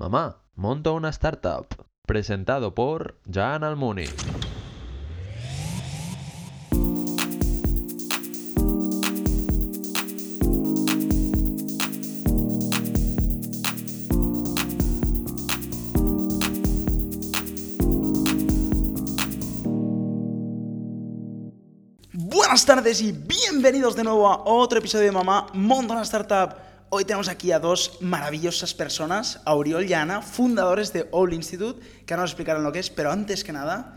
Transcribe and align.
Mamá, 0.00 0.38
monto 0.54 0.94
una 0.94 1.10
startup. 1.10 1.66
Presentado 2.06 2.74
por 2.74 3.20
Jan 3.30 3.64
Almuni. 3.64 4.06
Buenas 22.14 22.64
tardes 22.64 23.02
y 23.02 23.12
bienvenidos 23.12 23.94
de 23.94 24.04
nuevo 24.04 24.26
a 24.26 24.44
otro 24.44 24.78
episodio 24.78 25.04
de 25.04 25.12
Mamá 25.12 25.48
Monta 25.52 25.92
una 25.92 26.02
Startup. 26.04 26.69
Hoy 26.92 27.04
tenemos 27.04 27.28
aquí 27.28 27.52
a 27.52 27.60
dos 27.60 27.98
maravillosas 28.00 28.74
personas, 28.74 29.40
a 29.44 29.54
Uriol 29.54 29.88
y 29.88 29.92
a 29.92 30.02
Ana, 30.02 30.22
fundadores 30.22 30.92
de 30.92 31.06
All 31.12 31.32
Institute, 31.32 31.80
que 32.04 32.12
ahora 32.12 32.24
nos 32.24 32.32
explicarán 32.32 32.64
lo 32.64 32.72
que 32.72 32.80
es, 32.80 32.90
pero 32.90 33.12
antes 33.12 33.44
que 33.44 33.52
nada, 33.52 33.96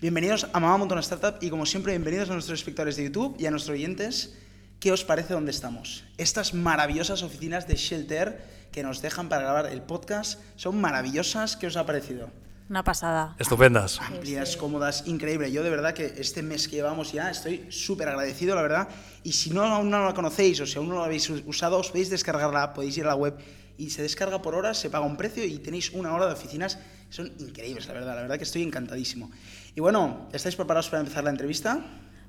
bienvenidos 0.00 0.48
a 0.52 0.58
Mamá 0.58 0.76
Monta 0.76 0.96
una 0.96 1.02
Startup 1.02 1.36
y 1.40 1.50
como 1.50 1.66
siempre, 1.66 1.92
bienvenidos 1.92 2.30
a 2.30 2.32
nuestros 2.32 2.58
espectadores 2.58 2.96
de 2.96 3.04
YouTube 3.04 3.36
y 3.38 3.46
a 3.46 3.52
nuestros 3.52 3.76
oyentes. 3.76 4.34
¿Qué 4.80 4.90
os 4.90 5.04
parece 5.04 5.34
donde 5.34 5.52
estamos? 5.52 6.02
Estas 6.18 6.52
maravillosas 6.52 7.22
oficinas 7.22 7.68
de 7.68 7.76
Shelter 7.76 8.44
que 8.72 8.82
nos 8.82 9.02
dejan 9.02 9.28
para 9.28 9.42
grabar 9.42 9.66
el 9.66 9.82
podcast 9.82 10.40
son 10.56 10.80
maravillosas. 10.80 11.56
¿Qué 11.56 11.68
os 11.68 11.76
ha 11.76 11.86
parecido? 11.86 12.28
Una 12.72 12.82
pasada. 12.82 13.36
Estupendas. 13.38 14.00
amplias, 14.00 14.56
cómodas, 14.56 15.06
increíble. 15.06 15.52
Yo 15.52 15.62
de 15.62 15.68
verdad 15.68 15.92
que 15.92 16.14
este 16.16 16.42
mes 16.42 16.68
que 16.68 16.76
llevamos 16.76 17.12
ya 17.12 17.30
estoy 17.30 17.66
súper 17.70 18.08
agradecido, 18.08 18.54
la 18.54 18.62
verdad. 18.62 18.88
Y 19.22 19.32
si 19.32 19.50
no 19.50 19.62
aún 19.62 19.90
no 19.90 20.06
la 20.06 20.14
conocéis 20.14 20.58
o 20.62 20.64
si 20.64 20.78
aún 20.78 20.88
no 20.88 20.94
la 20.94 21.04
habéis 21.04 21.28
usado, 21.28 21.76
os 21.76 21.90
podéis 21.90 22.08
descargar 22.08 22.50
la 22.50 22.62
app, 22.62 22.74
podéis 22.74 22.96
ir 22.96 23.04
a 23.04 23.08
la 23.08 23.14
web 23.14 23.36
y 23.76 23.90
se 23.90 24.00
descarga 24.00 24.40
por 24.40 24.54
horas, 24.54 24.78
se 24.78 24.88
paga 24.88 25.04
un 25.04 25.18
precio 25.18 25.44
y 25.44 25.58
tenéis 25.58 25.90
una 25.90 26.14
hora 26.14 26.24
de 26.24 26.32
oficinas. 26.32 26.78
Son 27.10 27.30
increíbles, 27.40 27.86
la 27.88 27.92
verdad. 27.92 28.14
La 28.14 28.22
verdad 28.22 28.38
que 28.38 28.44
estoy 28.44 28.62
encantadísimo. 28.62 29.30
Y 29.74 29.80
bueno, 29.82 30.30
¿estáis 30.32 30.56
preparados 30.56 30.88
para 30.88 31.00
empezar 31.00 31.24
la 31.24 31.30
entrevista? 31.30 31.78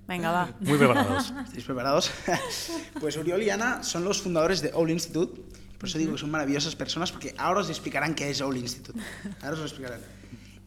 Venga, 0.09 0.30
va. 0.30 0.50
Muy 0.59 0.78
preparados. 0.78 1.33
¿Estáis 1.45 1.63
preparados? 1.63 2.11
pues 3.00 3.16
Uriol 3.16 3.44
y 3.44 3.50
Ana 3.50 3.81
son 3.81 4.03
los 4.03 4.22
fundadores 4.22 4.61
de 4.61 4.72
All 4.73 4.89
Institute. 4.89 5.41
Por 5.78 5.88
eso 5.88 5.97
digo 5.97 6.11
que 6.11 6.17
son 6.17 6.31
maravillosas 6.31 6.75
personas, 6.75 7.13
porque 7.13 7.33
ahora 7.38 7.61
os 7.61 7.69
explicarán 7.69 8.13
qué 8.13 8.30
es 8.30 8.41
All 8.41 8.57
Institute. 8.57 9.00
Ahora 9.41 9.53
os 9.53 9.59
lo 9.59 9.66
explicarán. 9.67 10.02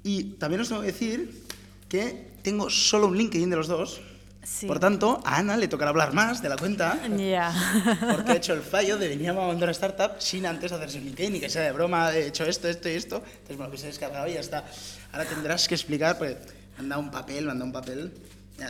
Y 0.06 0.22
también 0.38 0.60
os 0.60 0.68
tengo 0.68 0.82
que 0.82 0.86
decir 0.86 1.42
que 1.88 2.30
tengo 2.42 2.70
solo 2.70 3.08
un 3.08 3.16
LinkedIn 3.18 3.50
de 3.50 3.56
los 3.56 3.66
dos. 3.66 4.00
Sí. 4.44 4.66
Por 4.66 4.78
tanto, 4.78 5.20
a 5.24 5.38
Ana 5.38 5.56
le 5.56 5.66
tocará 5.66 5.90
hablar 5.90 6.14
más 6.14 6.40
de 6.40 6.48
la 6.48 6.56
cuenta. 6.56 6.96
Ya. 7.16 7.52
Porque 8.14 8.30
ha 8.30 8.36
hecho 8.36 8.52
el 8.52 8.60
fallo 8.60 8.98
de 8.98 9.08
venir 9.08 9.30
a 9.30 9.32
una 9.32 9.70
startup 9.72 10.12
sin 10.20 10.46
antes 10.46 10.70
hacerse 10.70 10.98
un 10.98 11.06
LinkedIn 11.06 11.34
y 11.34 11.40
que 11.40 11.50
sea 11.50 11.62
de 11.62 11.72
broma, 11.72 12.14
he 12.14 12.28
hecho 12.28 12.44
esto, 12.44 12.68
esto 12.68 12.88
y 12.88 12.92
esto. 12.92 13.16
Entonces, 13.16 13.56
bueno, 13.56 13.72
que 13.72 13.78
se 13.78 13.86
ha 13.86 13.88
descargado 13.88 14.28
y 14.28 14.34
ya 14.34 14.40
está. 14.40 14.64
Ahora 15.10 15.24
tendrás 15.24 15.66
que 15.66 15.74
explicar, 15.74 16.16
pues, 16.18 16.36
dado 16.78 17.00
un 17.00 17.10
papel, 17.10 17.46
dado 17.46 17.64
un 17.64 17.72
papel. 17.72 18.12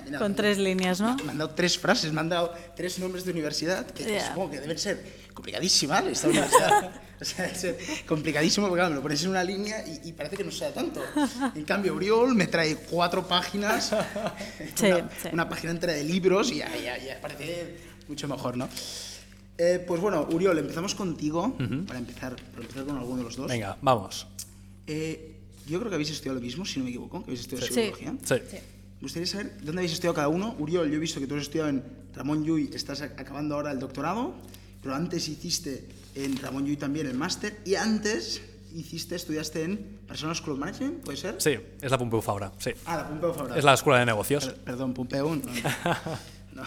Mira, 0.05 0.19
Con 0.19 0.35
tres 0.35 0.59
líneas, 0.59 1.01
¿no? 1.01 1.17
me 1.25 1.31
han 1.31 1.39
dado 1.39 1.51
tres 1.51 1.79
frases, 1.79 2.13
me 2.13 2.21
han 2.21 2.29
dado 2.29 2.53
tres 2.75 2.99
nombres 2.99 3.25
de 3.25 3.31
universidad 3.33 3.87
que 3.87 4.05
Ya. 4.05 4.29
supongo 4.29 4.51
que 4.51 4.61
deben 4.61 4.79
ser 4.79 5.01
complicadísimas 5.33 6.05
esta 6.07 6.29
universidad. 6.29 6.91
o 7.21 7.25
sea, 7.25 7.45
debe 7.47 7.57
ser 7.59 7.79
complicadísimo 8.07 8.67
porque 8.67 8.81
claro, 8.81 8.91
me 8.91 8.97
lo 8.97 9.03
pones 9.03 9.23
en 9.23 9.31
una 9.31 9.45
línea 9.45 9.85
y, 9.87 10.09
y 10.09 10.13
parece 10.13 10.37
que 10.37 10.43
no 10.45 10.51
sea 10.51 10.73
tanto. 10.75 11.01
En 11.55 11.65
cambio, 11.65 11.95
Uriol 11.95 12.35
me 12.35 12.49
trae 12.49 12.77
cuatro 12.77 13.27
páginas, 13.29 13.91
Sí, 14.75 14.87
una, 14.87 15.09
sí. 15.23 15.29
una 15.33 15.49
página 15.49 15.71
entera 15.73 15.93
de 15.93 16.03
libros 16.05 16.51
y 16.51 16.57
ya, 16.57 16.77
ya, 16.77 16.99
ya 16.99 17.21
parece 17.21 17.77
mucho 18.09 18.27
mejor, 18.27 18.57
¿no? 18.57 18.69
Eh, 19.59 19.83
pues 19.87 20.01
bueno, 20.01 20.27
Uriol, 20.33 20.59
empezamos 20.59 20.95
contigo 20.97 21.57
para, 21.87 21.99
empezar, 22.01 22.35
para 22.37 22.63
empezar 22.63 22.85
con 22.85 22.99
alguno 22.99 23.19
de 23.19 23.23
los 23.23 23.37
dos. 23.37 23.49
Venga, 23.49 23.79
vamos. 23.81 24.27
Eh, 24.87 25.37
yo 25.67 25.79
creo 25.79 25.89
que 25.91 25.95
habéis 25.95 26.11
estudiado 26.11 26.35
lo 26.35 26.41
mismo, 26.45 26.65
si 26.67 26.79
no 26.81 26.85
me 26.85 26.91
equivoco, 26.91 27.21
que 27.21 27.31
habéis 27.31 27.41
estudiado 27.41 27.67
Sí. 27.69 27.73
psicología. 27.75 28.15
Sí. 28.25 28.57
Me 29.01 29.03
gustaría 29.03 29.27
saber 29.27 29.57
dónde 29.63 29.81
habéis 29.81 29.93
estudiado 29.93 30.15
cada 30.15 30.29
uno. 30.29 30.55
Uriol, 30.59 30.89
yo 30.91 30.97
he 30.97 30.99
visto 30.99 31.21
que 31.21 31.27
tú 31.27 31.35
has 31.37 31.43
estudiado 31.43 31.69
en 31.69 31.83
Ramón 32.15 32.45
Llull, 32.45 32.71
estás 32.75 33.03
ac- 33.03 33.13
acabando 33.21 33.55
ahora 33.55 33.71
el 33.73 33.79
doctorado, 33.79 34.35
pero 34.83 34.95
antes 34.95 35.29
hiciste 35.29 35.87
en 36.15 36.37
Ramón 36.39 36.65
Llull 36.65 36.79
también 36.79 37.07
el 37.07 37.15
máster 37.15 37.61
y 37.67 37.75
antes 37.75 38.41
hiciste, 38.75 39.15
estudiaste 39.15 39.63
en 39.65 39.99
Personal 40.09 40.35
School 40.35 40.55
of 40.55 40.59
Management, 40.61 41.05
¿puede 41.05 41.19
ser? 41.19 41.37
Sí, 41.39 41.57
es 41.81 41.91
la 41.91 41.99
Pompeu 41.99 42.21
Fabra. 42.23 42.53
Sí. 42.59 42.71
Ah, 42.87 42.97
la 42.97 43.09
Pompeu 43.09 43.33
Fabra. 43.35 43.59
Es 43.59 43.65
la 43.65 43.75
escuela 43.75 44.01
de 44.01 44.07
negocios. 44.07 44.47
Per- 44.47 44.57
perdón, 44.57 44.95
Pompeu. 44.95 45.35
no, 45.37 45.43
no. 46.55 46.63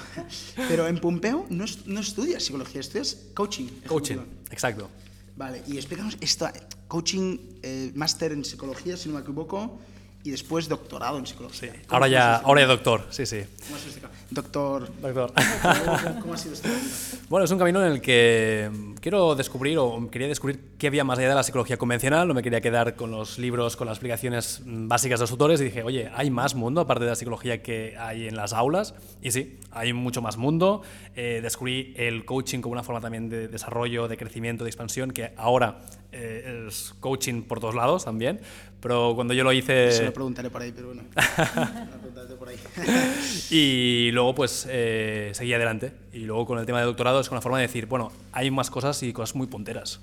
Pero 0.68 0.88
en 0.88 1.00
Pompeu 1.00 1.46
no, 1.50 1.66
no 1.88 2.00
estudias 2.00 2.44
psicología, 2.44 2.82
estudias 2.82 3.16
coaching. 3.34 3.68
Coaching, 3.88 4.16
ejecutivo. 4.18 4.24
exacto. 4.52 4.90
Vale, 5.36 5.64
y 5.68 5.78
explícanos 5.78 6.18
esto, 6.22 6.48
coaching, 6.88 7.38
eh, 7.64 7.92
máster 7.96 8.34
en 8.34 8.44
psicología, 8.46 8.98
si 8.98 9.08
no 9.10 9.16
me 9.16 9.22
equivoco, 9.22 9.80
y 10.24 10.32
después 10.32 10.68
doctorado 10.68 11.18
en 11.18 11.26
psicología. 11.26 11.72
¿Cómo 11.72 11.96
Ahora 11.96 12.08
ya, 12.08 12.36
ahora 12.38 12.62
ya 12.62 12.68
doctor, 12.68 13.06
sí, 13.10 13.26
sí. 13.26 13.42
¿Cómo 13.68 13.78
este? 13.78 14.00
Doctor, 14.32 14.92
Doctor. 15.02 15.34
¿cómo, 15.34 16.20
cómo 16.22 16.34
ha 16.34 16.38
sido 16.38 16.54
este 16.54 16.68
camino? 16.68 16.88
Bueno, 17.30 17.46
es 17.46 17.52
un 17.52 17.58
camino 17.58 17.84
en 17.84 17.94
el 17.94 18.02
que 18.02 18.70
mm, 18.72 18.94
quiero 18.96 19.34
descubrir 19.34 19.80
o 19.80 20.08
quería 20.12 20.28
descubrir 20.28 20.60
qué 20.78 20.86
había 20.88 21.04
más 21.04 21.18
allá 21.18 21.30
de 21.30 21.36
la 21.36 21.44
psicología 21.44 21.78
convencional. 21.78 22.28
No 22.28 22.36
me 22.36 22.44
quería 22.44 22.62
quedar 22.62 22.96
con 22.96 23.10
los 23.10 23.40
libros, 23.40 23.76
con 23.76 23.88
las 23.88 23.96
explicaciones 23.96 24.62
mm, 24.64 24.88
básicas 24.88 25.20
de 25.20 25.24
los 25.24 25.32
autores 25.32 25.62
y 25.62 25.66
dije, 25.66 25.82
oye, 25.82 26.12
hay 26.14 26.30
más 26.30 26.54
mundo 26.54 26.82
aparte 26.82 27.06
de 27.06 27.10
la 27.10 27.16
psicología 27.16 27.64
que 27.64 27.96
hay 27.98 28.28
en 28.28 28.36
las 28.36 28.54
aulas. 28.54 28.94
Y 29.22 29.32
sí, 29.32 29.58
hay 29.72 29.94
mucho 29.94 30.22
más 30.22 30.38
mundo. 30.38 30.84
Eh, 31.16 31.40
descubrí 31.42 31.96
el 31.98 32.26
coaching 32.26 32.60
como 32.60 32.74
una 32.74 32.84
forma 32.84 33.02
también 33.02 33.30
de 33.30 33.48
desarrollo, 33.48 34.08
de 34.08 34.18
crecimiento, 34.18 34.64
de 34.64 34.70
expansión, 34.70 35.12
que 35.12 35.34
ahora 35.38 35.82
eh, 36.12 36.44
es 36.70 36.94
coaching 37.00 37.44
por 37.44 37.60
todos 37.60 37.76
lados 37.76 38.06
también. 38.06 38.40
Pero 38.80 39.14
cuando 39.16 39.34
yo 39.34 39.44
lo 39.44 39.52
hice... 39.52 39.92
Se 39.92 40.06
lo 40.06 40.14
preguntaré 40.14 40.50
por 40.50 40.62
ahí, 40.62 40.72
pero 40.72 40.88
bueno. 40.88 41.04
Por 42.40 42.48
ahí. 42.48 42.56
Y 43.50 44.12
luego 44.12 44.34
pues 44.34 44.66
eh, 44.70 45.32
seguí 45.34 45.54
adelante. 45.54 45.92
Y 46.14 46.20
luego 46.20 46.46
con 46.46 46.60
el 46.60 46.66
tema 46.66 46.80
de 46.80 46.86
doctorado 46.86 47.20
es 47.20 47.30
una 47.32 47.42
forma 47.42 47.58
de 47.58 47.68
decir, 47.68 47.86
bueno, 47.86 48.14
hay 48.32 48.50
más 48.50 48.70
cosas 48.70 49.04
y 49.04 49.12
cosas 49.12 49.36
muy 49.36 49.48
punteras. 49.48 50.00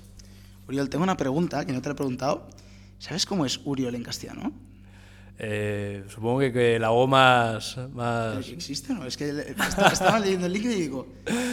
Uriol, 0.67 0.89
tengo 0.89 1.03
una 1.03 1.17
pregunta 1.17 1.65
que 1.65 1.73
no 1.73 1.81
te 1.81 1.89
la 1.89 1.93
he 1.93 1.95
preguntado. 1.95 2.47
¿Sabes 2.99 3.25
cómo 3.25 3.45
es 3.45 3.59
Uriol 3.63 3.95
en 3.95 4.03
castellano? 4.03 4.53
Eh, 5.39 6.03
supongo 6.09 6.39
que, 6.39 6.51
que 6.51 6.79
la 6.79 6.91
O 6.91 7.07
más... 7.07 7.73
¿Pero 7.75 7.89
más... 7.89 8.47
existe 8.47 8.93
no? 8.93 9.05
Es 9.05 9.17
que 9.17 9.55
estaba 9.91 10.19
leyendo 10.19 10.47
el 10.47 10.53
link 10.53 10.65
y 10.65 10.69
digo, 10.69 11.07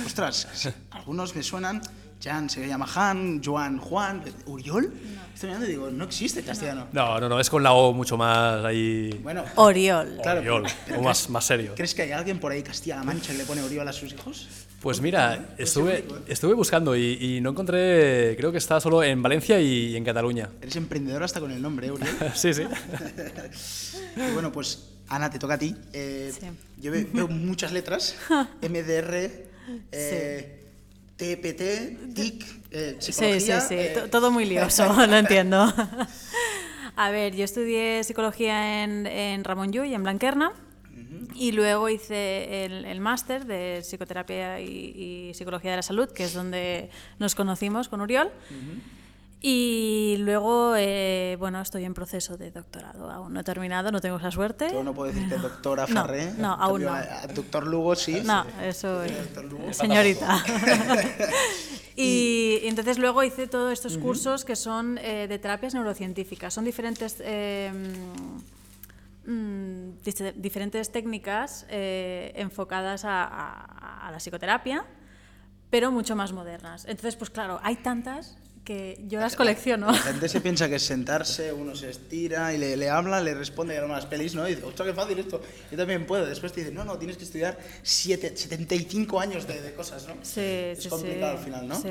ostras, 0.05 0.73
algunos 0.91 1.35
me 1.37 1.43
suenan, 1.43 1.83
Jan 2.25 2.49
se 2.49 2.67
llama 2.67 2.87
Han, 2.95 3.43
Joan, 3.45 3.79
Juan, 3.79 4.23
¿Uriol? 4.47 4.93
Estoy 5.35 5.49
mirando 5.49 5.67
y 5.67 5.71
digo, 5.71 5.91
no 5.91 6.05
existe 6.05 6.43
castellano. 6.43 6.87
No, 6.93 7.21
no, 7.21 7.29
no, 7.29 7.39
es 7.39 7.51
con 7.51 7.63
la 7.63 7.73
O 7.75 7.93
mucho 7.93 8.17
más 8.17 8.65
ahí... 8.65 9.11
Bueno, 9.23 9.45
Oriol. 9.57 10.19
Claro, 10.23 10.41
Oriol, 10.41 10.65
pero 10.87 11.01
o 11.01 11.03
más, 11.03 11.29
más 11.29 11.45
serio. 11.45 11.73
¿crees 11.77 11.95
que 11.95 12.03
hay 12.03 12.13
alguien 12.13 12.39
por 12.41 12.53
ahí, 12.53 12.63
Castilla-La 12.63 13.03
Mancha, 13.05 13.33
que 13.33 13.39
le 13.39 13.45
pone 13.45 13.63
Uriol 13.63 13.87
a 13.87 13.93
sus 13.93 14.13
hijos? 14.13 14.49
Pues 14.81 15.01
mira, 15.01 15.37
Puede 15.37 15.47
ser 15.49 15.61
estuve, 15.67 15.99
¿eh? 15.99 16.05
estuve 16.29 16.55
buscando 16.55 16.95
y, 16.97 17.19
y 17.21 17.41
no 17.41 17.51
encontré, 17.51 18.35
creo 18.37 18.53
que 18.53 18.59
está 18.59 18.81
solo 18.81 19.03
en 19.03 19.23
Valencia 19.23 19.61
y 19.61 19.97
en 19.97 20.05
Cataluña. 20.05 20.51
Eres 20.61 20.77
emprendedor 20.77 21.23
hasta 21.23 21.41
con 21.41 21.51
el 21.51 21.61
nombre, 21.61 21.87
¿eh, 21.89 21.93
Uriol? 21.93 22.09
Sí, 22.35 22.53
sí. 22.55 22.63
Y 24.17 24.33
bueno, 24.33 24.53
pues 24.53 24.91
Ana, 25.09 25.31
te 25.31 25.39
toca 25.39 25.55
a 25.55 25.59
ti. 25.59 25.75
Eh, 25.93 26.33
Sí. 26.39 26.47
Yo 26.81 26.91
ve- 26.93 27.07
veo 27.13 27.29
muchas 27.29 27.73
letras. 27.73 28.15
MDR, 28.63 29.31
eh, 29.93 30.64
TPT, 31.37 32.15
TIC, 32.15 32.45
eh, 32.71 32.97
Sí, 32.99 33.13
sí, 33.13 33.13
psicología. 33.13 33.61
sí. 33.61 33.75
eh, 33.79 33.93
to- 33.95 34.11
Todo 34.11 34.31
muy 34.31 34.45
lioso, 34.45 34.85
lo 35.07 35.17
entiendo. 35.17 35.73
A 36.97 37.11
ver, 37.11 37.35
yo 37.35 37.45
estudié 37.45 38.05
psicología 38.05 38.85
en, 38.85 39.07
en 39.07 39.43
Ramón 39.45 39.73
Llull 39.73 39.93
en 39.93 40.03
Blanquerna. 40.03 40.53
Y 41.37 41.51
luego 41.51 41.89
hice 41.89 42.65
el, 42.65 42.85
el 42.85 43.01
máster 43.01 43.45
de 43.45 43.81
psicoterapia 43.83 44.61
y, 44.61 45.29
y 45.31 45.35
psicología 45.35 45.73
de 45.73 45.79
la 45.79 45.83
salud, 45.83 46.09
que 46.09 46.23
es 46.25 46.33
donde 46.35 46.91
nos 47.19 47.35
conocimos 47.35 47.89
con 47.89 48.01
Uriol. 48.01 48.31
Y 49.47 50.17
luego, 50.21 50.75
eh, 50.75 51.37
bueno, 51.39 51.61
estoy 51.61 51.85
en 51.85 51.93
proceso 51.93 52.39
de 52.39 52.51
doctorado. 52.51 53.11
Aún 53.11 53.35
no 53.35 53.41
he 53.41 53.45
terminado, 53.45 53.93
no 53.93 54.01
tengo 54.01 54.17
esa 54.17 54.31
suerte. 54.31 54.71
Yo 54.73 54.83
no 54.83 54.95
puedo 54.95 55.13
decirte 55.13 55.37
doctora 55.37 55.85
No, 55.87 55.95
Farré. 56.01 56.33
no, 56.39 56.55
aún 56.55 56.83
no. 56.85 56.95
a- 56.95 57.27
doctor 57.27 57.67
Lugo 57.67 57.95
sí. 57.95 58.23
No, 58.25 58.47
eso 58.63 59.03
es. 59.03 59.13
Señorita. 59.77 60.43
y 61.95 62.61
entonces 62.63 62.97
luego 62.99 63.23
hice 63.23 63.47
todos 63.47 63.71
estos 63.75 63.99
cursos 63.99 64.47
que 64.47 64.57
son 64.57 64.97
eh, 64.97 65.27
de 65.29 65.39
terapias 65.39 65.75
neurocientíficas. 65.75 66.55
Son 66.55 66.65
diferentes, 66.65 67.17
eh, 67.21 67.71
diferentes 70.37 70.91
técnicas 70.91 71.67
eh, 71.69 72.33
enfocadas 72.37 73.05
a, 73.05 73.25
a- 73.25 74.09
a 74.09 74.11
la 74.11 74.17
psicoterapia, 74.21 74.87
pero 75.69 75.91
mucho 75.93 76.17
más 76.17 76.33
modernas. 76.33 76.87
Entonces, 76.87 77.17
pues 77.17 77.29
claro, 77.29 77.61
hay 77.63 77.77
tantas 77.77 78.39
que 78.65 78.99
yo 79.07 79.21
las 79.21 79.37
colecciono. 79.37 79.87
La 79.87 79.99
gente 79.99 80.29
se 80.29 80.41
piensa 80.41 80.69
que 80.69 80.77
es 80.77 80.83
sentarse, 80.83 81.53
uno 81.53 81.77
se 81.77 81.91
estira 81.91 82.53
y 82.55 82.59
le, 82.59 82.77
le 82.77 82.89
habla, 82.89 83.21
le 83.21 83.35
responde 83.35 83.77
a 83.77 83.87
las 83.87 84.07
pelis, 84.07 84.35
¿no? 84.35 84.49
Y 84.49 84.55
dice, 84.55 84.65
ostras, 84.65 84.89
qué 84.89 84.95
fácil 84.95 85.19
esto, 85.19 85.41
yo 85.71 85.77
también 85.77 86.07
puedo. 86.07 86.25
Después 86.27 86.53
te 86.53 86.61
dice, 86.61 86.73
no, 86.73 86.85
no, 86.85 86.97
tienes 86.99 87.17
que 87.17 87.25
estudiar 87.25 87.59
siete, 87.83 88.37
75 88.37 89.21
años 89.21 89.47
de, 89.47 89.61
de 89.61 89.75
cosas, 89.75 90.09
¿no? 90.09 90.15
Sí, 90.23 90.41
es 90.41 90.83
sí, 90.83 90.89
complicado 90.89 91.33
sí, 91.33 91.39
al 91.39 91.45
final, 91.45 91.69
¿no? 91.69 91.81
sí. 91.81 91.91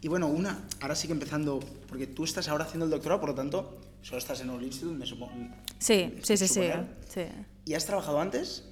Y 0.00 0.08
bueno, 0.08 0.28
una, 0.28 0.68
ahora 0.82 0.94
sí 0.94 1.06
que 1.06 1.14
empezando, 1.14 1.60
porque 1.88 2.06
tú 2.06 2.24
estás 2.24 2.46
ahora 2.48 2.64
haciendo 2.64 2.84
el 2.84 2.90
doctorado, 2.90 3.20
por 3.20 3.30
lo 3.30 3.34
tanto, 3.34 3.80
solo 4.02 4.18
estás 4.18 4.38
en 4.42 4.50
el 4.50 4.62
Institute, 4.62 4.94
me 4.98 5.06
supongo. 5.06 5.32
Sí, 5.78 6.14
sí, 6.22 6.36
sí, 6.36 6.46
sí, 6.46 6.54
suponer. 6.54 6.86
sí. 7.08 7.22
¿Y 7.64 7.72
has 7.72 7.86
trabajado 7.86 8.20
antes? 8.20 8.64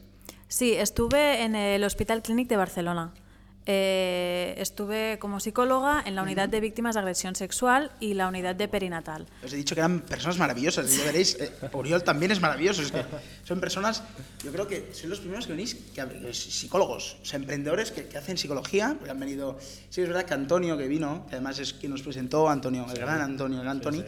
Sí, 0.49 0.75
estuve 0.75 1.43
en 1.43 1.57
el 1.57 1.83
Hospital 1.85 2.21
Clínic 2.21 2.49
de 2.49 2.57
Barcelona. 2.59 3.15
Eh, 3.65 4.55
estuve 4.59 5.19
como 5.21 5.39
psicóloga 5.39 6.03
en 6.05 6.17
la 6.17 6.23
unidad 6.23 6.49
de 6.49 6.59
víctimas 6.59 6.97
de 6.97 7.01
agresión 7.01 7.37
sexual 7.37 7.93
y 8.01 8.15
la 8.15 8.27
unidad 8.27 8.57
de 8.57 8.67
perinatal. 8.67 9.29
Os 9.45 9.53
he 9.53 9.57
dicho 9.57 9.77
que 9.77 9.81
eran 9.81 10.01
personas 10.01 10.37
maravillosas, 10.39 10.93
y 10.93 10.99
ya 10.99 11.05
veréis, 11.05 11.37
eh, 11.39 11.53
Oriol 11.71 12.03
también 12.03 12.33
es 12.33 12.41
maravilloso, 12.41 12.83
es 12.83 12.91
que 12.91 13.05
son 13.45 13.61
personas, 13.61 14.03
yo 14.45 14.51
creo 14.51 14.67
que 14.67 14.93
son 14.93 15.11
los 15.11 15.21
primeros 15.21 15.47
que 15.47 15.53
venís, 15.53 15.77
que, 15.95 16.35
psicólogos, 16.35 17.19
o 17.23 17.25
sea, 17.25 17.39
emprendedores 17.39 17.93
que, 17.93 18.09
que 18.09 18.19
hacen 18.19 18.37
psicología, 18.37 18.97
porque 18.99 19.13
han 19.13 19.21
venido, 19.21 19.59
sí 19.91 20.01
es 20.01 20.09
verdad 20.09 20.25
que 20.25 20.35
Antonio 20.35 20.77
que 20.77 20.89
vino, 20.89 21.27
que 21.29 21.37
además 21.37 21.61
es 21.61 21.73
quien 21.73 21.93
nos 21.93 22.03
presentó, 22.03 22.49
Antonio, 22.49 22.85
el 22.91 22.99
gran 22.99 23.21
Antonio, 23.21 23.59
el 23.59 23.65
gran 23.65 23.81
Tony, 23.81 24.03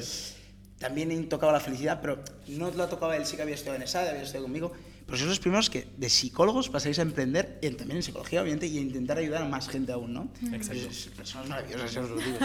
también 0.81 1.29
tocaba 1.29 1.53
la 1.53 1.61
felicidad, 1.61 2.00
pero 2.03 2.19
no 2.49 2.73
lo 2.73 2.89
tocaba 2.89 3.17
él, 3.17 3.25
sí 3.25 3.37
que 3.37 3.43
había 3.43 3.55
estudiado 3.55 3.77
en 3.77 3.83
ESAD, 3.83 4.09
había 4.09 4.23
estudiado 4.23 4.47
conmigo, 4.47 4.73
pero 5.14 5.22
sois 5.31 5.31
los 5.31 5.38
primeros 5.38 5.70
que 5.70 5.87
de 5.96 6.11
psicólogos 6.11 6.69
pasáis 6.69 6.99
a 6.99 7.02
emprender, 7.02 7.58
en- 7.62 7.76
también 7.76 7.99
en 7.99 8.02
psicología, 8.02 8.43
obviamente, 8.43 8.66
y 8.66 8.78
a 8.78 8.81
intentar 8.81 9.16
ayudar 9.16 9.43
a 9.43 9.49
más 9.49 9.69
gente 9.69 9.93
aún, 9.93 10.12
¿no? 10.12 10.28
Exacto. 10.52 10.90
Es- 10.90 11.06
Personas 11.14 11.49
maravillosas, 11.49 11.93
ya 11.94 12.00
os 12.02 12.11
lo 12.11 12.16
digo. 12.16 12.38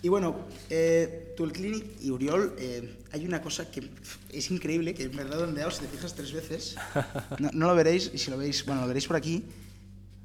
Y 0.00 0.08
bueno, 0.08 0.46
eh, 0.70 1.34
tú 1.36 1.44
el 1.44 1.52
Clinic 1.52 1.84
y 2.00 2.10
Uriol, 2.10 2.56
eh, 2.58 2.96
hay 3.12 3.26
una 3.26 3.42
cosa 3.42 3.70
que 3.70 3.88
es 4.32 4.50
increíble, 4.50 4.94
que 4.94 5.04
en 5.04 5.14
verdad 5.14 5.38
donde 5.40 5.62
si 5.70 5.80
te 5.82 5.88
fijas 5.88 6.14
tres 6.14 6.32
veces, 6.32 6.74
no, 7.38 7.50
no 7.52 7.66
lo 7.68 7.74
veréis, 7.74 8.10
y 8.14 8.18
si 8.18 8.30
lo 8.30 8.38
veis, 8.38 8.64
bueno, 8.64 8.80
lo 8.80 8.86
veréis 8.88 9.06
por 9.06 9.16
aquí, 9.16 9.44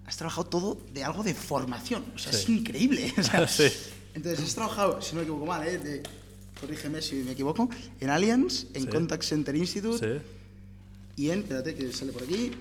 has 0.06 0.16
trabajado 0.16 0.48
todo 0.48 0.78
de 0.94 1.04
algo 1.04 1.22
de 1.24 1.34
formación, 1.36 2.06
o 2.16 2.18
sea, 2.18 2.32
es 2.32 2.44
Sí. 2.46 2.58
increíble. 2.58 3.14
o 3.18 3.22
sea, 3.24 3.46
Sí. 3.50 3.68
Entonces, 4.16 4.46
has 4.46 4.56
trabajado, 4.56 5.02
si 5.02 5.12
no 5.14 5.18
me 5.18 5.24
equivoco 5.24 5.46
mal, 5.46 5.68
eh, 5.68 5.78
de- 5.78 6.04
corrígeme 6.60 7.02
si 7.02 7.16
me 7.18 7.34
equivoco, 7.34 7.70
en 8.00 8.10
Allianz, 8.10 8.66
en 8.74 8.84
Sí. 8.84 8.88
Contact 8.88 9.24
Center 9.24 9.56
Institute, 9.56 10.00
Sí. 10.00 10.22
Y 11.18 11.32
en, 11.32 11.40
espérate 11.40 11.76
que 11.76 11.92
sale 11.92 12.14
por 12.14 12.24
aquí, 12.24 12.52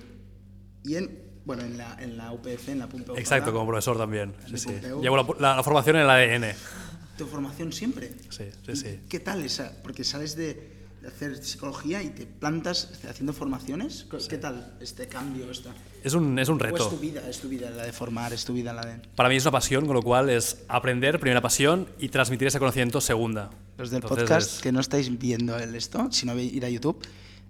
y 0.83 0.95
en, 0.95 1.21
bueno, 1.45 1.63
en 1.63 1.77
la, 1.77 1.95
en 2.01 2.17
la 2.17 2.33
UPF, 2.33 2.67
en 2.69 2.79
la 2.79 2.89
Pompeu 2.89 3.15
Exacto, 3.15 3.53
como 3.53 3.65
profesor 3.67 3.97
también. 3.97 4.33
Sí, 4.49 4.57
sí. 4.57 4.69
Llevo 5.01 5.15
la, 5.15 5.25
la- 5.39 5.55
la 5.55 5.63
formación 5.63 5.95
en 5.95 6.01
el 6.01 6.09
ADN. 6.09 6.53
tu 7.17 7.25
formación 7.25 7.71
siempre. 7.71 8.11
Sí, 8.29 8.43
sí, 8.65 8.71
¿Y 8.71 8.75
sí. 8.75 8.99
¿Qué 9.07 9.19
tal 9.21 9.43
esa? 9.45 9.71
Porque 9.81 10.03
sales 10.03 10.35
de, 10.35 10.75
hacer 11.07 11.41
psicología 11.41 12.03
y 12.03 12.09
te 12.09 12.25
plantas 12.25 12.91
haciendo 13.09 13.31
formaciones. 13.31 14.07
¿Qué 14.27 14.37
tal 14.37 14.75
este 14.81 15.07
cambio? 15.07 15.49
Esta? 15.49 15.73
Es 16.03 16.13
un, 16.13 16.37
es 16.37 16.49
un 16.49 16.61
¿O 16.61 16.65
es 16.65 16.71
tu 16.73 16.83
reto. 16.89 16.97
vida? 16.97 17.21
Es 17.29 17.39
tu 17.39 17.47
vida 17.47 17.69
la 17.69 17.85
de 17.85 17.93
formar, 17.93 18.33
es 18.33 18.43
tu 18.43 18.51
vida 18.53 18.73
la 18.73 18.81
de... 18.85 18.99
Para 19.15 19.29
mí 19.29 19.35
es 19.37 19.43
una 19.43 19.51
pasión, 19.51 19.85
con 19.85 19.95
lo 19.95 20.01
cual 20.01 20.29
es 20.29 20.65
aprender, 20.67 21.17
primera 21.19 21.41
pasión, 21.41 21.87
y 21.97 22.09
transmitir 22.09 22.49
ese 22.49 22.59
conocimiento, 22.59 22.99
segunda. 22.99 23.49
Los 23.77 23.89
del 23.89 24.01
Entonces 24.03 24.23
podcast 24.27 24.55
es- 24.55 24.61
que 24.61 24.71
no 24.73 24.81
estáis 24.81 25.17
viendo 25.17 25.57
el 25.57 25.75
esto, 25.75 26.11
si 26.11 26.25
no 26.25 26.35
veis 26.35 26.51
ir 26.51 26.65
a 26.65 26.69
YouTube, 26.69 27.01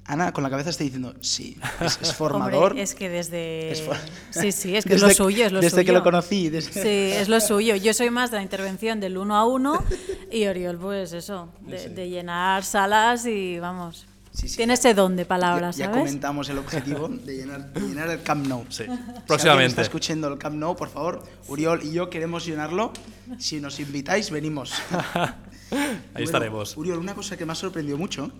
Ana 0.10 0.32
con 0.32 0.42
la 0.44 0.50
cabeza 0.50 0.70
está 0.70 0.84
diciendo, 0.86 1.14
sí, 1.20 1.58
es, 1.82 2.00
es 2.02 2.14
formador. 2.16 2.70
Hombre, 2.72 2.82
es 2.82 2.96
que 2.96 3.10
desde... 3.10 3.72
Es 3.72 3.82
for- 3.82 3.98
Sí, 4.32 4.52
sí, 4.54 4.76
es 4.76 4.86
que 4.86 4.94
es 4.96 5.02
Desde- 5.02 5.08
lo 5.10 5.14
suyo, 5.14 5.46
es 5.46 5.52
lo 5.52 5.60
desde 5.60 5.72
suyo. 5.82 5.86
que 5.86 5.92
lo 5.92 6.04
conocí, 6.04 6.50
desde- 6.50 6.82
Sí, 6.82 7.18
es 7.20 7.28
lo 7.28 7.42
suyo. 7.42 7.76
Yo 7.76 7.94
soy 7.94 8.10
más 8.10 8.32
de 8.32 8.38
la 8.38 8.44
intervención 8.44 9.00
del 9.02 9.18
uno 9.18 9.36
a 9.36 9.46
uno 9.46 9.84
y 10.32 10.46
Oriol, 10.48 10.78
pues 10.78 11.12
eso, 11.14 11.50
de, 11.62 11.90
de 11.90 12.10
llenar 12.10 12.64
salas 12.64 13.26
y 13.26 13.60
vamos. 13.60 14.06
Sí, 14.32 14.48
sí, 14.48 14.58
Tiene 14.58 14.72
ya- 14.76 14.80
ese 14.80 14.94
don 14.94 15.16
de 15.16 15.24
ya, 15.24 15.28
palabras, 15.28 15.76
ya 15.78 15.86
¿sabes? 15.88 16.00
comentamos 16.02 16.48
el 16.50 16.60
objetivo 16.60 17.08
de 17.10 17.38
llenar, 17.38 17.74
de 17.74 17.82
llenar 17.82 18.10
el 18.10 18.22
Camp 18.22 18.46
Nou. 18.48 18.66
Sí. 18.70 18.76
Si 18.76 18.82
alguien 18.84 19.00
está 19.08 19.26
Próximamente. 19.26 19.82
escuchando 19.82 20.28
el 20.28 20.38
Camp 20.38 20.56
Nou, 20.56 20.76
por 20.76 20.90
favor, 20.90 21.24
Uriol 21.48 21.82
y 21.84 21.92
yo 21.92 22.10
queremos 22.10 22.46
llenarlo. 22.46 22.94
Si 23.40 23.60
nos 23.60 23.80
invitáis, 23.80 24.30
venimos. 24.32 24.74
Ahí 24.94 25.34
Bueno, 25.72 26.26
estaremos. 26.26 26.78
Uriol, 26.78 27.00
una 27.00 27.14
cosa 27.16 27.36
que 27.36 27.46
me 27.46 27.52
ha 27.54 27.56
sorprendido 27.56 27.98
mucho, 27.98 28.32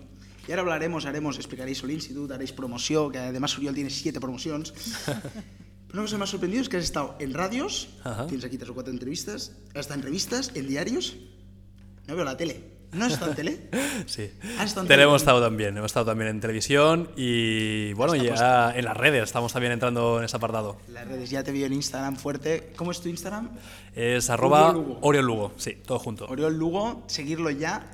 y 0.48 0.50
ahora 0.50 0.62
hablaremos, 0.62 1.04
haremos, 1.04 1.36
explicaréis 1.36 1.82
el 1.82 1.90
instituto, 1.90 2.32
haréis 2.32 2.52
promoción, 2.52 3.12
que 3.12 3.18
además 3.18 3.56
Uriol 3.58 3.74
tiene 3.74 3.90
siete 3.90 4.18
promociones. 4.18 4.72
Pero 5.06 6.00
una 6.00 6.02
cosa 6.02 6.14
que 6.14 6.18
me 6.18 6.24
ha 6.24 6.26
sorprendido 6.26 6.62
es 6.62 6.68
que 6.70 6.78
has 6.78 6.84
estado 6.84 7.16
en 7.18 7.34
radios, 7.34 7.90
tienes 8.28 8.46
aquí 8.46 8.56
tres 8.56 8.70
o 8.70 8.74
cuatro 8.74 8.90
entrevistas, 8.90 9.52
has 9.74 9.80
estado 9.80 10.00
en 10.00 10.04
revistas, 10.04 10.50
en 10.54 10.66
diarios, 10.66 11.16
no 12.06 12.16
veo 12.16 12.24
la 12.24 12.38
tele. 12.38 12.78
¿No 12.92 13.04
has 13.04 13.12
estado 13.12 13.32
en 13.32 13.36
tele? 13.36 13.70
Sí. 14.06 14.30
Has 14.58 14.66
estado 14.66 14.82
en 14.82 14.88
Tele 14.88 15.02
hemos 15.02 15.20
estado 15.20 15.42
también. 15.42 15.76
Hemos 15.76 15.90
estado 15.90 16.06
también 16.06 16.30
en 16.30 16.40
televisión 16.40 17.10
y, 17.16 17.92
bueno, 17.94 18.14
Está 18.14 18.70
ya 18.70 18.78
en 18.78 18.84
las 18.84 18.96
redes 18.96 19.24
estamos 19.24 19.52
también 19.52 19.72
entrando 19.72 20.18
en 20.18 20.24
ese 20.24 20.36
apartado. 20.36 20.78
Las 20.88 21.06
redes, 21.06 21.28
ya 21.28 21.42
te 21.42 21.52
veo 21.52 21.66
en 21.66 21.74
Instagram 21.74 22.16
fuerte. 22.16 22.72
¿Cómo 22.76 22.92
es 22.92 23.00
tu 23.02 23.10
Instagram? 23.10 23.50
Es 23.94 24.30
arroba 24.30 24.70
Oriol 24.70 24.86
Lugo. 24.86 24.98
Oriol 25.02 25.26
Lugo. 25.26 25.52
Sí, 25.56 25.76
todo 25.84 25.98
junto. 25.98 26.26
Oriol 26.26 26.56
Lugo, 26.56 27.04
seguirlo 27.08 27.50
ya, 27.50 27.90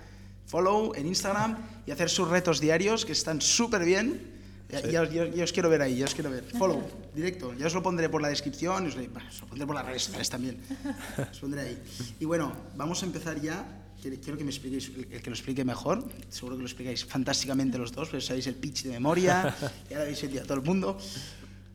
follow 0.58 0.94
en 0.94 1.06
Instagram 1.08 1.56
y 1.84 1.90
hacer 1.90 2.08
sus 2.08 2.28
retos 2.28 2.60
diarios 2.60 3.04
que 3.04 3.10
están 3.10 3.40
súper 3.40 3.84
bien. 3.84 4.30
Ya, 4.70 4.80
ya- 4.80 5.10
ya- 5.10 5.26
ya 5.26 5.42
os 5.44 5.52
quiero 5.52 5.68
ver 5.68 5.82
ahí, 5.82 5.96
ya 5.98 6.04
os 6.06 6.14
quiero 6.14 6.30
ver. 6.30 6.44
Follow, 6.56 6.80
directo. 7.12 7.52
Ya 7.58 7.66
os 7.66 7.74
lo 7.74 7.82
pondré 7.82 8.08
por 8.08 8.22
la 8.22 8.28
descripción, 8.28 8.86
os 8.86 8.94
lo, 8.94 9.02
os 9.02 9.40
lo 9.40 9.46
pondré 9.48 9.66
por 9.66 9.74
las 9.74 9.84
redes 9.84 10.02
sociales 10.04 10.30
también. 10.30 10.58
Os 11.32 11.38
pondré 11.40 11.60
ahí. 11.62 11.78
Y 12.20 12.24
bueno, 12.24 12.52
vamos 12.76 13.02
a 13.02 13.06
empezar 13.06 13.40
ya. 13.40 13.66
Quiero 14.00 14.36
que 14.38 14.44
me 14.44 14.50
expliquéis, 14.50 14.90
el 15.10 15.20
que 15.22 15.30
lo 15.30 15.34
explique 15.34 15.64
mejor. 15.64 16.04
Seguro 16.28 16.54
que 16.56 16.62
lo 16.62 16.68
explicáis 16.68 17.04
fantásticamente 17.04 17.76
los 17.78 17.90
dos, 17.90 18.10
pues 18.10 18.24
sabéis 18.26 18.46
el 18.46 18.54
pitch 18.54 18.84
de 18.84 18.90
memoria, 18.90 19.54
ya 19.90 19.96
lo 19.96 20.02
habéis 20.02 20.18
sentido 20.18 20.42
a 20.42 20.46
todo 20.46 20.58
el 20.58 20.62
mundo. 20.64 20.98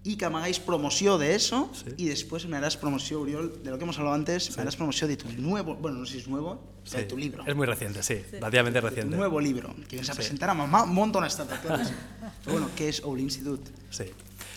Y 0.03 0.15
que 0.15 0.29
me 0.29 0.37
hagáis 0.37 0.59
promoción 0.59 1.19
de 1.19 1.35
eso 1.35 1.69
Sí. 1.73 1.91
y 1.97 2.05
después 2.07 2.45
me 2.47 2.55
harás 2.55 2.77
promoción, 2.77 3.21
Uriol, 3.21 3.61
de 3.63 3.69
lo 3.69 3.77
que 3.77 3.83
hemos 3.83 3.97
hablado 3.97 4.15
antes, 4.15 4.55
me 4.55 4.61
harás 4.61 4.75
promoción 4.77 5.09
de 5.09 5.17
tu 5.17 5.29
nuevo, 5.41 5.75
bueno, 5.75 5.97
no 5.99 6.05
sé 6.05 6.13
si 6.13 6.17
es 6.19 6.27
nuevo, 6.27 6.63
de 6.89 7.01
Sí. 7.01 7.05
tu 7.07 7.17
libro. 7.17 7.43
Es 7.45 7.55
muy 7.55 7.67
reciente, 7.67 8.01
sí. 8.01 8.15
Relativamente 8.31 8.79
Tu 8.79 8.87
reciente. 8.87 9.15
nuevo 9.17 9.39
libro, 9.41 9.75
que 9.75 9.97
vienes 9.97 10.09
a 10.09 10.13
presentar 10.15 10.49
a 10.49 10.53
mamá, 10.53 10.83
un 10.83 10.93
montón 10.93 11.23
de 11.23 11.29
que 11.29 11.35
sí. 11.35 11.93
Pero 12.45 12.51
bueno, 12.53 12.69
¿qué 12.77 12.87
es 12.89 13.03
All 13.03 13.19
Institute? 13.19 13.69
Sí. 13.89 14.05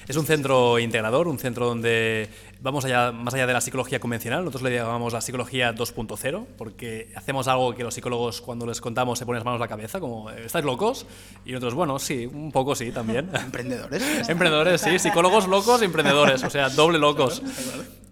Es 0.09 0.17
un 0.17 0.27
centro 0.27 0.79
integrador, 0.79 1.29
un 1.29 1.39
centro 1.39 1.67
donde 1.67 2.29
vamos 2.61 2.85
allá, 2.85 3.13
más 3.13 3.35
allá 3.35 3.47
de 3.47 3.53
la 3.53 3.61
psicología 3.61 4.01
convencional, 4.01 4.41
nosotros 4.41 4.63
le 4.63 4.77
llamamos 4.77 5.13
la 5.13 5.21
psicología 5.21 5.75
2.0, 5.75 6.47
porque 6.57 7.13
hacemos 7.17 7.49
algo 7.49 7.75
que 7.75 7.83
los 7.83 7.95
psicólogos 7.95 8.41
cuando 8.41 8.67
les 8.67 8.81
contamos 8.81 9.19
se 9.19 9.27
ponen 9.27 9.39
las 9.39 9.45
manos 9.45 9.61
a 9.61 9.65
la 9.65 9.69
cabeza, 9.69 10.01
como, 10.01 10.31
¿estáis 10.31 10.65
locos? 10.65 11.07
Y 11.45 11.53
nosotros, 11.53 11.75
bueno, 11.75 11.99
sí, 11.99 12.27
un 12.27 12.53
poco 12.53 12.75
sí 12.75 12.91
también. 12.93 13.31
Emprendedores. 13.35 14.03
Emprendedores, 14.29 14.81
sí, 14.81 14.99
psicólogos 14.99 15.49
locos 15.49 15.83
emprendedores, 15.83 16.43
o 16.45 16.51
sea, 16.51 16.69
doble 16.69 16.99
locos. 16.99 17.43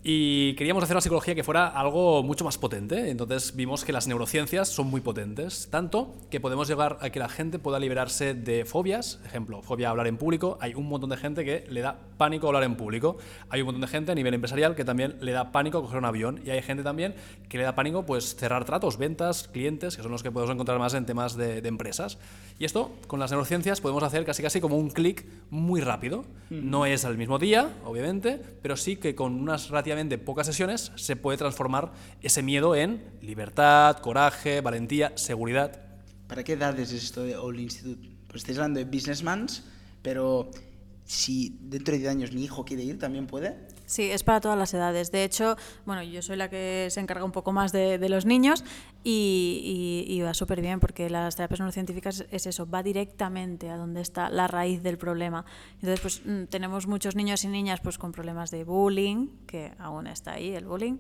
Y 0.02 0.55
queríamos 0.55 0.82
hacer 0.82 0.97
una 0.97 1.02
psicología 1.02 1.35
que 1.35 1.44
fuera 1.44 1.67
algo 1.67 2.23
mucho 2.23 2.43
más 2.43 2.56
potente. 2.56 3.11
Entonces 3.11 3.55
vimos 3.55 3.85
que 3.85 3.93
las 3.93 4.06
neurociencias 4.06 4.69
son 4.69 4.87
muy 4.87 5.02
potentes, 5.02 5.69
tanto 5.70 6.14
que 6.31 6.41
podemos 6.41 6.69
llegar 6.69 6.97
a 7.02 7.11
que 7.11 7.19
la 7.19 7.29
gente 7.29 7.59
pueda 7.59 7.78
liberarse 7.78 8.33
de 8.33 8.64
fobias. 8.64 9.21
Ejemplo, 9.26 9.61
fobia 9.61 9.88
a 9.88 9.90
hablar 9.90 10.07
en 10.07 10.16
público. 10.16 10.57
Hay 10.62 10.75
un 10.75 10.88
montón 10.88 11.11
de 11.11 11.19
gente 11.19 11.45
que 11.45 11.66
le 11.69 11.83
da 11.83 11.99
pánico 12.16 12.47
hablar 12.47 12.62
en 12.62 12.76
público. 12.76 13.19
Hay 13.50 13.61
un 13.61 13.66
montón 13.66 13.83
de 13.83 13.88
gente 13.88 14.12
a 14.12 14.14
nivel 14.14 14.33
empresarial 14.33 14.75
que 14.75 14.87
también 14.87 15.19
le 15.21 15.33
da 15.33 15.52
pánico 15.52 15.83
coger 15.83 15.99
un 15.99 16.07
avión. 16.07 16.40
Y 16.47 16.49
hay 16.49 16.62
gente 16.62 16.83
también 16.83 17.14
que 17.50 17.59
le 17.59 17.64
da 17.64 17.75
pánico 17.75 18.07
pues 18.07 18.37
cerrar 18.37 18.64
tratos, 18.64 18.97
ventas, 18.97 19.49
clientes, 19.49 19.97
que 19.97 20.02
son 20.02 20.12
los 20.12 20.23
que 20.23 20.30
podemos 20.30 20.54
encontrar 20.54 20.78
más 20.78 20.95
en 20.95 21.04
temas 21.04 21.37
de, 21.37 21.61
de 21.61 21.69
empresas. 21.69 22.16
Y 22.61 22.67
esto, 22.67 22.95
con 23.07 23.19
las 23.19 23.31
neurociencias, 23.31 23.81
podemos 23.81 24.02
hacer 24.02 24.23
casi 24.26 24.43
casi 24.43 24.61
como 24.61 24.76
un 24.76 24.90
clic 24.90 25.25
muy 25.49 25.81
rápido. 25.81 26.26
No 26.50 26.85
es 26.85 27.07
al 27.07 27.17
mismo 27.17 27.38
día, 27.38 27.75
obviamente, 27.87 28.38
pero 28.61 28.76
sí 28.76 28.97
que 28.97 29.14
con 29.14 29.33
unas 29.33 29.71
relativamente 29.71 30.19
pocas 30.19 30.47
sesiones 30.47 30.93
se 30.97 31.17
puede 31.17 31.38
transformar 31.38 31.90
ese 32.21 32.43
miedo 32.43 32.76
en 32.76 33.02
libertad, 33.23 33.97
coraje, 34.00 34.61
valentía, 34.61 35.17
seguridad. 35.17 35.81
¿Para 36.26 36.45
qué 36.45 36.52
edades 36.52 36.93
es 36.93 37.05
esto 37.05 37.23
de 37.23 37.35
All 37.35 37.59
Institute? 37.59 38.07
Pues 38.26 38.43
estáis 38.43 38.59
hablando 38.59 38.79
de 38.79 38.85
businessmen, 38.85 39.47
pero 40.02 40.50
si 41.07 41.57
dentro 41.62 41.93
de 41.93 42.00
10 42.00 42.11
años 42.11 42.33
mi 42.33 42.45
hijo 42.45 42.67
quiere 42.67 42.83
ir, 42.83 42.99
¿también 42.99 43.26
puede? 43.26 43.57
Sí, 43.90 44.09
es 44.09 44.23
para 44.23 44.40
todas 44.40 44.56
las 44.56 44.73
edades. 44.73 45.11
De 45.11 45.25
hecho, 45.25 45.56
bueno, 45.85 46.04
yo 46.04 46.23
soy 46.23 46.37
la 46.37 46.49
que 46.49 46.87
se 46.90 47.00
encarga 47.00 47.25
un 47.25 47.32
poco 47.32 47.50
más 47.50 47.73
de, 47.73 47.99
de 47.99 48.09
los 48.09 48.25
niños 48.25 48.62
y, 49.02 50.06
y- 50.06 50.14
y 50.14 50.20
va 50.23 50.32
súper 50.32 50.61
bien 50.62 50.78
porque 50.78 51.11
las 51.11 51.35
terapias 51.35 51.59
neurocientíficas 51.59 52.25
es 52.30 52.47
eso, 52.47 52.70
va 52.70 52.85
directamente 52.85 53.68
a 53.68 53.76
donde 53.76 54.00
está 54.00 54.30
la 54.30 54.47
raíz 54.47 54.80
del 54.85 54.97
problema. 54.97 55.44
Entonces, 55.75 55.99
pues 56.00 56.23
mm, 56.25 56.44
tenemos 56.44 56.87
muchos 56.87 57.16
niños 57.16 57.42
y 57.42 57.49
niñas 57.49 57.80
pues 57.80 57.99
con 57.99 58.12
problemas 58.12 58.52
de 58.52 58.62
bullying, 58.62 59.26
que 59.49 59.73
aún 59.80 60.06
está 60.06 60.35
ahí 60.35 60.54
el 60.54 60.66
bullying, 60.66 60.99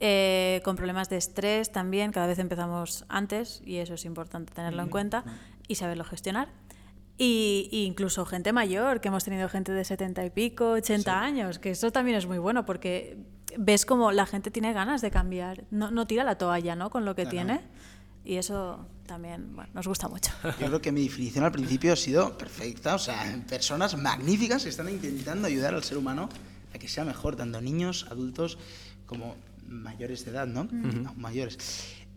eh, 0.00 0.62
con 0.64 0.76
problemas 0.76 1.10
de 1.10 1.18
estrés 1.18 1.72
también, 1.72 2.10
cada 2.10 2.26
vez 2.26 2.38
empezamos 2.38 3.04
antes 3.10 3.60
y 3.66 3.76
eso 3.76 3.92
es 3.94 4.04
importante 4.06 4.54
tenerlo 4.54 4.82
en 4.82 4.88
cuenta 4.88 5.24
y 5.68 5.74
saberlo 5.74 6.04
gestionar. 6.04 6.48
Y, 7.16 7.68
y 7.70 7.84
incluso 7.84 8.26
gente 8.26 8.52
mayor, 8.52 9.00
que 9.00 9.08
hemos 9.08 9.24
tenido 9.24 9.48
gente 9.48 9.70
de 9.72 9.84
70 9.84 10.24
y 10.26 10.30
pico, 10.30 10.70
80 10.72 11.20
años, 11.20 11.58
que 11.60 11.70
eso 11.70 11.92
también 11.92 12.16
es 12.18 12.26
muy 12.26 12.38
bueno 12.38 12.66
porque 12.66 13.16
ves 13.56 13.86
como 13.86 14.10
la 14.10 14.26
gente 14.26 14.50
tiene 14.50 14.72
ganas 14.72 15.00
de 15.00 15.10
cambiar, 15.12 15.64
no, 15.70 15.90
no 15.92 16.06
tira 16.08 16.24
la 16.24 16.36
toalla 16.38 16.74
¿no? 16.74 16.90
con 16.90 17.04
lo 17.04 17.14
que 17.14 17.22
Claro. 17.22 17.30
tiene. 17.36 17.60
Y 18.24 18.36
eso 18.36 18.88
también 19.06 19.54
bueno, 19.54 19.70
nos 19.74 19.86
gusta 19.86 20.08
mucho. 20.08 20.32
Yo 20.58 20.66
creo 20.66 20.80
que 20.80 20.90
mi 20.90 21.02
definición 21.04 21.44
al 21.44 21.52
principio 21.52 21.92
ha 21.92 21.96
sido 21.96 22.36
perfecta, 22.38 22.94
o 22.94 22.98
sea, 22.98 23.38
personas 23.48 23.96
magníficas 23.96 24.62
que 24.64 24.70
están 24.70 24.88
intentando 24.88 25.46
ayudar 25.46 25.74
al 25.74 25.84
ser 25.84 25.98
humano 25.98 26.28
a 26.74 26.78
que 26.78 26.88
sea 26.88 27.04
mejor, 27.04 27.36
tanto 27.36 27.60
niños, 27.60 28.06
adultos, 28.10 28.58
como 29.06 29.36
mayores 29.68 30.24
de 30.24 30.30
edad, 30.32 30.46
¿no? 30.46 30.64
No, 30.64 31.14
mayores. 31.14 31.58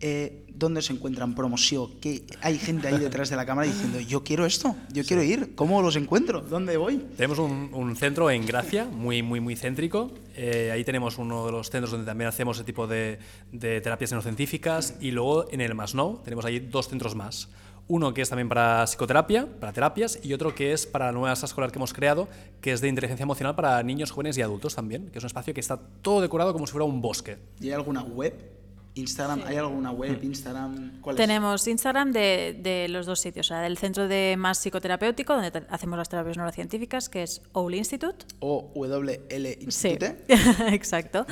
Eh, 0.00 0.44
¿Dónde 0.54 0.82
se 0.82 0.92
encuentran 0.92 1.34
promoción? 1.34 1.90
¿Qué, 2.00 2.24
hay 2.40 2.58
gente 2.58 2.88
ahí 2.88 2.98
detrás 2.98 3.30
de 3.30 3.36
la 3.36 3.46
cámara 3.46 3.68
diciendo, 3.68 4.00
yo 4.00 4.24
quiero 4.24 4.44
esto, 4.44 4.74
yo 4.92 5.04
quiero 5.04 5.22
ir. 5.22 5.54
¿Cómo 5.54 5.80
los 5.82 5.94
encuentro? 5.96 6.40
¿Dónde 6.40 6.76
voy? 6.76 6.98
Tenemos 7.16 7.38
un, 7.38 7.70
un 7.72 7.94
centro 7.94 8.28
en 8.30 8.44
Gracia, 8.44 8.84
muy, 8.84 9.22
muy, 9.22 9.38
muy 9.38 9.54
céntrico. 9.54 10.10
Eh, 10.36 10.70
ahí 10.72 10.84
tenemos 10.84 11.18
uno 11.18 11.46
de 11.46 11.52
los 11.52 11.70
centros 11.70 11.92
donde 11.92 12.06
también 12.06 12.28
hacemos 12.28 12.56
ese 12.56 12.64
tipo 12.64 12.86
de, 12.86 13.18
de 13.52 13.80
terapias 13.80 14.10
neurocientíficas. 14.10 14.94
Y 15.00 15.12
luego 15.12 15.50
en 15.52 15.60
el 15.60 15.74
Masnou 15.74 16.20
tenemos 16.24 16.44
ahí 16.44 16.58
dos 16.58 16.88
centros 16.88 17.14
más. 17.14 17.48
Uno 17.86 18.12
que 18.12 18.22
es 18.22 18.28
también 18.28 18.48
para 18.48 18.84
psicoterapia, 18.84 19.46
para 19.60 19.72
terapias, 19.72 20.18
y 20.22 20.34
otro 20.34 20.54
que 20.54 20.72
es 20.72 20.86
para 20.86 21.06
la 21.06 21.12
nueva 21.12 21.32
escolar 21.32 21.72
que 21.72 21.78
hemos 21.78 21.94
creado, 21.94 22.28
que 22.60 22.72
es 22.72 22.82
de 22.82 22.88
inteligencia 22.88 23.22
emocional 23.22 23.54
para 23.54 23.82
niños, 23.82 24.10
jóvenes 24.10 24.36
y 24.36 24.42
adultos 24.42 24.74
también, 24.74 25.08
que 25.08 25.18
es 25.18 25.24
un 25.24 25.28
espacio 25.28 25.54
que 25.54 25.60
está 25.60 25.80
todo 26.02 26.20
decorado 26.20 26.52
como 26.52 26.66
si 26.66 26.72
fuera 26.72 26.84
un 26.84 27.00
bosque. 27.00 27.38
¿Y 27.60 27.68
hay 27.68 27.72
alguna 27.72 28.02
web? 28.02 28.57
Instagram, 28.98 29.42
¿hay 29.46 29.56
alguna 29.56 29.90
web? 29.90 30.18
Instagram, 30.22 31.00
¿cuál 31.00 31.16
es? 31.16 31.20
Tenemos 31.20 31.66
Instagram 31.66 32.12
de, 32.12 32.58
de 32.60 32.88
los 32.88 33.06
dos 33.06 33.20
sitios, 33.20 33.46
o 33.46 33.48
sea, 33.48 33.60
del 33.60 33.78
centro 33.78 34.08
de 34.08 34.36
más 34.38 34.58
psicoterapéutico, 34.58 35.32
donde 35.34 35.50
te- 35.50 35.66
hacemos 35.70 35.96
las 35.98 36.08
terapias 36.08 36.36
neurocientíficas, 36.36 37.08
que 37.08 37.22
es 37.22 37.40
OWL 37.52 37.74
Institute. 37.76 38.26
O 38.40 38.70
WL 38.74 39.46
Sí, 39.70 39.88
Institute. 39.88 40.24
exacto. 40.74 41.26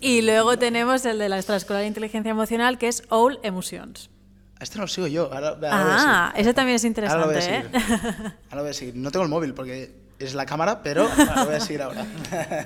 Y 0.00 0.22
luego 0.22 0.58
tenemos 0.58 1.04
el 1.04 1.18
de 1.18 1.28
la 1.28 1.36
extraescolar 1.36 1.82
de 1.82 1.88
inteligencia 1.88 2.30
emocional, 2.30 2.78
que 2.78 2.88
es 2.88 3.02
OWL 3.10 3.38
Emotions. 3.42 4.10
A 4.58 4.64
Este 4.64 4.76
no 4.78 4.82
lo 4.84 4.88
sigo 4.88 5.06
yo. 5.08 5.24
Ahora, 5.32 5.48
ahora 5.48 5.58
lo 5.60 5.60
voy 5.60 5.68
a 5.68 6.28
Ah, 6.28 6.32
ese 6.36 6.54
también 6.54 6.76
es 6.76 6.82
seguir. 6.82 7.04
Ahora 7.06 7.20
lo 7.20 7.26
voy 7.26 7.36
a 7.36 7.38
interesante, 7.40 7.80
seguir. 7.80 8.26
¿eh? 8.26 8.32
Ahora 8.50 8.56
lo 8.56 8.62
voy 8.62 8.70
a 8.70 8.74
seguir. 8.74 8.96
No 8.96 9.10
tengo 9.10 9.24
el 9.24 9.30
móvil 9.30 9.54
porque 9.54 9.92
es 10.18 10.34
la 10.34 10.46
cámara, 10.46 10.82
pero 10.84 11.02
lo 11.36 11.44
voy 11.46 11.54
a 11.56 11.60
seguir 11.60 11.82
ahora. 11.82 12.06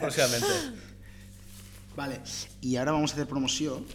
Próximamente. 0.01 0.47
Vale, 1.97 2.21
y 2.61 2.77
ahora 2.77 2.93
vamos 2.93 3.13
a 3.13 3.15
hacer 3.15 3.27
promoción 3.27 3.87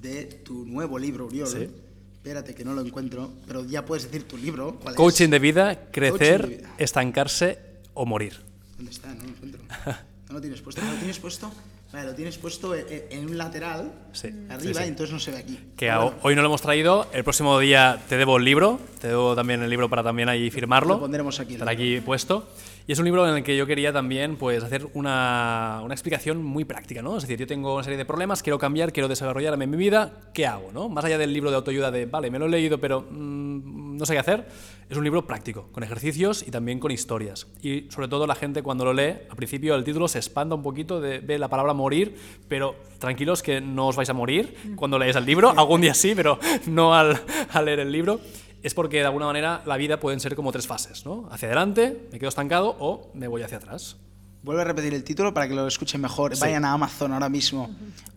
de 0.00 0.24
tu 0.44 0.64
nuevo 0.64 0.98
libro, 0.98 1.26
Uriol. 1.26 1.48
Sí. 1.48 1.68
Espérate 2.14 2.54
que 2.54 2.64
no 2.64 2.74
lo 2.74 2.80
encuentro, 2.82 3.30
pero 3.46 3.64
ya 3.64 3.84
puedes 3.84 4.04
decir 4.04 4.24
tu 4.26 4.36
libro. 4.36 4.76
¿cuál 4.80 4.94
es? 4.94 4.96
Coaching 4.96 5.28
de 5.28 5.38
vida, 5.38 5.90
crecer, 5.90 6.48
de 6.48 6.56
vida. 6.56 6.74
estancarse 6.78 7.58
o 7.94 8.04
morir. 8.04 8.36
¿Dónde 8.76 8.90
está? 8.90 9.14
No 9.14 9.22
lo 9.24 9.28
encuentro. 9.30 9.60
No 10.28 10.34
lo 10.34 10.40
tienes 10.42 10.60
puesto. 10.60 10.82
¿No 10.82 10.92
¿Lo 10.92 10.98
tienes 10.98 11.18
puesto? 11.18 11.50
Vale, 11.92 12.06
lo 12.06 12.14
tienes 12.14 12.36
puesto 12.36 12.74
en, 12.74 12.84
en 13.10 13.24
un 13.30 13.38
lateral, 13.38 13.90
Sí, 14.12 14.28
arriba, 14.50 14.58
sí, 14.60 14.74
sí. 14.74 14.84
y 14.84 14.88
entonces 14.88 15.12
no 15.12 15.18
se 15.18 15.30
ve 15.30 15.38
aquí. 15.38 15.58
Que 15.76 15.86
bueno, 15.90 16.14
hoy 16.22 16.34
no 16.34 16.42
lo 16.42 16.48
hemos 16.48 16.60
traído. 16.60 17.06
El 17.14 17.24
próximo 17.24 17.58
día 17.58 17.98
te 18.10 18.18
debo 18.18 18.36
el 18.36 18.44
libro. 18.44 18.78
Te 19.00 19.08
debo 19.08 19.34
también 19.34 19.62
el 19.62 19.70
libro 19.70 19.88
para 19.88 20.02
también 20.02 20.28
ahí 20.28 20.50
firmarlo. 20.50 20.94
Lo 20.94 21.00
pondremos 21.00 21.40
aquí, 21.40 21.54
Estará 21.54 21.70
aquí 21.70 22.00
puesto. 22.00 22.46
Y 22.86 22.92
es 22.92 22.98
un 22.98 23.04
libro 23.06 23.26
en 23.28 23.36
el 23.36 23.42
que 23.42 23.56
yo 23.56 23.66
quería 23.66 23.92
también 23.92 24.36
pues, 24.36 24.62
hacer 24.64 24.86
una, 24.94 25.80
una 25.84 25.94
explicación 25.94 26.42
muy 26.42 26.64
práctica, 26.64 27.00
¿no? 27.02 27.16
Es 27.16 27.22
decir, 27.22 27.38
yo 27.38 27.46
tengo 27.46 27.74
una 27.74 27.84
serie 27.84 27.98
de 27.98 28.04
problemas, 28.06 28.42
quiero 28.42 28.58
cambiar, 28.58 28.92
quiero 28.92 29.08
desarrollarme 29.08 29.64
en 29.64 29.70
mi 29.70 29.76
vida, 29.76 30.12
¿qué 30.32 30.46
hago, 30.46 30.70
no? 30.72 30.88
Más 30.88 31.04
allá 31.04 31.18
del 31.18 31.32
libro 31.32 31.50
de 31.50 31.56
autoayuda 31.56 31.90
de, 31.90 32.06
vale, 32.06 32.30
me 32.30 32.38
lo 32.38 32.46
he 32.46 32.48
leído, 32.48 32.78
pero 32.78 33.02
mm, 33.02 33.96
no 33.98 34.06
sé 34.06 34.14
qué 34.14 34.18
hacer, 34.20 34.46
es 34.90 34.96
un 34.96 35.04
libro 35.04 35.26
práctico, 35.26 35.68
con 35.72 35.82
ejercicios 35.82 36.42
y 36.46 36.50
también 36.50 36.78
con 36.80 36.90
historias. 36.90 37.46
Y 37.62 37.86
sobre 37.90 38.08
todo 38.08 38.26
la 38.26 38.34
gente 38.34 38.62
cuando 38.62 38.84
lo 38.84 38.92
lee, 38.94 39.14
al 39.28 39.36
principio 39.36 39.74
el 39.74 39.84
título 39.84 40.08
se 40.08 40.18
espanta 40.18 40.54
un 40.54 40.62
poquito, 40.62 41.00
de, 41.00 41.18
ve 41.20 41.38
la 41.38 41.48
palabra 41.48 41.74
morir, 41.74 42.16
pero 42.48 42.74
tranquilos 42.98 43.42
que 43.42 43.60
no 43.60 43.88
os 43.88 43.96
vais 43.96 44.08
a 44.08 44.14
morir 44.14 44.54
cuando 44.76 44.98
leáis 44.98 45.16
el 45.16 45.26
libro, 45.26 45.50
algún 45.56 45.80
día 45.82 45.94
sí, 45.94 46.14
pero 46.14 46.38
no 46.66 46.94
al, 46.94 47.20
al 47.52 47.64
leer 47.64 47.80
el 47.80 47.92
libro 47.92 48.20
es 48.62 48.74
porque 48.74 48.96
de 48.98 49.04
alguna 49.04 49.26
manera 49.26 49.62
la 49.66 49.76
vida 49.76 50.00
pueden 50.00 50.18
ser 50.20 50.34
como 50.34 50.50
tres 50.52 50.66
fases, 50.66 51.04
¿no? 51.06 51.28
Hacia 51.30 51.46
adelante, 51.48 52.08
me 52.10 52.18
quedo 52.18 52.28
estancado 52.28 52.74
o 52.80 53.10
me 53.14 53.28
voy 53.28 53.42
hacia 53.42 53.58
atrás. 53.58 53.96
Vuelve 54.42 54.62
a 54.62 54.64
repetir 54.64 54.94
el 54.94 55.04
título 55.04 55.34
para 55.34 55.46
que 55.48 55.54
lo 55.54 55.66
escuchen 55.66 56.00
mejor. 56.00 56.34
Sí. 56.34 56.40
Vayan 56.40 56.64
a 56.64 56.72
Amazon 56.72 57.12
ahora 57.12 57.28
mismo. 57.28 57.70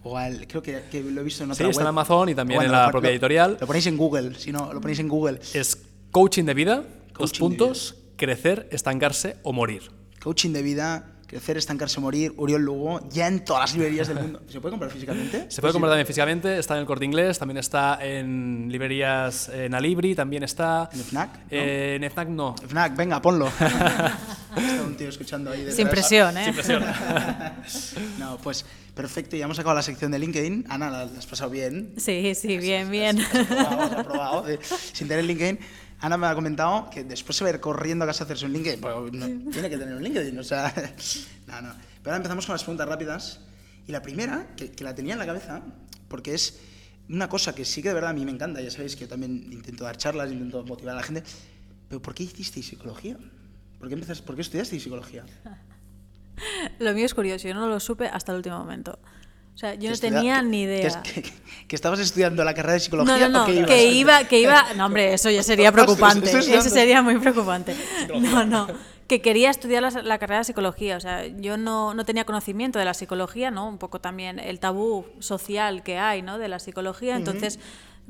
O 0.04 0.18
al, 0.18 0.48
creo 0.48 0.62
que, 0.64 0.84
que 0.92 1.04
lo 1.04 1.22
he 1.22 1.24
visto 1.24 1.44
en 1.44 1.50
Sí, 1.50 1.64
otra 1.64 1.70
está 1.70 1.82
en 1.82 1.86
web. 1.86 1.90
Amazon 1.90 2.30
y 2.30 2.36
también 2.36 2.62
en 2.62 2.68
lo 2.68 2.74
la 2.74 2.90
propia 2.92 3.10
lo- 3.10 3.14
editorial. 3.14 3.58
Lo 3.60 3.68
ponéis 3.68 3.86
en 3.88 3.98
Google, 3.98 4.36
si 4.36 4.52
no, 4.52 4.72
lo 4.74 4.80
ponéis 4.82 5.00
en 5.00 5.08
Google. 5.10 5.40
Es 5.54 5.76
coaching 6.12 6.44
de 6.44 6.54
vida, 6.54 6.76
dos 6.76 7.32
Coaching 7.32 7.40
puntos, 7.40 7.96
crecer, 8.18 8.68
estancarse 8.72 9.38
o 9.44 9.54
morir. 9.54 9.92
Coaching 10.22 10.52
de 10.52 10.62
vida, 10.62 11.12
crecer, 11.26 11.56
estancarse, 11.56 12.02
morir, 12.02 12.34
Uriol 12.36 12.62
Lugo, 12.62 13.10
ya 13.10 13.28
en 13.28 13.46
todas 13.46 13.62
las 13.62 13.74
librerías 13.74 14.10
del 14.10 14.20
mundo. 14.20 14.42
¿Se 14.50 14.60
puede 14.60 14.72
comprar 14.72 14.92
físicamente? 14.92 15.50
Se 15.50 15.62
puede 15.62 15.72
comprar 15.72 15.92
también 15.92 16.06
físicamente, 16.06 16.60
está 16.60 16.74
en 16.76 16.82
el 16.82 16.86
corte 16.86 17.06
inglés, 17.06 17.40
también 17.40 17.58
está 17.58 17.98
en 18.02 18.68
librerías 18.70 19.48
en 19.48 19.74
Alibri, 19.74 20.14
también 20.14 20.44
está. 20.44 20.90
¿En 20.92 21.00
FNAC? 21.00 21.34
¿no? 21.34 21.42
Eh, 21.50 21.96
en 22.02 22.12
FNAC 22.12 22.28
no. 22.28 22.56
FNAC, 22.68 22.96
venga, 22.98 23.22
ponlo. 23.22 23.48
Está 24.52 24.84
un 24.86 24.98
tío 24.98 25.08
escuchando 25.08 25.50
ahí. 25.50 25.72
Sin 25.72 25.88
presión, 25.88 26.38
¿eh? 26.38 26.44
Sin 26.44 26.54
presión. 26.54 26.84
No, 28.20 28.38
pues 28.38 28.66
perfecto, 28.94 29.38
ya 29.38 29.46
hemos 29.46 29.56
sacado 29.56 29.74
la 29.74 29.82
sección 29.82 30.12
de 30.12 30.20
LinkedIn. 30.20 30.66
Ana, 30.68 30.90
la, 30.90 31.02
has 31.04 31.26
pasado 31.26 31.50
bien. 31.50 31.94
Sí, 31.96 32.36
sí, 32.36 32.58
bien, 32.58 32.92
bien. 32.92 33.20
Has 33.22 33.36
aprobado, 33.36 33.82
has 33.82 33.92
aprobado, 33.94 34.50
eh, 34.50 34.60
sin 34.92 35.08
tener 35.08 35.24
LinkedIn. 35.24 35.60
Ana 36.02 36.18
me 36.18 36.26
ha 36.28 36.34
comentado 36.34 36.90
que 36.90 37.04
después 37.04 37.38
se 37.38 37.44
va 37.44 37.52
a 37.52 37.54
ir 37.54 37.60
corriendo 37.60 38.04
a 38.06 38.08
casa 38.08 38.24
a 38.24 38.26
hacerse 38.26 38.46
un 38.46 38.54
LinkedIn. 38.54 38.82
Pues 38.82 39.12
tiene 39.12 39.70
que 39.70 39.78
tener 39.78 39.96
un 39.96 40.04
LinkedIn. 40.04 40.36
No, 41.48 41.62
no. 41.62 41.74
Pero 42.02 42.06
ahora 42.06 42.18
empezamos 42.18 42.46
con 42.46 42.54
las 42.54 42.64
preguntas 42.64 42.88
rápidas. 42.88 43.40
Y 43.88 43.92
la 43.92 44.02
primera, 44.02 44.48
que, 44.56 44.72
que 44.72 44.84
la 44.84 44.96
tenía 44.96 45.14
en 45.14 45.20
la 45.20 45.26
cabeza, 45.26 45.62
porque 46.08 46.34
es 46.34 46.60
una 47.10 47.30
cosa 47.30 47.54
que 47.54 47.66
sí 47.66 47.82
que 47.82 47.90
de 47.90 47.94
verdad 47.94 48.12
a 48.12 48.14
mí 48.14 48.26
me 48.26 48.32
encanta. 48.32 48.62
Ya 48.62 48.72
sabéis 48.72 48.96
que 48.96 49.02
yo 49.02 49.10
también 49.10 49.48
intento 49.52 49.84
dar 49.84 49.98
charlas, 49.98 50.32
intento 50.32 50.64
motivar 50.64 50.96
a 50.96 50.98
la 50.98 51.04
gente. 51.04 51.24
Pero 51.88 52.02
¿por 52.02 52.16
qué 52.16 52.24
hicisteis 52.24 52.66
psicología? 52.68 53.18
¿Por 53.78 53.88
qué, 53.88 53.96
empezaste, 53.96 54.24
¿por 54.26 54.36
qué 54.36 54.42
estudiasteis 54.42 54.82
psicología? 54.82 55.26
Lo 56.80 56.94
mío 56.94 57.06
es 57.06 57.14
curioso, 57.14 57.48
yo 57.48 57.54
no 57.54 57.68
lo 57.68 57.80
supe 57.80 58.08
hasta 58.08 58.32
el 58.32 58.38
último 58.38 58.58
momento. 58.58 58.98
O 59.62 59.64
sea, 59.68 59.76
yo 59.76 59.92
no 59.92 59.98
tenía 59.98 60.42
ni 60.42 60.64
idea. 60.64 61.02
Que, 61.04 61.22
que- 61.22 61.34
que 61.68 61.76
estabas 61.76 62.00
estudiando 62.00 62.44
la 62.44 62.54
carrera 62.56 62.74
de 62.74 62.80
psicología 62.80 63.30
no, 63.30 63.30
no, 63.30 63.44
o 63.44 63.46
que 63.46 63.54
ibas? 63.54 63.68
que 63.70 63.86
iba, 63.94 64.24
que 64.26 64.40
iba, 64.42 64.74
no 64.76 64.88
hombre, 64.88 65.14
eso 65.14 65.30
ya 65.30 65.44
sería 65.44 65.72
preocupante, 65.72 66.30
eso 66.30 66.62
sería 66.70 67.02
muy 67.02 67.18
preocupante. 67.20 67.76
No, 68.20 68.44
no, 68.44 68.68
que 69.08 69.22
quería 69.22 69.50
estudiar 69.52 69.82
la, 69.84 69.90
la 70.02 70.18
carrera 70.18 70.40
de 70.40 70.44
psicología, 70.46 70.98
o 70.98 71.00
sea, 71.00 71.26
yo 71.28 71.56
no, 71.58 71.94
no 71.94 72.04
tenía 72.04 72.26
conocimiento 72.26 72.78
de 72.80 72.84
la 72.86 72.94
psicología, 72.94 73.52
¿no? 73.52 73.70
Un 73.70 73.78
poco 73.78 74.02
también 74.02 74.40
el 74.40 74.60
tabú 74.60 75.06
social 75.20 75.82
que 75.84 75.98
hay, 75.98 76.22
¿no? 76.24 76.40
De 76.40 76.48
la 76.50 76.60
psicología, 76.60 77.16
entonces 77.16 77.58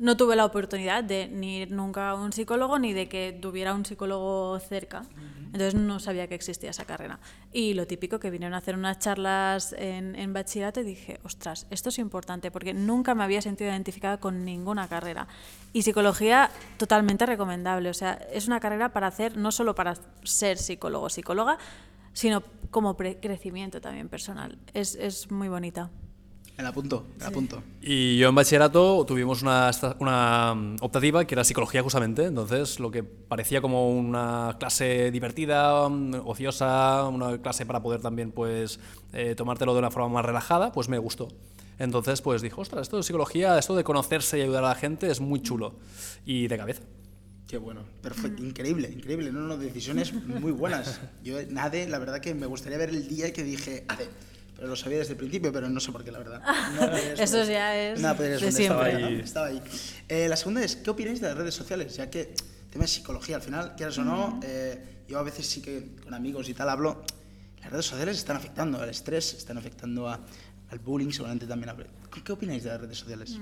no 0.02 0.16
tuve 0.16 0.34
la 0.34 0.44
oportunidad 0.44 1.04
de 1.04 1.28
ni 1.28 1.58
ir 1.58 1.70
nunca 1.70 2.10
a 2.10 2.14
un 2.16 2.32
psicólogo 2.32 2.76
ni 2.80 2.92
de 2.92 3.08
que 3.08 3.38
tuviera 3.40 3.72
un 3.72 3.84
psicólogo 3.84 4.58
cerca. 4.58 5.04
Entonces 5.46 5.76
no 5.76 6.00
sabía 6.00 6.26
que 6.26 6.34
existía 6.34 6.70
esa 6.70 6.84
carrera. 6.84 7.20
Y 7.52 7.74
lo 7.74 7.86
típico 7.86 8.18
que 8.18 8.28
vinieron 8.28 8.54
a 8.54 8.58
hacer 8.58 8.74
unas 8.74 8.98
charlas 8.98 9.72
en, 9.78 10.16
en 10.16 10.32
bachillerato 10.32 10.80
y 10.80 10.82
dije, 10.82 11.20
ostras, 11.22 11.68
esto 11.70 11.90
es 11.90 12.00
importante 12.00 12.50
porque 12.50 12.74
nunca 12.74 13.14
me 13.14 13.22
había 13.22 13.40
sentido 13.42 13.70
identificada 13.70 14.18
con 14.18 14.44
ninguna 14.44 14.88
carrera. 14.88 15.28
Y 15.72 15.82
psicología 15.82 16.50
totalmente 16.78 17.24
recomendable. 17.24 17.88
O 17.88 17.94
sea, 17.94 18.14
es 18.32 18.48
una 18.48 18.58
carrera 18.58 18.92
para 18.92 19.06
hacer, 19.06 19.36
no 19.36 19.52
solo 19.52 19.76
para 19.76 19.94
ser 20.24 20.58
psicólogo 20.58 21.06
o 21.06 21.10
psicóloga, 21.10 21.58
sino 22.12 22.42
como 22.72 22.96
crecimiento 22.96 23.80
también 23.80 24.08
personal. 24.08 24.58
Es, 24.74 24.96
es 24.96 25.30
muy 25.30 25.48
bonita. 25.48 25.90
Me 26.56 26.62
la 26.62 26.68
apunto, 26.68 27.06
me 27.16 27.22
la 27.22 27.28
apunto. 27.28 27.62
Y 27.80 28.18
yo 28.18 28.28
en 28.28 28.34
bachillerato 28.34 29.04
tuvimos 29.06 29.42
una, 29.42 29.70
una 29.98 30.54
mm, 30.54 30.76
optativa 30.80 31.24
que 31.24 31.34
era 31.34 31.44
psicología 31.44 31.82
justamente, 31.82 32.24
entonces 32.24 32.78
lo 32.78 32.90
que 32.90 33.02
parecía 33.02 33.60
como 33.62 33.90
una 33.90 34.56
clase 34.60 35.10
divertida, 35.10 35.88
mm, 35.88 36.26
ociosa, 36.26 37.08
una 37.08 37.38
clase 37.38 37.64
para 37.64 37.82
poder 37.82 38.00
también 38.00 38.32
pues 38.32 38.80
eh, 39.12 39.34
tomártelo 39.34 39.72
de 39.72 39.78
una 39.78 39.90
forma 39.90 40.08
más 40.08 40.24
relajada, 40.24 40.72
pues 40.72 40.88
me 40.88 40.98
gustó. 40.98 41.28
Entonces 41.78 42.20
pues 42.20 42.42
dije, 42.42 42.54
ostras, 42.58 42.82
esto 42.82 42.98
de 42.98 43.02
psicología, 43.02 43.58
esto 43.58 43.74
de 43.74 43.82
conocerse 43.82 44.38
y 44.38 44.42
ayudar 44.42 44.64
a 44.64 44.68
la 44.68 44.74
gente 44.74 45.10
es 45.10 45.20
muy 45.20 45.40
chulo. 45.40 45.74
Y 46.26 46.48
de 46.48 46.56
cabeza. 46.58 46.82
Qué 47.48 47.58
bueno, 47.58 47.82
perfecto, 48.00 48.42
increíble, 48.42 48.90
increíble. 48.90 49.30
No, 49.30 49.40
no, 49.40 49.58
decisiones 49.58 50.14
muy 50.14 50.52
buenas. 50.52 51.00
Yo, 51.22 51.36
Nade, 51.50 51.86
la 51.86 51.98
verdad 51.98 52.20
que 52.20 52.34
me 52.34 52.46
gustaría 52.46 52.78
ver 52.78 52.88
el 52.88 53.08
día 53.08 53.30
que 53.32 53.42
dije, 53.42 53.84
Ade, 53.88 54.08
pero 54.54 54.68
lo 54.68 54.76
sabía 54.76 54.98
desde 54.98 55.12
el 55.12 55.18
principio, 55.18 55.52
pero 55.52 55.68
no 55.68 55.80
sé 55.80 55.90
por 55.92 56.04
qué, 56.04 56.12
la 56.12 56.18
verdad. 56.18 56.42
No 56.80 57.22
Eso 57.22 57.44
ya 57.44 57.76
es 57.76 58.00
No 58.00 58.14
podía 58.16 58.30
de 58.38 58.52
siempre. 58.52 58.64
Estaba 58.64 58.84
ahí. 58.84 59.02
¿no? 59.16 59.24
Estaba 59.24 59.46
ahí. 59.46 59.62
Eh, 60.08 60.28
la 60.28 60.36
segunda 60.36 60.62
es, 60.64 60.76
¿qué 60.76 60.90
opináis 60.90 61.20
de 61.20 61.28
las 61.28 61.36
redes 61.36 61.54
sociales? 61.54 61.96
Ya 61.96 62.08
que 62.10 62.34
tema 62.70 62.84
de 62.84 62.88
psicología, 62.88 63.36
al 63.36 63.42
final, 63.42 63.74
quieras 63.76 63.98
o 63.98 64.04
no, 64.04 64.40
eh, 64.42 65.04
yo 65.08 65.18
a 65.18 65.22
veces 65.22 65.46
sí 65.46 65.60
que 65.60 65.96
con 66.02 66.14
amigos 66.14 66.48
y 66.48 66.54
tal 66.54 66.68
hablo, 66.68 67.04
las 67.60 67.70
redes 67.70 67.86
sociales 67.86 68.16
están 68.18 68.36
afectando 68.36 68.80
al 68.80 68.88
estrés, 68.88 69.34
están 69.34 69.58
afectando 69.58 70.08
a- 70.08 70.20
al 70.70 70.78
bullying, 70.78 71.10
seguramente 71.10 71.46
también. 71.46 71.70
a- 71.70 71.76
¿Qué, 72.12 72.22
qué 72.22 72.32
opináis 72.32 72.62
de 72.64 72.70
las 72.70 72.80
redes 72.80 72.98
sociales? 72.98 73.38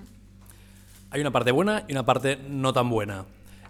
Hay 1.10 1.20
una 1.20 1.30
parte 1.32 1.50
buena 1.52 1.84
y 1.88 1.92
una 1.92 2.04
parte 2.04 2.36
no 2.36 2.72
tan 2.72 2.88
buena. 2.88 3.24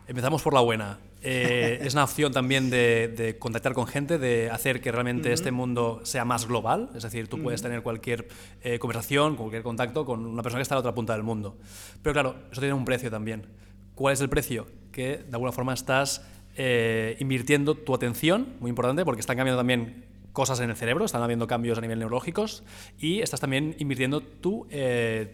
Empezamos 0.06 0.42
por 0.42 0.54
la 0.54 0.60
buena. 0.60 0.98
Eh, 1.22 1.80
es 1.82 1.92
una 1.92 2.04
opción 2.04 2.32
también 2.32 2.70
de, 2.70 3.08
de 3.08 3.38
contactar 3.38 3.74
con 3.74 3.86
gente, 3.86 4.18
de 4.18 4.50
hacer 4.50 4.80
que 4.80 4.90
realmente 4.90 5.32
este 5.32 5.50
mundo 5.50 6.00
sea 6.04 6.24
más 6.24 6.46
global. 6.46 6.90
Es 6.94 7.02
decir, 7.02 7.28
tú 7.28 7.42
puedes 7.42 7.60
tener 7.62 7.82
cualquier 7.82 8.28
eh, 8.62 8.78
conversación, 8.78 9.36
cualquier 9.36 9.62
contacto 9.62 10.04
con 10.04 10.24
una 10.24 10.42
persona 10.42 10.60
que 10.60 10.62
está 10.62 10.74
a 10.74 10.76
la 10.76 10.80
otra 10.80 10.94
punta 10.94 11.12
del 11.12 11.22
mundo. 11.22 11.58
Pero 12.02 12.12
claro, 12.14 12.36
eso 12.50 12.60
tiene 12.60 12.74
un 12.74 12.84
precio 12.84 13.10
también. 13.10 13.46
¿Cuál 13.94 14.14
es 14.14 14.20
el 14.20 14.30
precio? 14.30 14.66
Que 14.92 15.18
de 15.18 15.32
alguna 15.32 15.52
forma 15.52 15.74
estás 15.74 16.24
eh, 16.56 17.16
invirtiendo 17.20 17.74
tu 17.74 17.94
atención, 17.94 18.54
muy 18.60 18.70
importante, 18.70 19.04
porque 19.04 19.20
están 19.20 19.36
cambiando 19.36 19.60
también 19.60 20.06
cosas 20.32 20.60
en 20.60 20.70
el 20.70 20.76
cerebro, 20.76 21.04
están 21.04 21.22
habiendo 21.22 21.46
cambios 21.46 21.76
a 21.76 21.80
nivel 21.80 21.98
neurológicos 21.98 22.62
y 22.98 23.20
estás 23.20 23.40
también 23.40 23.74
invirtiendo 23.78 24.20
tu 24.22 24.66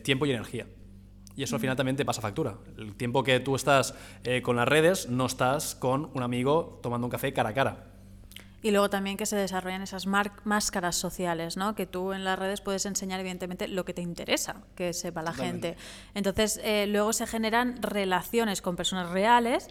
tiempo 0.03 0.25
y 0.25 0.31
energía. 0.31 0.67
Y 1.37 1.43
eso 1.43 1.57
al 1.57 1.61
final 1.61 1.77
también 1.77 1.97
te 1.97 2.05
pasa 2.05 2.23
factura. 2.23 2.55
El 2.79 2.95
tiempo 2.95 3.23
que 3.23 3.41
tú 3.41 3.55
estás 3.55 3.95
eh, 4.25 4.43
con 4.43 4.57
las 4.57 4.67
redes, 4.67 5.09
no 5.09 5.27
estás 5.27 5.75
con 5.75 6.11
un 6.15 6.23
amigo 6.23 6.81
tomando 6.83 7.07
un 7.07 7.11
café 7.11 7.33
cara 7.33 7.51
a 7.51 7.55
cara. 7.55 7.85
Y 8.63 8.71
luego 8.71 8.91
también 8.91 9.17
que 9.17 9.27
se 9.27 9.37
desarrollan 9.37 9.83
esas 9.83 10.07
máscaras 10.07 10.97
sociales, 10.97 11.57
¿no? 11.57 11.75
Que 11.75 11.87
tú 11.87 12.13
en 12.13 12.25
las 12.25 12.39
redes 12.39 12.61
puedes 12.63 12.85
enseñar, 12.87 13.21
evidentemente, 13.21 13.69
lo 13.69 13.85
que 13.85 13.95
te 13.95 14.03
interesa 14.03 14.63
que 14.75 14.93
sepa 14.93 15.23
la 15.23 15.33
gente. 15.33 15.77
Entonces, 16.15 16.59
eh, 16.65 16.87
luego 16.89 17.13
se 17.13 17.27
generan 17.27 17.81
relaciones 17.83 18.63
con 18.63 18.75
personas 18.75 19.11
reales 19.11 19.69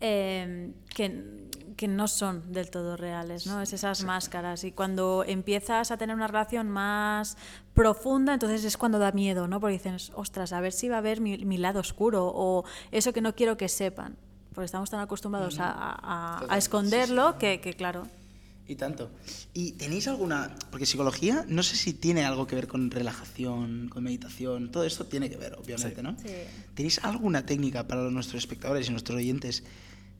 eh, 0.00 0.70
que, 0.94 1.48
que 1.78 1.88
no 1.88 2.08
son 2.08 2.52
del 2.52 2.70
todo 2.70 2.96
reales, 2.96 3.46
¿no? 3.46 3.62
Es 3.62 3.72
esas 3.72 4.02
máscaras. 4.04 4.64
Y 4.64 4.72
cuando 4.72 5.24
empiezas 5.26 5.90
a 5.92 5.96
tener 5.96 6.14
una 6.16 6.26
relación 6.26 6.68
más 6.68 7.36
profunda, 7.72 8.34
entonces 8.34 8.64
es 8.64 8.76
cuando 8.76 8.98
da 8.98 9.12
miedo, 9.12 9.46
¿no? 9.46 9.60
Porque 9.60 9.74
dices, 9.74 10.10
ostras, 10.14 10.52
a 10.52 10.60
ver 10.60 10.72
si 10.72 10.88
va 10.88 10.98
a 10.98 11.00
ver 11.00 11.20
mi, 11.20 11.38
mi 11.44 11.56
lado 11.56 11.78
oscuro 11.80 12.26
o 12.34 12.64
eso 12.90 13.12
que 13.12 13.20
no 13.20 13.34
quiero 13.34 13.56
que 13.56 13.68
sepan. 13.68 14.16
Porque 14.52 14.66
estamos 14.66 14.90
tan 14.90 14.98
acostumbrados 15.00 15.60
a, 15.60 15.70
a- 15.70 16.38
a- 16.40 16.46
a 16.52 16.58
esconderlo 16.58 17.38
que, 17.38 17.60
que, 17.60 17.74
claro, 17.74 18.08
Y 18.66 18.74
tanto. 18.74 19.10
¿Y 19.54 19.72
tenéis 19.72 20.08
alguna.? 20.08 20.54
Porque 20.70 20.84
psicología, 20.84 21.44
no 21.48 21.62
sé 21.62 21.76
si 21.76 21.94
tiene 21.94 22.24
algo 22.26 22.46
que 22.48 22.54
ver 22.56 22.66
con 22.66 22.90
relajación, 22.90 23.88
con 23.88 24.02
meditación. 24.02 24.70
Todo 24.72 24.84
esto 24.84 25.06
tiene 25.06 25.30
que 25.30 25.36
ver, 25.38 25.54
obviamente, 25.54 25.96
Sí. 25.96 26.02
¿no? 26.02 26.16
Sí. 26.18 26.34
¿Tenéis 26.74 26.98
alguna 27.04 27.46
técnica 27.46 27.86
para 27.86 28.02
nuestros 28.10 28.42
espectadores 28.42 28.88
y 28.88 28.90
nuestros 28.90 29.16
oyentes? 29.16 29.62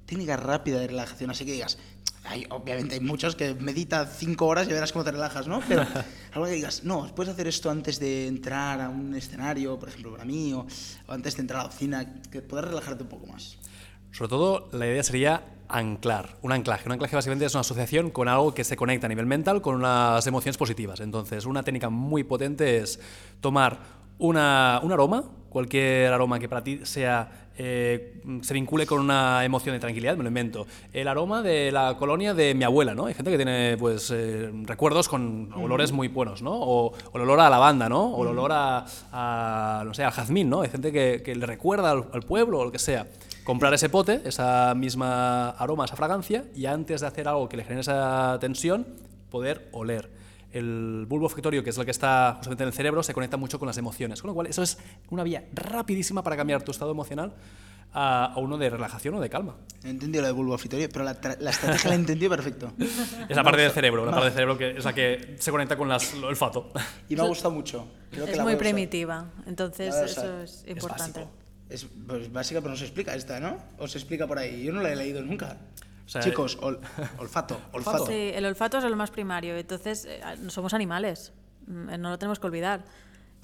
Técnica 0.08 0.38
rápida 0.38 0.80
de 0.80 0.86
relajación, 0.86 1.30
así 1.30 1.44
que 1.44 1.52
digas. 1.52 1.76
Hay, 2.24 2.46
obviamente 2.48 2.94
hay 2.94 3.00
muchos 3.00 3.36
que 3.36 3.54
medita 3.54 4.06
cinco 4.06 4.46
horas 4.46 4.66
y 4.66 4.72
verás 4.72 4.90
cómo 4.92 5.04
te 5.04 5.12
relajas, 5.12 5.46
¿no? 5.46 5.60
Pero 5.68 5.82
algo 6.32 6.46
que 6.46 6.52
digas, 6.52 6.82
no, 6.82 7.06
puedes 7.14 7.32
hacer 7.32 7.46
esto 7.46 7.70
antes 7.70 8.00
de 8.00 8.26
entrar 8.26 8.80
a 8.80 8.88
un 8.88 9.14
escenario, 9.14 9.78
por 9.78 9.90
ejemplo, 9.90 10.12
para 10.12 10.24
mí, 10.24 10.54
o, 10.54 10.66
o 11.06 11.12
antes 11.12 11.36
de 11.36 11.42
entrar 11.42 11.60
a 11.60 11.64
la 11.64 11.68
cocina, 11.68 12.22
que 12.30 12.40
puedas 12.40 12.66
relajarte 12.66 13.02
un 13.02 13.08
poco 13.10 13.26
más. 13.26 13.58
Sobre 14.10 14.30
todo, 14.30 14.70
la 14.72 14.86
idea 14.86 15.02
sería 15.02 15.42
anclar, 15.68 16.36
un 16.40 16.52
anclaje. 16.52 16.86
Un 16.86 16.92
anclaje 16.92 17.14
básicamente 17.14 17.44
es 17.44 17.54
una 17.54 17.60
asociación 17.60 18.10
con 18.10 18.28
algo 18.28 18.54
que 18.54 18.64
se 18.64 18.76
conecta 18.76 19.06
a 19.06 19.08
nivel 19.10 19.26
mental 19.26 19.60
con 19.60 19.74
unas 19.74 20.26
emociones 20.26 20.56
positivas. 20.56 21.00
Entonces, 21.00 21.44
una 21.44 21.62
técnica 21.62 21.90
muy 21.90 22.24
potente 22.24 22.78
es 22.78 22.98
tomar 23.40 23.78
una, 24.18 24.80
un 24.82 24.92
aroma, 24.92 25.24
cualquier 25.48 26.12
aroma 26.12 26.38
que 26.38 26.48
para 26.48 26.64
ti 26.64 26.80
sea 26.84 27.47
eh, 27.58 28.20
se 28.42 28.54
vincule 28.54 28.86
con 28.86 29.00
una 29.00 29.44
emoción 29.44 29.74
de 29.74 29.80
tranquilidad, 29.80 30.16
me 30.16 30.22
lo 30.22 30.28
invento. 30.28 30.66
El 30.92 31.08
aroma 31.08 31.42
de 31.42 31.72
la 31.72 31.96
colonia 31.98 32.32
de 32.32 32.54
mi 32.54 32.64
abuela, 32.64 32.94
¿no? 32.94 33.06
Hay 33.06 33.14
gente 33.14 33.30
que 33.30 33.36
tiene 33.36 33.76
pues 33.78 34.10
eh, 34.14 34.50
recuerdos 34.64 35.08
con 35.08 35.52
olores 35.52 35.92
muy 35.92 36.08
buenos, 36.08 36.40
¿no? 36.40 36.52
O, 36.52 36.92
o 36.92 37.16
el 37.16 37.22
olor 37.22 37.40
a 37.40 37.50
lavanda, 37.50 37.88
¿no? 37.88 38.14
O 38.14 38.22
el 38.22 38.28
olor 38.28 38.52
a, 38.52 38.86
a, 39.12 39.82
no 39.84 39.92
sé, 39.92 40.04
al 40.04 40.12
jazmín, 40.12 40.48
¿no? 40.48 40.62
Hay 40.62 40.70
gente 40.70 40.92
que, 40.92 41.22
que 41.24 41.34
le 41.34 41.46
recuerda 41.46 41.90
al, 41.90 42.06
al 42.12 42.22
pueblo 42.22 42.60
o 42.60 42.64
lo 42.64 42.72
que 42.72 42.78
sea 42.78 43.06
comprar 43.48 43.72
ese 43.72 43.88
pote, 43.88 44.20
esa 44.26 44.74
misma 44.74 45.48
aroma, 45.52 45.86
esa 45.86 45.96
fragancia, 45.96 46.44
y 46.54 46.66
antes 46.66 47.00
de 47.00 47.06
hacer 47.06 47.28
algo 47.28 47.48
que 47.48 47.56
le 47.56 47.64
genere 47.64 47.80
esa 47.80 48.36
tensión, 48.42 48.86
poder 49.30 49.70
oler. 49.72 50.17
El 50.52 51.04
bulbo 51.08 51.26
olfactorio, 51.26 51.62
que 51.62 51.70
es 51.70 51.76
lo 51.76 51.84
que 51.84 51.90
está 51.90 52.34
justamente 52.36 52.62
en 52.64 52.68
el 52.68 52.72
cerebro, 52.72 53.02
se 53.02 53.12
conecta 53.12 53.36
mucho 53.36 53.58
con 53.58 53.66
las 53.66 53.76
emociones. 53.78 54.22
Con 54.22 54.28
lo 54.28 54.34
cual, 54.34 54.46
eso 54.46 54.62
es 54.62 54.78
una 55.10 55.22
vía 55.22 55.44
rapidísima 55.52 56.22
para 56.22 56.36
cambiar 56.36 56.62
tu 56.62 56.70
estado 56.72 56.90
emocional 56.90 57.34
a, 57.92 58.32
a 58.32 58.38
uno 58.38 58.58
de 58.58 58.70
relajación 58.70 59.14
o 59.14 59.20
de 59.20 59.28
calma. 59.28 59.56
No 59.82 59.88
he 59.88 59.90
entendido 59.90 60.22
lo 60.22 60.28
de 60.28 60.32
bulbo 60.32 60.52
olfactorio, 60.52 60.88
pero 60.90 61.04
la, 61.04 61.16
la 61.40 61.50
estrategia 61.50 61.90
la 61.90 61.96
he 61.96 61.98
entendido 61.98 62.30
perfecto. 62.30 62.72
Es 63.28 63.36
la 63.36 63.44
parte 63.44 63.60
del 63.62 63.72
cerebro, 63.72 64.04
la 64.04 64.12
parte 64.12 64.26
del 64.26 64.34
cerebro 64.34 64.58
que 64.58 64.70
es 64.78 64.84
la 64.84 64.94
que 64.94 65.36
se 65.38 65.50
conecta 65.50 65.76
con 65.76 65.88
las, 65.88 66.14
el 66.14 66.24
olfato. 66.24 66.72
Y 67.08 67.16
me 67.16 67.22
ha 67.22 67.26
gustado 67.26 67.50
mucho. 67.50 67.86
Creo 68.10 68.24
que 68.24 68.32
es 68.32 68.36
la 68.38 68.44
muy 68.44 68.56
primitiva, 68.56 69.26
entonces 69.46 69.94
eso 69.94 70.40
es 70.40 70.64
importante. 70.66 71.20
básico. 71.20 71.38
Es 71.68 71.86
pues, 72.06 72.32
básica, 72.32 72.60
pero 72.60 72.70
no 72.70 72.76
se 72.76 72.84
explica 72.84 73.14
esta, 73.14 73.40
¿no? 73.40 73.58
O 73.78 73.86
se 73.86 73.98
explica 73.98 74.26
por 74.26 74.38
ahí. 74.38 74.64
Yo 74.64 74.72
no 74.72 74.80
la 74.80 74.90
he 74.90 74.96
leído 74.96 75.20
nunca. 75.22 75.58
O 76.08 76.10
sea, 76.10 76.22
Chicos, 76.22 76.56
ol- 76.62 76.80
olfato, 77.18 77.60
olfato. 77.72 78.06
Sí, 78.06 78.30
el 78.34 78.46
olfato 78.46 78.78
es 78.78 78.84
lo 78.84 78.96
más 78.96 79.10
primario, 79.10 79.54
entonces 79.58 80.06
eh, 80.06 80.20
no 80.40 80.48
somos 80.48 80.72
animales, 80.72 81.32
mm, 81.66 82.00
no 82.00 82.08
lo 82.10 82.18
tenemos 82.18 82.38
que 82.40 82.46
olvidar. 82.46 82.82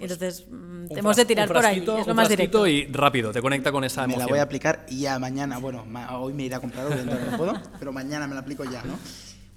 Entonces 0.00 0.46
mm, 0.50 0.86
Un 0.90 0.98
hemos 0.98 1.14
de 1.16 1.24
tirar 1.26 1.46
un 1.48 1.54
por 1.54 1.64
ahí, 1.64 1.78
es 1.78 1.86
lo 1.86 2.04
un 2.12 2.16
más 2.16 2.28
directo. 2.28 2.66
y 2.66 2.86
rápido, 2.86 3.32
te 3.32 3.42
conecta 3.42 3.70
con 3.70 3.84
esa 3.84 4.00
Me 4.06 4.14
emoción. 4.14 4.20
la 4.20 4.26
voy 4.32 4.38
a 4.38 4.42
aplicar 4.44 4.86
ya 4.88 5.18
mañana. 5.18 5.58
Bueno, 5.58 5.84
ma- 5.86 6.18
hoy 6.18 6.32
me 6.32 6.44
iré 6.44 6.54
a 6.56 6.60
comprar, 6.60 6.86
obviamente 6.86 7.30
no 7.30 7.36
puedo, 7.36 7.52
pero 7.78 7.92
mañana 7.92 8.26
me 8.26 8.34
la 8.34 8.40
aplico 8.40 8.64
ya, 8.64 8.82
¿no? 8.82 8.98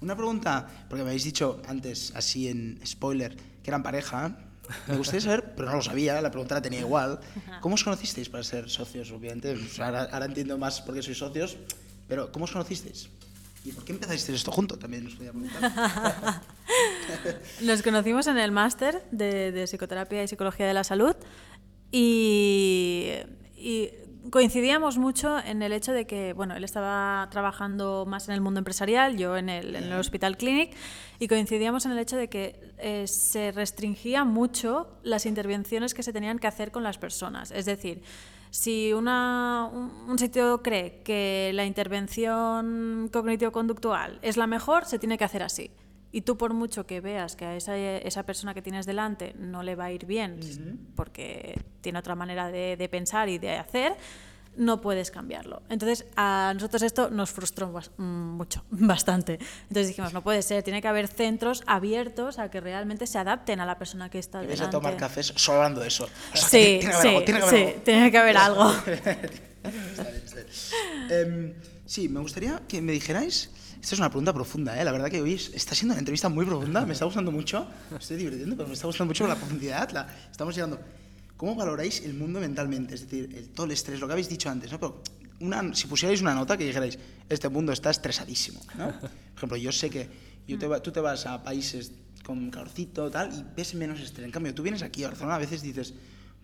Una 0.02 0.14
pregunta, 0.14 0.68
porque 0.88 1.02
me 1.02 1.08
habéis 1.10 1.24
dicho 1.24 1.60
antes, 1.66 2.12
así 2.14 2.46
en 2.46 2.78
spoiler, 2.86 3.34
que 3.36 3.70
eran 3.70 3.82
pareja. 3.82 4.36
Me 4.86 4.96
gustaría 4.98 5.22
saber, 5.22 5.54
pero 5.56 5.70
no 5.70 5.76
lo 5.76 5.82
sabía, 5.82 6.20
la 6.20 6.30
pregunta 6.30 6.54
la 6.54 6.62
tenía 6.62 6.80
igual. 6.80 7.18
¿Cómo 7.62 7.74
os 7.74 7.82
conocisteis 7.82 8.28
para 8.28 8.44
ser 8.44 8.68
socios, 8.68 9.10
obviamente? 9.10 9.56
Sea, 9.66 9.86
ahora, 9.86 10.08
ahora 10.12 10.26
entiendo 10.26 10.56
más 10.58 10.82
por 10.82 10.94
qué 10.94 11.02
sois 11.02 11.16
socios, 11.18 11.56
pero 12.08 12.32
¿cómo 12.32 12.46
os 12.46 12.52
conocisteis? 12.52 13.08
¿Y 13.64 13.72
por 13.72 13.84
qué 13.84 13.92
empezasteis 13.92 14.38
esto 14.38 14.50
junto? 14.50 14.78
También 14.78 15.06
os 15.06 15.14
podía 15.14 15.32
preguntar. 15.32 16.42
Nos 17.62 17.82
conocimos 17.82 18.26
en 18.26 18.38
el 18.38 18.50
máster 18.50 19.04
de, 19.10 19.66
psicoterapia 19.66 20.22
y 20.22 20.28
psicología 20.28 20.66
de 20.66 20.74
la 20.74 20.84
salud 20.84 21.14
y 21.92 23.12
coincidíamos 24.30 24.98
mucho 24.98 25.38
en 25.38 25.62
el 25.62 25.72
hecho 25.72 25.92
de 25.92 26.06
que, 26.06 26.32
bueno, 26.32 26.56
él 26.56 26.64
estaba 26.64 27.28
trabajando 27.30 28.04
más 28.06 28.28
en 28.28 28.34
el 28.34 28.40
mundo 28.40 28.58
empresarial, 28.58 29.16
yo 29.16 29.36
en 29.36 29.48
el, 29.48 29.74
en 29.74 29.84
el 29.84 29.92
Hospital 29.92 30.36
Clinic, 30.36 30.74
y 31.18 31.28
coincidíamos 31.28 31.86
en 31.86 31.92
el 31.92 31.98
hecho 31.98 32.16
de 32.16 32.28
que 32.28 32.72
eh, 32.78 33.06
se 33.06 33.52
restringía 33.52 34.24
mucho 34.24 34.88
las 35.02 35.26
intervenciones 35.26 35.94
que 35.94 36.02
se 36.02 36.12
tenían 36.12 36.38
que 36.38 36.46
hacer 36.46 36.70
con 36.70 36.82
las 36.82 36.98
personas. 36.98 37.50
Es 37.50 37.66
decir, 37.66 38.02
si 38.50 38.92
una, 38.92 39.68
un, 39.72 39.90
un 40.08 40.18
sitio 40.18 40.62
cree 40.62 41.02
que 41.04 41.50
la 41.54 41.64
intervención 41.64 43.10
cognitivo-conductual 43.12 44.18
es 44.22 44.36
la 44.36 44.46
mejor, 44.46 44.84
se 44.84 44.98
tiene 44.98 45.18
que 45.18 45.24
hacer 45.24 45.42
así. 45.42 45.70
Y 46.10 46.22
tú 46.22 46.38
por 46.38 46.54
mucho 46.54 46.86
que 46.86 47.00
veas 47.00 47.36
que 47.36 47.44
a 47.44 47.56
esa, 47.56 47.76
esa 47.76 48.22
persona 48.22 48.54
que 48.54 48.62
tienes 48.62 48.86
delante 48.86 49.34
no 49.38 49.62
le 49.62 49.74
va 49.76 49.86
a 49.86 49.92
ir 49.92 50.06
bien 50.06 50.40
porque 50.96 51.60
tiene 51.82 51.98
otra 51.98 52.14
manera 52.14 52.48
de, 52.48 52.76
de 52.76 52.88
pensar 52.88 53.28
y 53.28 53.38
de 53.38 53.56
hacer, 53.56 53.94
no 54.58 54.80
puedes 54.80 55.10
cambiarlo. 55.10 55.62
Entonces 55.68 56.04
a 56.16 56.50
nosotros 56.54 56.82
esto 56.82 57.10
nos 57.10 57.30
frustró 57.30 57.72
mm, 57.96 58.02
mucho, 58.02 58.64
bastante. 58.70 59.38
Entonces 59.62 59.88
dijimos, 59.88 60.12
no 60.12 60.22
puede 60.22 60.42
ser, 60.42 60.62
tiene 60.62 60.82
que 60.82 60.88
haber 60.88 61.08
centros 61.08 61.62
abiertos 61.66 62.38
a 62.38 62.50
que 62.50 62.60
realmente 62.60 63.06
se 63.06 63.18
adapten 63.18 63.60
a 63.60 63.66
la 63.66 63.78
persona 63.78 64.10
que 64.10 64.18
está 64.18 64.40
delante. 64.40 64.64
a 64.64 64.70
tomar 64.70 64.96
cafés 64.96 65.32
solo 65.36 65.58
hablando 65.58 65.80
de 65.80 65.88
eso. 65.88 66.04
O 66.04 66.36
sea, 66.36 66.48
Sí, 66.48 66.80
tiene 66.80 66.80
que 66.80 66.86
haber 66.88 67.02
sí, 67.02 67.08
algo, 67.08 67.82
tiene 67.84 68.10
que 68.10 68.18
haber 68.18 68.36
sí, 68.36 68.42
algo. 68.42 68.72
que 68.84 68.90
haber 71.10 71.54
sí, 71.86 72.08
me 72.08 72.20
gustaría 72.20 72.60
que 72.68 72.82
me 72.82 72.92
dijerais. 72.92 73.50
Esta 73.80 73.94
es 73.94 73.98
una 74.00 74.08
pregunta 74.10 74.32
profunda, 74.32 74.80
¿eh? 74.80 74.84
La 74.84 74.92
verdad 74.92 75.08
que 75.10 75.20
hoy 75.20 75.34
es- 75.34 75.50
está 75.54 75.74
siendo 75.74 75.92
una 75.94 76.00
entrevista 76.00 76.28
muy 76.28 76.44
profunda, 76.44 76.84
me 76.84 76.92
está 76.92 77.04
gustando 77.04 77.30
mucho. 77.30 77.66
Me 77.90 77.98
estoy 77.98 78.16
divirtiendo, 78.16 78.56
pero 78.56 78.68
me 78.68 78.74
está 78.74 78.86
gustando 78.86 79.10
mucho 79.10 79.26
la 79.26 79.36
profundidad. 79.36 79.90
La, 79.92 80.06
estamos 80.30 80.54
llegando. 80.54 80.80
¿Cómo 81.36 81.54
valoráis 81.54 82.00
el 82.04 82.14
mundo 82.14 82.40
mentalmente? 82.40 82.94
Es 82.96 83.02
decir, 83.02 83.32
el, 83.36 83.48
todo 83.50 83.66
el 83.66 83.72
estrés, 83.72 84.00
lo 84.00 84.06
que 84.06 84.12
habéis 84.12 84.28
dicho 84.28 84.50
antes, 84.50 84.72
¿no? 84.72 84.80
Pero 84.80 85.02
una, 85.40 85.72
si 85.74 85.86
pusierais 85.86 86.20
una 86.20 86.34
nota 86.34 86.56
que 86.56 86.64
dijerais, 86.66 86.98
este 87.28 87.48
mundo 87.48 87.72
está 87.72 87.90
estresadísimo, 87.90 88.60
¿no? 88.76 88.88
Por 89.00 89.10
ejemplo, 89.36 89.56
yo 89.56 89.70
sé 89.70 89.88
que 89.88 90.08
yo 90.48 90.58
te 90.58 90.66
tú 90.80 90.90
te 90.90 91.00
vas 91.00 91.26
a 91.26 91.42
países 91.44 91.92
con 92.24 92.50
calorcito 92.50 93.08
tal 93.10 93.32
y 93.32 93.44
ves 93.56 93.74
menos 93.74 94.00
estrés. 94.00 94.26
En 94.26 94.32
cambio, 94.32 94.52
tú 94.54 94.62
vienes 94.64 94.82
aquí 94.82 95.04
a 95.04 95.08
Barcelona, 95.08 95.36
a 95.36 95.38
veces 95.38 95.62
dices, 95.62 95.94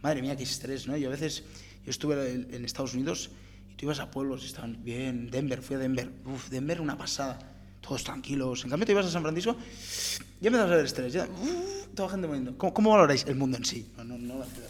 madre 0.02 0.22
mía, 0.22 0.36
qué 0.36 0.44
estrés, 0.44 0.86
¿no? 0.86 0.96
Yo 0.96 1.08
a 1.08 1.10
veces, 1.12 1.42
yo 1.84 1.90
estuve 1.90 2.30
en 2.32 2.64
Estados 2.64 2.94
Unidos 2.94 3.30
tú 3.76 3.86
ibas 3.86 4.00
a 4.00 4.10
pueblos 4.10 4.42
y 4.42 4.46
estaban 4.46 4.82
bien, 4.84 5.30
Denver, 5.30 5.62
fui 5.62 5.76
a 5.76 5.78
Denver, 5.78 6.10
uf, 6.24 6.48
Denver 6.48 6.80
una 6.80 6.96
pasada, 6.96 7.38
todos 7.80 8.04
tranquilos. 8.04 8.64
En 8.64 8.70
cambio, 8.70 8.86
te 8.86 8.92
ibas 8.92 9.06
a 9.06 9.10
San 9.10 9.22
Francisco, 9.22 9.56
ya 10.40 10.48
empezabas 10.48 10.72
a 10.72 10.76
ver 10.76 10.84
estrés, 10.84 11.12
ya, 11.12 11.24
uf, 11.24 11.86
toda 11.94 12.08
gente 12.10 12.26
muriendo. 12.26 12.56
¿Cómo, 12.56 12.74
cómo 12.74 12.90
valoráis 12.90 13.24
el 13.26 13.36
mundo 13.36 13.56
en 13.56 13.64
sí? 13.64 13.90
No, 13.96 14.04
no, 14.04 14.18
no 14.18 14.38
la 14.38 14.46
ciudad. 14.46 14.68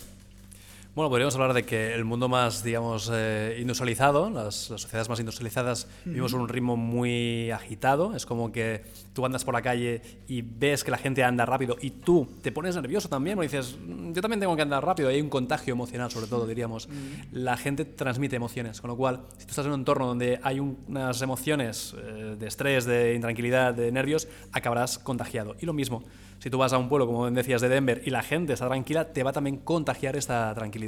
Bueno, 0.94 1.10
podríamos 1.10 1.34
hablar 1.34 1.54
de 1.54 1.64
que 1.64 1.92
el 1.92 2.04
mundo 2.04 2.28
más, 2.28 2.62
digamos, 2.62 3.10
eh, 3.12 3.58
industrializado, 3.60 4.30
las, 4.30 4.70
las 4.70 4.80
sociedades 4.82 5.08
más 5.08 5.18
industrializadas, 5.18 5.88
vivimos 6.04 6.32
en 6.34 6.38
un 6.38 6.48
ritmo 6.48 6.76
muy 6.76 7.50
agitado. 7.50 8.14
Es 8.14 8.24
como 8.24 8.52
que 8.52 8.84
tú 9.12 9.26
andas 9.26 9.44
por 9.44 9.54
la 9.54 9.62
calle 9.62 10.02
y 10.28 10.42
ves 10.42 10.84
que 10.84 10.92
la 10.92 10.96
gente 10.98 11.24
anda 11.24 11.44
rápido 11.46 11.76
y 11.80 11.90
tú 11.90 12.28
te 12.42 12.52
pones 12.52 12.76
nervioso 12.76 13.08
también, 13.08 13.34
porque 13.34 13.48
dices, 13.48 13.76
"Mm, 13.84 14.12
yo 14.12 14.22
también 14.22 14.38
tengo 14.38 14.54
que 14.54 14.62
andar 14.62 14.84
rápido. 14.86 15.08
Hay 15.08 15.20
un 15.20 15.30
contagio 15.30 15.72
emocional, 15.72 16.12
sobre 16.12 16.28
todo, 16.28 16.46
diríamos. 16.46 16.88
La 17.32 17.56
gente 17.56 17.84
transmite 17.84 18.36
emociones, 18.36 18.80
con 18.80 18.88
lo 18.88 18.96
cual, 18.96 19.22
si 19.38 19.46
tú 19.46 19.50
estás 19.50 19.66
en 19.66 19.72
un 19.72 19.80
entorno 19.80 20.06
donde 20.06 20.38
hay 20.44 20.60
un- 20.60 20.78
unas 20.86 21.20
emociones 21.22 21.92
eh, 21.98 22.36
de 22.38 22.46
estrés, 22.46 22.84
de 22.84 23.16
intranquilidad, 23.16 23.74
de 23.74 23.90
nervios, 23.90 24.28
acabarás 24.52 25.00
contagiado. 25.00 25.56
Y 25.60 25.66
lo 25.66 25.72
mismo, 25.72 26.04
si 26.38 26.50
tú 26.50 26.58
vas 26.58 26.72
a 26.72 26.78
un 26.78 26.88
pueblo, 26.88 27.06
como 27.06 27.28
decías, 27.32 27.60
de 27.62 27.68
Denver 27.68 28.00
y 28.04 28.10
la 28.10 28.22
gente 28.22 28.52
está 28.52 28.66
tranquila, 28.68 29.12
te 29.12 29.24
va 29.24 29.32
también 29.32 29.56
contagiar 29.56 30.14
esta 30.14 30.54
tranquilidad. 30.54 30.83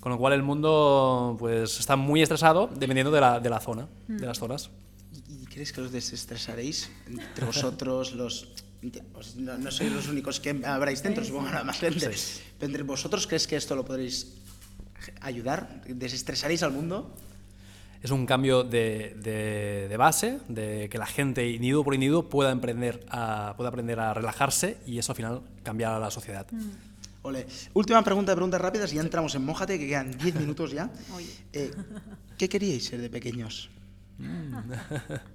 Con 0.00 0.12
lo 0.12 0.18
cual 0.18 0.32
el 0.32 0.42
mundo 0.42 1.36
pues, 1.38 1.78
está 1.78 1.96
muy 1.96 2.22
estresado 2.22 2.70
dependiendo 2.74 3.10
de 3.10 3.20
la, 3.20 3.38
de 3.40 3.50
la 3.50 3.60
zona, 3.60 3.86
de 4.08 4.26
las 4.26 4.38
zonas. 4.38 4.70
¿Y, 5.28 5.42
y 5.42 5.46
crees 5.46 5.72
que 5.72 5.80
os 5.82 5.92
desestresaréis 5.92 6.90
entre 7.06 7.44
vosotros, 7.44 8.12
los, 8.20 8.48
pues 9.12 9.36
no, 9.36 9.58
no 9.58 9.70
sois 9.70 9.92
los 9.92 10.08
únicos 10.08 10.40
que 10.40 10.62
habráis 10.64 11.02
dentro, 11.02 11.22
supongo 11.24 11.44
que 11.44 11.50
habrá 11.50 11.64
más 11.64 11.78
gente. 11.78 12.06
Pero 12.58 12.66
entre 12.70 12.82
vosotros, 12.84 13.26
¿crees 13.26 13.46
que 13.46 13.56
esto 13.56 13.74
lo 13.76 13.84
podréis 13.84 14.32
ayudar? 15.20 15.82
¿Desestresaréis 15.86 16.62
al 16.62 16.72
mundo? 16.72 17.14
Es 18.02 18.10
un 18.10 18.24
cambio 18.24 18.64
de, 18.64 19.14
de- 19.22 19.86
de 19.88 19.96
base, 19.98 20.38
de 20.48 20.88
que 20.88 20.96
la 20.96 21.04
gente 21.04 21.46
individuo 21.50 21.84
por 21.84 21.92
individuo 21.94 22.30
pueda, 22.30 22.50
emprender 22.50 23.04
a, 23.10 23.52
pueda 23.58 23.68
aprender 23.68 24.00
a 24.00 24.14
relajarse 24.14 24.78
y 24.86 24.96
eso 24.98 25.12
al 25.12 25.16
final 25.16 25.42
cambiar 25.62 25.92
a 25.92 25.98
la 25.98 26.10
sociedad. 26.10 26.46
Ole. 27.22 27.46
Última 27.74 28.02
pregunta 28.02 28.32
de 28.32 28.36
preguntas 28.36 28.60
rápidas 28.60 28.92
y 28.92 28.96
ya 28.96 29.02
entramos 29.02 29.34
en 29.34 29.44
Mójate, 29.44 29.78
que 29.78 29.86
quedan 29.86 30.16
10 30.16 30.34
minutos 30.36 30.72
ya. 30.72 30.90
Eh, 31.52 31.70
¿Qué 32.38 32.48
queríais 32.48 32.84
ser 32.84 33.00
de 33.00 33.10
pequeños? 33.10 33.70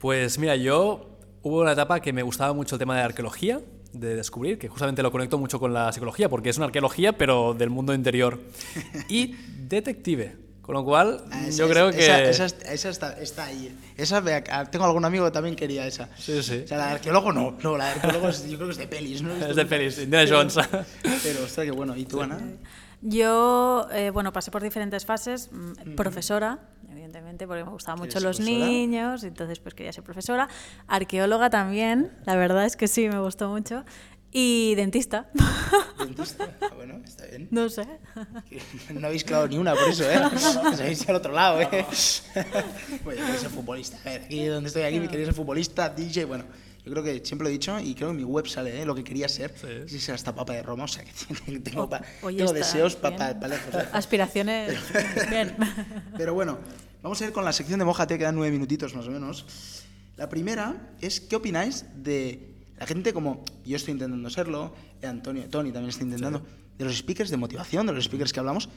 Pues 0.00 0.38
mira, 0.38 0.56
yo 0.56 1.18
hubo 1.42 1.60
una 1.60 1.72
etapa 1.72 2.00
que 2.00 2.12
me 2.12 2.22
gustaba 2.22 2.52
mucho 2.52 2.74
el 2.74 2.78
tema 2.80 2.96
de 2.96 3.02
arqueología, 3.02 3.60
de 3.92 4.16
descubrir, 4.16 4.58
que 4.58 4.68
justamente 4.68 5.02
lo 5.02 5.12
conecto 5.12 5.38
mucho 5.38 5.60
con 5.60 5.72
la 5.72 5.92
psicología, 5.92 6.28
porque 6.28 6.48
es 6.48 6.56
una 6.56 6.66
arqueología, 6.66 7.16
pero 7.16 7.54
del 7.54 7.70
mundo 7.70 7.94
interior. 7.94 8.40
Y 9.08 9.34
detective. 9.68 10.36
Con 10.62 10.76
lo 10.76 10.84
cual, 10.84 11.24
Ah, 11.32 11.46
esa- 11.48 11.58
yo 11.58 11.68
creo 11.68 11.90
que... 11.90 11.98
Esa, 11.98 12.22
esa 12.22 12.44
est- 12.46 12.62
esa 12.66 12.88
está, 12.88 13.12
está 13.20 13.44
ahí. 13.46 13.76
Esa, 13.96 14.18
acá, 14.18 14.64
tengo 14.70 14.84
algún 14.84 15.04
amigo 15.04 15.24
que 15.24 15.32
también 15.32 15.56
quería 15.56 15.84
esa. 15.86 16.08
Sí, 16.16 16.40
sí. 16.42 16.62
O 16.64 16.68
sea, 16.68 16.78
la 16.78 16.86
de 16.86 16.92
arqueólogo 16.92 17.32
no. 17.32 17.56
No, 17.62 17.76
la 17.76 17.86
de 17.86 17.90
arqueólogo 17.92 18.28
es- 18.28 18.48
yo 18.48 18.56
creo 18.56 18.68
que 18.68 18.72
es 18.72 18.78
de 18.78 18.86
pelis, 18.86 19.22
¿no? 19.22 19.34
Es 19.34 19.56
de 19.56 19.66
pelis, 19.66 19.98
Indiana 19.98 20.30
Jones. 20.30 20.56
Pero, 21.22 21.44
ostras, 21.44 21.64
qué 21.66 21.72
bueno. 21.72 21.96
¿Y 21.96 22.04
tú, 22.04 22.22
Ana? 22.22 22.38
Yo, 23.00 23.88
eh, 23.92 24.10
bueno, 24.10 24.32
pasé 24.32 24.50
por 24.52 24.62
diferentes 24.62 25.04
fases. 25.04 25.50
mm, 25.50 25.96
Profesora, 25.96 26.60
evidentemente, 26.92 27.48
porque 27.48 27.64
me 27.64 27.70
gustaban 27.70 27.98
mucho 27.98 28.18
¿Eres 28.18 28.22
los 28.22 28.36
profesora? 28.36 28.66
niños, 28.66 29.24
entonces 29.24 29.58
pues 29.58 29.74
quería 29.74 29.92
ser 29.92 30.04
profesora. 30.04 30.48
Arqueóloga 30.86 31.50
también, 31.50 32.12
la 32.24 32.36
verdad 32.36 32.64
es 32.64 32.76
que 32.76 32.86
sí, 32.86 33.08
me 33.08 33.18
gustó 33.18 33.48
mucho. 33.48 33.84
Y 34.34 34.74
dentista, 34.76 35.28
¿Dentista? 35.98 36.56
Ah, 36.62 36.70
bueno, 36.74 37.00
está 37.04 37.26
bien. 37.26 37.48
no 37.50 37.68
sé. 37.68 37.86
No 38.94 39.06
habéis 39.06 39.24
clavado 39.24 39.48
ni 39.48 39.58
una 39.58 39.74
por 39.74 39.88
eso, 39.90 40.10
¿eh? 40.10 40.18
Os 40.72 40.80
habéis 40.80 41.02
ido 41.02 41.10
al 41.10 41.16
otro 41.16 41.32
lado, 41.32 41.60
¿eh? 41.60 41.84
Bueno, 43.04 43.20
yo 43.20 43.26
quería 43.26 43.40
ser 43.40 43.50
futbolista. 43.50 43.98
A 44.04 44.08
ver, 44.10 44.22
aquí 44.22 44.46
donde 44.46 44.68
estoy 44.68 44.82
aquí, 44.84 44.98
me 45.00 45.08
quería 45.08 45.26
ser 45.26 45.34
futbolista, 45.34 45.90
DJ, 45.90 46.24
bueno. 46.24 46.44
Yo 46.84 46.90
creo 46.90 47.04
que 47.04 47.24
siempre 47.24 47.44
lo 47.44 47.48
he 47.50 47.52
dicho 47.52 47.78
y 47.78 47.94
creo 47.94 48.08
que 48.08 48.12
en 48.12 48.16
mi 48.16 48.24
web 48.24 48.46
sale 48.48 48.82
¿eh? 48.82 48.84
lo 48.84 48.94
que 48.94 49.04
quería 49.04 49.28
ser. 49.28 49.54
Sí. 49.86 50.00
Ser 50.00 50.16
hasta 50.16 50.34
papa 50.34 50.52
de 50.54 50.62
Roma, 50.64 50.84
o 50.84 50.88
sea 50.88 51.04
que 51.04 51.12
tengo, 51.60 51.82
O- 51.84 51.88
pa- 51.88 52.02
oye, 52.22 52.38
tengo 52.38 52.52
está 52.52 52.66
deseos 52.66 52.96
para 52.96 53.34
lejos. 53.46 53.72
¿eh? 53.74 53.86
Aspiraciones, 53.92 54.78
bien. 55.30 55.54
Pero 56.16 56.34
bueno, 56.34 56.58
vamos 57.02 57.20
a 57.22 57.26
ir 57.26 57.32
con 57.32 57.44
la 57.44 57.52
sección 57.52 57.78
de 57.78 57.84
Mójate, 57.84 58.18
quedan 58.18 58.34
nueve 58.34 58.50
minutitos 58.50 58.94
más 58.96 59.06
o 59.06 59.10
menos. 59.12 59.46
La 60.16 60.28
primera 60.28 60.74
es, 61.00 61.20
¿qué 61.20 61.36
opináis 61.36 61.84
de 62.02 62.51
la 62.78 62.86
gente 62.86 63.12
como 63.12 63.44
yo 63.64 63.76
estoy 63.76 63.92
intentando 63.92 64.28
serlo, 64.30 64.72
eh, 65.00 65.06
Antonio, 65.06 65.44
Tony 65.48 65.72
también 65.72 65.90
está 65.90 66.04
intentando, 66.04 66.42
de 66.78 66.84
los 66.84 66.96
speakers 66.96 67.30
de 67.30 67.36
motivación, 67.36 67.86
de 67.86 67.92
los 67.92 68.04
speakers 68.04 68.32
que 68.32 68.40
hablamos, 68.40 68.68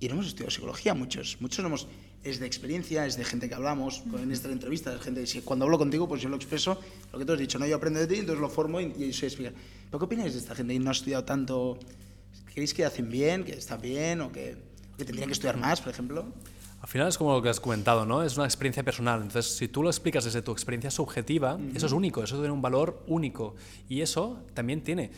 y 0.00 0.08
no 0.08 0.14
hemos 0.14 0.26
estudiado 0.26 0.50
psicología, 0.50 0.92
muchos. 0.92 1.38
Muchos 1.40 1.60
no 1.60 1.68
hemos, 1.68 1.86
es 2.22 2.40
de 2.40 2.46
experiencia, 2.46 3.06
es 3.06 3.16
de 3.16 3.24
gente 3.24 3.48
que 3.48 3.54
hablamos, 3.54 4.02
en 4.20 4.32
esta 4.32 4.50
entrevista, 4.50 4.94
es 4.94 5.00
gente, 5.00 5.26
si 5.26 5.40
cuando 5.40 5.64
hablo 5.64 5.78
contigo, 5.78 6.08
pues 6.08 6.20
yo 6.20 6.28
lo 6.28 6.36
expreso, 6.36 6.80
lo 7.12 7.18
que 7.18 7.24
tú 7.24 7.32
has 7.32 7.38
dicho, 7.38 7.58
no, 7.58 7.66
yo 7.66 7.76
aprendo 7.76 8.00
de 8.00 8.06
ti, 8.06 8.16
entonces 8.16 8.40
lo 8.40 8.48
formo 8.48 8.80
y, 8.80 8.92
y 8.98 9.12
soy 9.12 9.30
speaker. 9.30 9.54
¿Pero 9.86 9.98
qué 9.98 10.04
opináis 10.04 10.32
de 10.32 10.40
esta 10.40 10.54
gente 10.54 10.72
que 10.72 10.80
no 10.80 10.90
ha 10.90 10.92
estudiado 10.92 11.24
tanto? 11.24 11.78
¿Creéis 12.52 12.74
que 12.74 12.84
hacen 12.84 13.08
bien, 13.08 13.44
que 13.44 13.52
están 13.52 13.80
bien, 13.80 14.20
o 14.20 14.30
que, 14.30 14.56
que 14.98 15.04
tendrían 15.04 15.28
que 15.28 15.32
estudiar 15.32 15.56
más, 15.56 15.80
por 15.80 15.92
ejemplo? 15.92 16.26
Al 16.84 16.88
final 16.88 17.08
es 17.08 17.16
como 17.16 17.32
lo 17.32 17.40
que 17.40 17.48
has 17.48 17.60
comentado, 17.60 18.04
¿no? 18.04 18.22
Es 18.22 18.36
una 18.36 18.44
experiencia 18.44 18.82
personal. 18.82 19.22
Entonces, 19.22 19.56
si 19.56 19.68
tú 19.68 19.82
lo 19.82 19.88
explicas 19.88 20.22
desde 20.26 20.42
tu 20.42 20.52
experiencia 20.52 20.90
subjetiva, 20.90 21.58
eso 21.74 21.86
es 21.86 21.92
único, 21.92 22.22
eso 22.22 22.36
tiene 22.36 22.50
un 22.50 22.60
valor 22.60 23.02
único. 23.06 23.54
Y 23.88 24.02
eso 24.02 24.42
también 24.52 24.82
tiene 24.82 25.10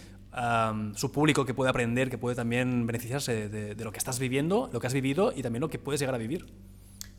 su 0.95 1.11
público 1.11 1.45
que 1.45 1.55
puede 1.55 1.69
aprender, 1.69 2.09
que 2.09 2.19
puede 2.19 2.37
también 2.37 2.87
beneficiarse 2.87 3.49
de, 3.49 3.75
de 3.75 3.85
lo 3.85 3.91
que 3.91 3.99
estás 3.99 4.21
viviendo, 4.21 4.71
lo 4.73 4.79
que 4.79 4.87
has 4.87 4.95
vivido 4.95 5.33
y 5.35 5.43
también 5.43 5.61
lo 5.61 5.69
que 5.69 5.81
puedes 5.81 5.99
llegar 5.99 6.15
a 6.15 6.19
vivir. 6.19 6.47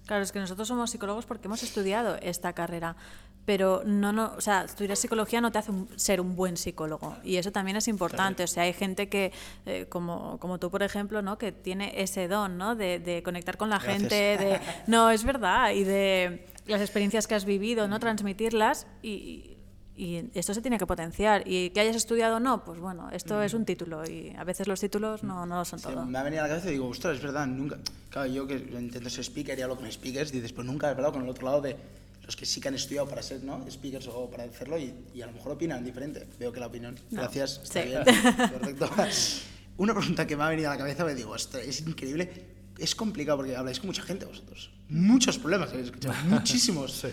Claro, 0.08 0.24
es 0.24 0.32
que 0.32 0.40
nosotros 0.40 0.68
somos 0.68 0.90
psicólogos 0.90 1.26
porque 1.26 1.48
hemos 1.48 1.62
estudiado 1.64 2.18
esta 2.22 2.54
carrera, 2.54 2.96
pero 3.46 3.84
no, 3.86 4.12
no, 4.12 4.34
o 4.38 4.42
sea, 4.42 4.64
estudiar 4.64 4.98
psicología 4.98 5.40
no 5.42 5.52
te 5.52 5.60
hace 5.60 5.72
un- 5.72 5.88
ser 5.98 6.20
un 6.22 6.36
buen 6.36 6.58
psicólogo 6.58 7.16
y 7.24 7.36
eso 7.38 7.52
también 7.52 7.78
es 7.78 7.88
importante. 7.88 8.44
O 8.44 8.48
sea, 8.48 8.64
hay 8.64 8.74
gente 8.74 9.08
que, 9.10 9.32
eh, 9.66 9.86
como, 9.90 10.38
como 10.40 10.58
tú, 10.60 10.72
por 10.72 10.82
ejemplo, 10.84 11.22
¿no? 11.22 11.38
que 11.38 11.52
tiene 11.52 12.02
ese 12.02 12.28
don, 12.28 12.58
¿no? 12.58 12.76
De, 12.76 13.00
de 13.00 13.22
conectar 13.24 13.56
con 13.58 13.70
la 13.70 13.78
Gracias. 13.80 13.98
gente, 14.02 14.16
de, 14.38 14.60
no, 14.88 15.12
es 15.12 15.24
verdad, 15.24 15.72
y 15.72 15.84
de 15.84 16.46
las 16.66 16.82
experiencias 16.82 17.28
que 17.28 17.36
has 17.36 17.46
vivido, 17.46 17.88
no 17.88 18.00
transmitirlas 18.00 18.88
y, 19.02 19.10
y 19.10 19.57
esto 20.34 20.54
se 20.54 20.62
tiene 20.62 20.78
que 20.78 20.86
potenciar. 20.86 21.44
Y 21.46 21.72
que 21.72 21.80
hayas 21.80 21.96
estudiado 21.96 22.38
o 22.38 22.40
no, 22.40 22.64
pues 22.64 22.80
bueno, 22.80 23.10
esto 23.12 23.42
es 23.42 23.54
un 23.54 23.66
título 23.66 24.04
y 24.10 24.34
a 24.38 24.44
veces 24.44 24.68
los 24.68 24.80
títulos 24.80 25.24
no, 25.24 25.46
no 25.46 25.58
lo 25.58 25.66
son 25.66 25.80
Sí, 25.80 25.86
todo. 25.86 26.06
me 26.06 26.18
ha 26.18 26.24
venido 26.24 26.44
a 26.44 26.48
la 26.48 26.50
cabeza 26.50 26.70
y 26.70 26.74
digo, 26.74 26.88
ostras, 26.88 27.18
es 27.18 27.24
verdad, 27.24 27.48
nunca. 27.48 27.78
Claro, 28.10 28.28
yo 28.32 28.46
que 28.48 28.56
intento 28.56 29.10
ser 29.10 29.24
speaker 29.24 29.58
y 29.58 29.62
hablo 29.62 29.76
con 29.76 29.92
speakers, 29.92 30.32
dices, 30.32 30.54
pues 30.54 30.66
nunca 30.68 30.88
he 30.88 30.92
hablado 30.92 31.14
con 31.14 31.24
el 31.24 31.30
otro 31.30 31.46
lado 31.46 31.62
de 31.62 31.76
los 32.24 32.36
que 32.36 32.46
sí 32.46 32.60
que 32.60 32.68
han 32.68 32.76
estudiado 32.76 33.08
para 33.08 33.22
ser 33.24 33.44
¿no? 33.44 33.66
speakers 33.72 34.08
o 34.08 34.30
para 34.30 34.44
hacerlo 34.44 34.78
y, 34.78 34.94
y 35.14 35.22
a 35.22 35.28
lo 35.28 35.32
mejor 35.34 35.54
opinan 35.54 35.84
diferente. 35.84 36.28
Veo 36.40 36.52
que 36.52 36.60
la 36.60 36.68
opinión. 36.68 36.96
No, 37.10 37.22
Gracias, 37.22 37.62
está 37.64 37.82
sí. 37.84 37.88
bien. 37.90 38.04
Perfecto. 38.38 38.90
Una 39.78 39.94
pregunta 39.96 40.26
que 40.28 40.36
me 40.36 40.44
ha 40.44 40.50
venido 40.50 40.70
a 40.70 40.74
la 40.74 40.78
cabeza, 40.78 41.06
me 41.06 41.16
digo, 41.16 41.32
ostras, 41.32 41.64
es 41.66 41.82
increíble. 41.82 42.56
Es 42.78 42.94
complicado 42.96 43.38
porque 43.38 43.56
habláis 43.56 43.80
con 43.80 43.88
mucha 43.88 44.02
gente 44.04 44.26
vosotros. 44.26 44.72
Muchos 44.90 45.38
problemas 45.40 45.70
habéis 45.72 45.88
escuchado, 45.88 46.16
muchísimos. 46.26 47.06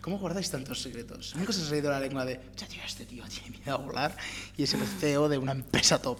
¿Cómo 0.00 0.18
guardáis 0.18 0.50
tantos 0.50 0.80
secretos? 0.82 1.34
Nunca 1.36 1.52
se 1.52 1.62
os 1.62 1.72
ha 1.72 1.76
ido 1.76 1.90
la 1.90 2.00
lengua 2.00 2.24
de, 2.24 2.40
"Ya, 2.56 2.66
tío, 2.66 2.80
este 2.86 3.04
tío 3.06 3.24
tiene 3.28 3.58
miedo 3.58 3.74
a 3.74 3.76
volar 3.78 4.16
y 4.56 4.62
es 4.64 4.74
el 4.74 4.80
CEO 4.82 5.28
de 5.28 5.38
una 5.38 5.52
empresa 5.52 6.00
top. 6.00 6.18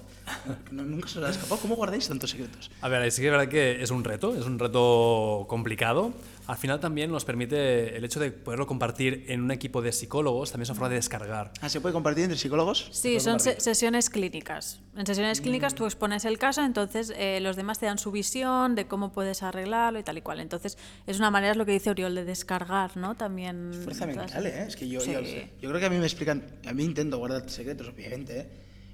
No, 0.70 0.82
nunca 0.84 1.08
se 1.08 1.18
os 1.18 1.24
ha 1.26 1.30
escapado. 1.30 1.60
¿Cómo 1.60 1.74
guardáis 1.76 2.06
tantos 2.08 2.30
secretos? 2.30 2.70
A 2.80 2.88
ver, 2.88 3.10
sí 3.10 3.20
que 3.22 3.28
es 3.28 3.32
verdad 3.32 3.48
que 3.48 3.82
es 3.82 3.90
un 3.90 4.04
reto, 4.04 4.34
es 4.36 4.44
un 4.46 4.58
reto 4.58 5.46
complicado. 5.48 6.12
Al 6.48 6.56
final 6.56 6.80
también 6.80 7.10
nos 7.10 7.24
permite 7.24 7.96
el 7.96 8.04
hecho 8.04 8.18
de 8.18 8.32
poderlo 8.32 8.66
compartir 8.66 9.24
en 9.28 9.42
un 9.42 9.50
equipo 9.52 9.80
de 9.80 9.92
psicólogos, 9.92 10.50
también 10.50 10.64
es 10.64 10.70
una 10.70 10.74
forma 10.76 10.88
de 10.88 10.96
descargar. 10.96 11.52
Ah, 11.60 11.68
¿Se 11.68 11.80
puede 11.80 11.92
compartir 11.92 12.24
entre 12.24 12.36
psicólogos? 12.38 12.88
Sí, 12.90 13.20
son 13.20 13.38
se- 13.38 13.60
sesiones 13.60 14.10
clínicas. 14.10 14.80
En 14.96 15.06
sesiones 15.06 15.40
clínicas 15.40 15.74
tú 15.74 15.84
expones 15.86 16.24
el 16.24 16.38
caso, 16.38 16.62
entonces 16.64 17.12
eh, 17.16 17.38
los 17.40 17.54
demás 17.56 17.78
te 17.78 17.86
dan 17.86 17.96
su 17.98 18.10
visión 18.10 18.74
de 18.74 18.86
cómo 18.88 19.12
puedes 19.12 19.42
arreglarlo 19.44 20.00
y 20.00 20.02
tal 20.02 20.18
y 20.18 20.20
cual. 20.22 20.40
Entonces 20.40 20.76
es 21.06 21.18
una 21.18 21.30
manera, 21.30 21.52
es 21.52 21.56
lo 21.58 21.64
que 21.64 21.72
dice 21.72 21.90
Oriol, 21.90 22.14
de 22.14 22.24
descargar, 22.24 22.96
¿no? 22.96 23.14
También... 23.14 23.51
Fuerza 23.84 24.04
todas- 24.06 24.16
mental, 24.16 24.46
¿eh? 24.46 24.64
Es 24.68 24.76
que 24.76 24.88
yo, 24.88 25.00
Sí. 25.00 25.12
yo, 25.12 25.20
yo 25.20 25.68
creo 25.68 25.78
que 25.80 25.86
a 25.86 25.90
mí 25.90 25.96
me 25.98 26.06
explican, 26.06 26.44
a 26.66 26.72
mí 26.72 26.84
intento 26.84 27.18
guardar 27.18 27.48
secretos, 27.50 27.88
obviamente, 27.88 28.40
¿eh? 28.40 28.46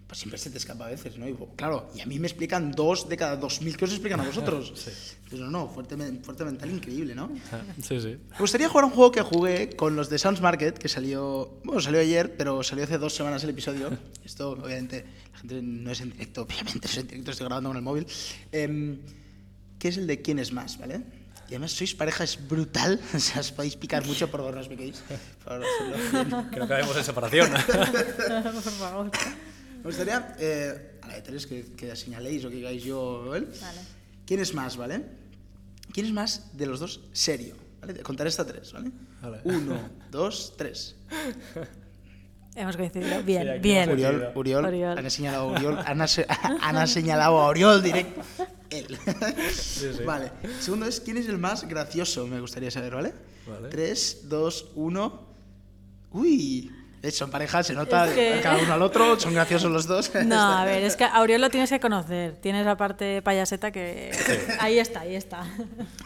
Pues 0.07 0.21
siempre 0.21 0.39
se 0.39 0.49
te 0.49 0.57
escapa 0.57 0.87
a 0.87 0.89
veces, 0.89 1.19
¿no? 1.19 1.29
Y, 1.29 1.37
claro, 1.55 1.91
y 1.95 2.01
a 2.01 2.07
mí 2.07 2.19
me 2.19 2.27
explican 2.29 2.73
dos 2.73 3.11
de 3.11 3.17
cada 3.19 3.37
dos 3.37 3.61
mil 3.61 3.77
que 3.77 3.85
os 3.85 3.91
explican 3.93 4.19
a 4.21 4.23
vosotros. 4.27 4.73
Pues 5.29 5.39
no, 5.43 5.51
no, 5.51 5.69
fuerte, 5.69 5.97
fuerte 6.23 6.45
mental 6.47 6.71
increíble, 6.71 7.15
¿no? 7.15 7.31
Sí, 7.83 8.01
sí. 8.01 8.17
Me 8.31 8.39
gustaría 8.39 8.71
jugar 8.71 8.87
un 8.87 8.91
juego 8.93 9.13
que 9.13 9.21
jugué 9.21 9.69
con 9.77 9.97
los 9.97 10.09
de 10.09 10.19
Sounds 10.19 10.41
Market, 10.41 10.79
que 10.79 10.89
salió, 10.89 11.61
bueno, 11.63 11.83
salió 11.83 12.01
ayer, 12.01 12.35
pero 12.39 12.63
salió 12.63 12.85
hace 12.85 12.97
dos 12.97 13.15
semanas 13.15 13.45
el 13.45 13.51
episodio. 13.51 13.91
Esto, 14.25 14.53
obviamente, 14.53 15.05
la 15.35 15.39
gente 15.41 15.61
no 15.61 15.91
es 15.91 16.01
en 16.01 16.11
directo, 16.13 16.41
obviamente, 16.43 16.81
no 16.85 16.91
es 16.91 16.97
en 16.97 17.07
directo, 17.09 17.31
estoy 17.33 17.45
grabando 17.47 17.69
con 17.69 17.77
el 17.77 17.83
móvil. 17.83 18.07
Que 19.79 19.89
es 19.89 19.97
el 19.99 20.07
de 20.07 20.23
quién 20.23 20.39
es 20.39 20.53
más, 20.53 20.79
¿vale? 20.79 21.03
Y 21.49 21.55
además 21.57 21.73
sois 21.73 21.95
pareja, 21.95 22.25
es 22.25 22.37
brutal, 22.47 23.01
o 23.15 23.19
sea, 23.19 23.41
os 23.41 23.53
podéis 23.53 23.75
picar 23.77 24.05
mucho, 24.05 24.29
por 24.31 24.41
favor, 24.41 24.55
no 24.55 24.61
os 24.61 24.69
piquéis. 24.69 25.01
Por 25.45 25.65
favor. 25.65 26.51
Que 26.51 26.61
no 26.61 26.69
caemos 26.69 26.97
en 26.97 27.05
separación. 27.05 27.51
Por 28.53 28.63
favor. 28.63 29.11
Me 29.79 29.85
gustaría, 29.85 30.35
eh, 30.39 30.99
a 31.03 31.07
la 31.09 31.15
de 31.15 31.23
tres, 31.23 31.47
que, 31.47 31.73
que 31.73 31.95
señaléis 31.97 32.45
o 32.45 32.51
que 32.51 32.57
digáis 32.57 32.83
yo 32.85 33.35
él. 33.35 33.49
Vale. 33.61 33.81
¿Quién 34.27 34.41
es 34.41 34.53
más, 34.53 34.77
vale? 34.77 35.07
¿Quién 35.93 36.05
es 36.07 36.13
más 36.13 36.53
de 36.53 36.67
los 36.67 36.81
dos 36.81 37.01
serio? 37.13 37.57
¿Vale? 37.81 37.95
Contaré 38.03 38.29
hasta 38.29 38.45
tres, 38.45 38.73
¿vale? 38.75 38.91
Vale. 39.23 39.41
Uno, 39.45 39.79
dos, 40.11 40.53
tres. 40.59 40.97
Hemos 42.55 42.77
coincidido. 42.77 43.23
Bien, 43.23 43.55
Sí, 43.55 43.59
bien. 43.61 43.91
Uriol. 43.91 44.33
Uriol, 44.35 44.65
Oriol. 44.67 44.99
han 44.99 45.11
señalado 45.11 45.49
a 45.49 45.53
Uriol, 45.53 45.79
han, 45.79 46.01
han 46.61 46.77
ha 46.77 46.87
señalado 46.87 47.39
a 47.41 47.47
Oriol 47.47 47.83
directo. 47.83 48.21
Él. 48.71 48.99
sí. 49.53 49.87
Vale. 50.05 50.31
Segundo 50.61 50.87
es, 50.87 51.01
¿quién 51.01 51.17
es 51.17 51.29
el 51.29 51.39
más 51.39 51.67
gracioso? 51.67 52.27
Me 52.27 52.41
gustaría 52.41 52.71
saber, 52.71 52.95
¿vale? 52.95 53.15
Vale. 53.47 53.69
Tres, 53.69 54.23
dos, 54.29 54.67
uno. 54.75 55.27
Uy. 56.13 56.71
Eh, 57.01 57.11
Son 57.13 57.31
parejas, 57.31 57.67
se 57.69 57.75
nota 57.75 58.09
Es 58.09 58.15
que- 58.15 58.41
cada 58.43 58.59
uno 58.63 58.73
al 58.75 58.83
otro, 58.83 59.19
son 59.21 59.33
graciosos 59.33 59.71
los 59.71 59.87
dos. 59.87 60.11
No, 60.27 60.41
a 60.59 60.65
ver, 60.65 60.83
es 60.83 60.97
que 60.97 61.05
a 61.05 61.25
lo 61.39 61.49
tienes 61.51 61.71
que 61.71 61.79
conocer. 61.81 62.37
Tienes 62.41 62.67
la 62.67 62.77
parte 62.77 63.23
payaseta 63.23 63.71
que... 63.71 64.11
Ahí 64.59 64.79
está, 64.79 65.01
ahí 65.01 65.15
está. 65.15 65.47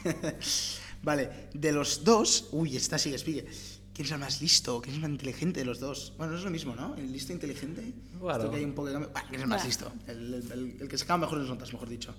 Vale, 1.02 1.48
de 1.54 1.72
los 1.72 2.04
dos, 2.04 2.48
uy, 2.52 2.76
esta 2.76 2.98
sigue, 2.98 3.18
sigue. 3.18 3.46
¿Quién 3.92 4.06
es 4.06 4.12
el 4.12 4.18
más 4.18 4.40
listo? 4.40 4.80
¿Quién 4.80 4.92
es 4.94 4.96
el 4.96 5.02
más 5.02 5.10
inteligente 5.10 5.60
de 5.60 5.66
los 5.66 5.80
dos? 5.80 6.12
Bueno, 6.16 6.32
no 6.32 6.38
es 6.38 6.44
lo 6.44 6.50
mismo, 6.50 6.74
¿no? 6.74 6.94
El 6.96 7.12
listo 7.12 7.32
e 7.32 7.34
inteligente. 7.34 7.92
Bueno. 8.14 8.38
Esto 8.38 8.50
que 8.50 8.56
hay 8.58 8.64
un 8.64 8.72
poco 8.74 8.88
de 8.88 8.92
cambio. 8.94 9.10
Bueno, 9.12 9.28
¿quién 9.28 9.40
es 9.40 9.42
el 9.42 9.48
más 9.48 9.62
Bueno. 9.62 9.68
listo? 9.68 9.92
El, 10.12 10.34
el- 10.34 10.52
el- 10.52 10.76
el 10.82 10.88
que 10.88 10.96
saca 10.98 11.16
mejores 11.18 11.46
notas, 11.48 11.72
mejor 11.72 11.88
dicho. 11.88 12.14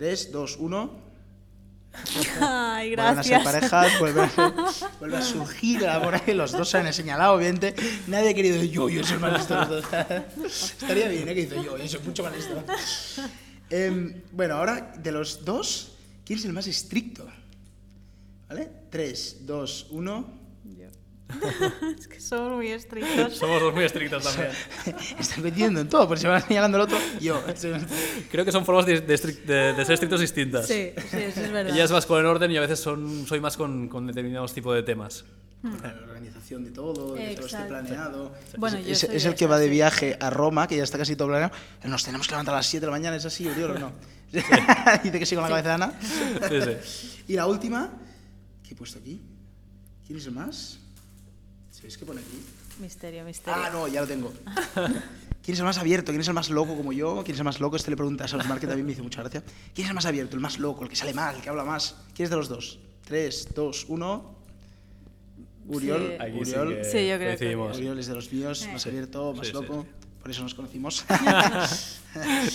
3, 0.00 0.32
2, 0.32 0.56
1. 0.60 0.90
Ay, 2.40 2.94
Vuelven 2.96 3.18
a 3.18 3.22
ser 3.22 3.32
gracias. 3.42 3.44
parejas, 3.44 3.98
vuelve 4.00 4.22
a, 4.22 4.30
ser- 4.30 5.14
a 5.14 5.20
surgir 5.22 5.82
el 5.82 5.90
amor 5.90 6.14
ahí, 6.14 6.32
los 6.32 6.52
dos 6.52 6.70
se 6.70 6.78
han 6.78 6.90
señalado, 6.94 7.34
obviamente. 7.34 7.74
Nadie 8.06 8.30
ha 8.30 8.34
querido 8.34 8.64
yo, 8.64 8.88
yo 8.88 9.04
soy 9.04 9.14
el 9.16 9.20
más 9.20 9.36
listo. 9.36 9.78
Estaría 10.46 11.06
bien, 11.08 11.28
¿eh? 11.28 11.34
Que 11.34 11.42
dice 11.42 11.56
yo, 11.62 11.76
yo 11.76 11.86
soy 11.86 12.00
mucho 12.00 12.22
más 12.22 12.34
listo. 12.34 12.64
Em, 13.68 14.22
bueno, 14.32 14.54
ahora 14.54 14.94
de 14.96 15.12
los 15.12 15.44
dos, 15.44 15.92
¿quién 16.24 16.38
es 16.38 16.46
el 16.46 16.54
más 16.54 16.66
estricto? 16.66 17.28
¿Vale? 18.48 18.70
3, 18.88 19.36
2, 19.42 19.86
1. 19.90 20.40
Es 21.98 22.06
que 22.08 22.20
somos 22.20 22.52
muy 22.56 22.68
estrictos. 22.68 23.36
Somos 23.36 23.72
muy 23.74 23.84
estrictos 23.84 24.22
también. 24.34 24.50
Están 25.18 25.40
coincidiendo 25.42 25.80
en 25.80 25.88
todo, 25.88 26.06
porque 26.08 26.20
se 26.22 26.28
van 26.28 26.42
señalando 26.46 26.78
el 26.78 26.82
otro. 26.84 26.98
Yo. 27.20 27.42
Creo 28.30 28.44
que 28.44 28.52
son 28.52 28.64
formas 28.64 28.86
de, 28.86 29.00
de 29.00 29.16
de- 29.16 29.72
de 29.74 29.84
ser 29.84 29.94
estrictos 29.94 30.20
distintas. 30.20 30.66
Sí, 30.66 30.92
sí, 31.10 31.16
eso 31.16 31.40
es 31.42 31.52
verdad. 31.52 31.74
Ella 31.74 31.84
es 31.84 31.90
más 31.92 32.06
con 32.06 32.18
el 32.20 32.26
orden 32.26 32.50
y 32.50 32.56
a 32.56 32.60
veces 32.60 32.80
son, 32.80 33.26
soy 33.26 33.40
más 33.40 33.56
con, 33.56 33.88
con 33.88 34.06
determinados 34.06 34.52
tipos 34.54 34.74
de 34.74 34.82
temas. 34.82 35.24
La 35.62 35.94
organización 36.08 36.64
de 36.64 36.70
todo, 36.70 37.14
de 37.14 37.28
que 37.28 37.34
todo 37.36 37.46
esté 37.46 37.64
planeado. 37.64 38.32
Bueno, 38.56 38.78
es, 38.78 38.86
yo 38.86 38.92
es- 38.92 39.04
es 39.04 39.24
el 39.26 39.34
que 39.34 39.46
va 39.46 39.58
de 39.58 39.66
sí. 39.66 39.70
viaje 39.70 40.16
a 40.18 40.30
Roma, 40.30 40.66
que 40.66 40.76
ya 40.76 40.84
está 40.84 40.96
casi 40.98 41.16
todo 41.16 41.28
planeado. 41.28 41.52
Nos 41.84 42.02
tenemos 42.04 42.26
que 42.26 42.32
levantar 42.32 42.54
a 42.54 42.58
las 42.58 42.66
7 42.66 42.80
de 42.80 42.86
la 42.86 42.92
mañana, 42.92 43.16
¿es 43.16 43.24
así, 43.26 43.46
Uriol, 43.46 43.72
o 43.72 43.78
no? 43.78 43.92
Dice 44.32 45.18
que 45.18 45.26
sí 45.26 45.34
con 45.34 45.42
la 45.44 45.50
cabeza 45.50 45.68
de 45.68 45.74
Ana. 45.74 45.92
Sí, 46.48 46.60
sí. 46.82 47.22
Y 47.28 47.34
la 47.34 47.46
última, 47.46 47.90
¿qué 48.66 48.72
he 48.74 48.76
puesto 48.76 48.98
aquí? 48.98 49.20
¿Quién 50.06 50.18
es 50.18 50.26
el 50.26 50.32
más? 50.32 50.78
¿Sabéis 51.80 51.98
qué 51.98 52.04
pone 52.04 52.20
aquí? 52.20 52.42
Misterio, 52.80 53.24
misterio. 53.24 53.62
Ah, 53.64 53.70
no, 53.72 53.88
ya 53.88 54.02
lo 54.02 54.06
tengo. 54.06 54.32
¿Quién 55.42 55.54
es 55.54 55.58
el 55.58 55.64
más 55.64 55.78
abierto? 55.78 56.12
¿Quién 56.12 56.20
es 56.20 56.28
el 56.28 56.34
más 56.34 56.50
loco 56.50 56.76
como 56.76 56.92
yo? 56.92 57.22
¿Quién 57.24 57.34
es 57.34 57.38
el 57.40 57.44
más 57.44 57.60
loco? 57.60 57.76
Este 57.76 57.90
le 57.90 57.96
pregunta 57.96 58.24
a 58.24 58.28
Salomar, 58.28 58.60
que 58.60 58.66
también 58.66 58.86
me 58.86 58.92
hizo 58.92 59.02
mucha 59.02 59.20
gracia. 59.22 59.42
¿Quién 59.74 59.86
es 59.86 59.88
el 59.90 59.94
más 59.94 60.04
abierto, 60.06 60.36
el 60.36 60.42
más 60.42 60.58
loco, 60.58 60.82
el 60.84 60.90
que 60.90 60.96
sale 60.96 61.14
mal, 61.14 61.36
el 61.36 61.42
que 61.42 61.48
habla 61.48 61.64
más? 61.64 61.96
¿Quién 62.14 62.24
es 62.24 62.30
de 62.30 62.36
los 62.36 62.48
dos? 62.48 62.78
3, 63.06 63.48
2, 63.54 63.86
1. 63.88 64.34
Uriol. 65.68 66.16
Sí. 66.18 66.32
Sí 66.32 66.38
Uriol. 66.40 66.76
que 66.76 66.84
Sí, 66.84 67.08
yo 67.08 67.16
creo 67.16 67.18
que 67.18 67.26
coincidimos. 67.26 67.76
Uriol 67.78 67.98
es 67.98 68.06
de 68.06 68.14
los 68.14 68.32
míos, 68.32 68.68
más 68.72 68.86
abierto, 68.86 69.32
más 69.32 69.46
Sí, 69.46 69.52
sí, 69.52 69.60
loco. 69.60 69.86
Por 70.20 70.30
eso 70.30 70.42
nos 70.42 70.54
conocimos. 70.54 71.04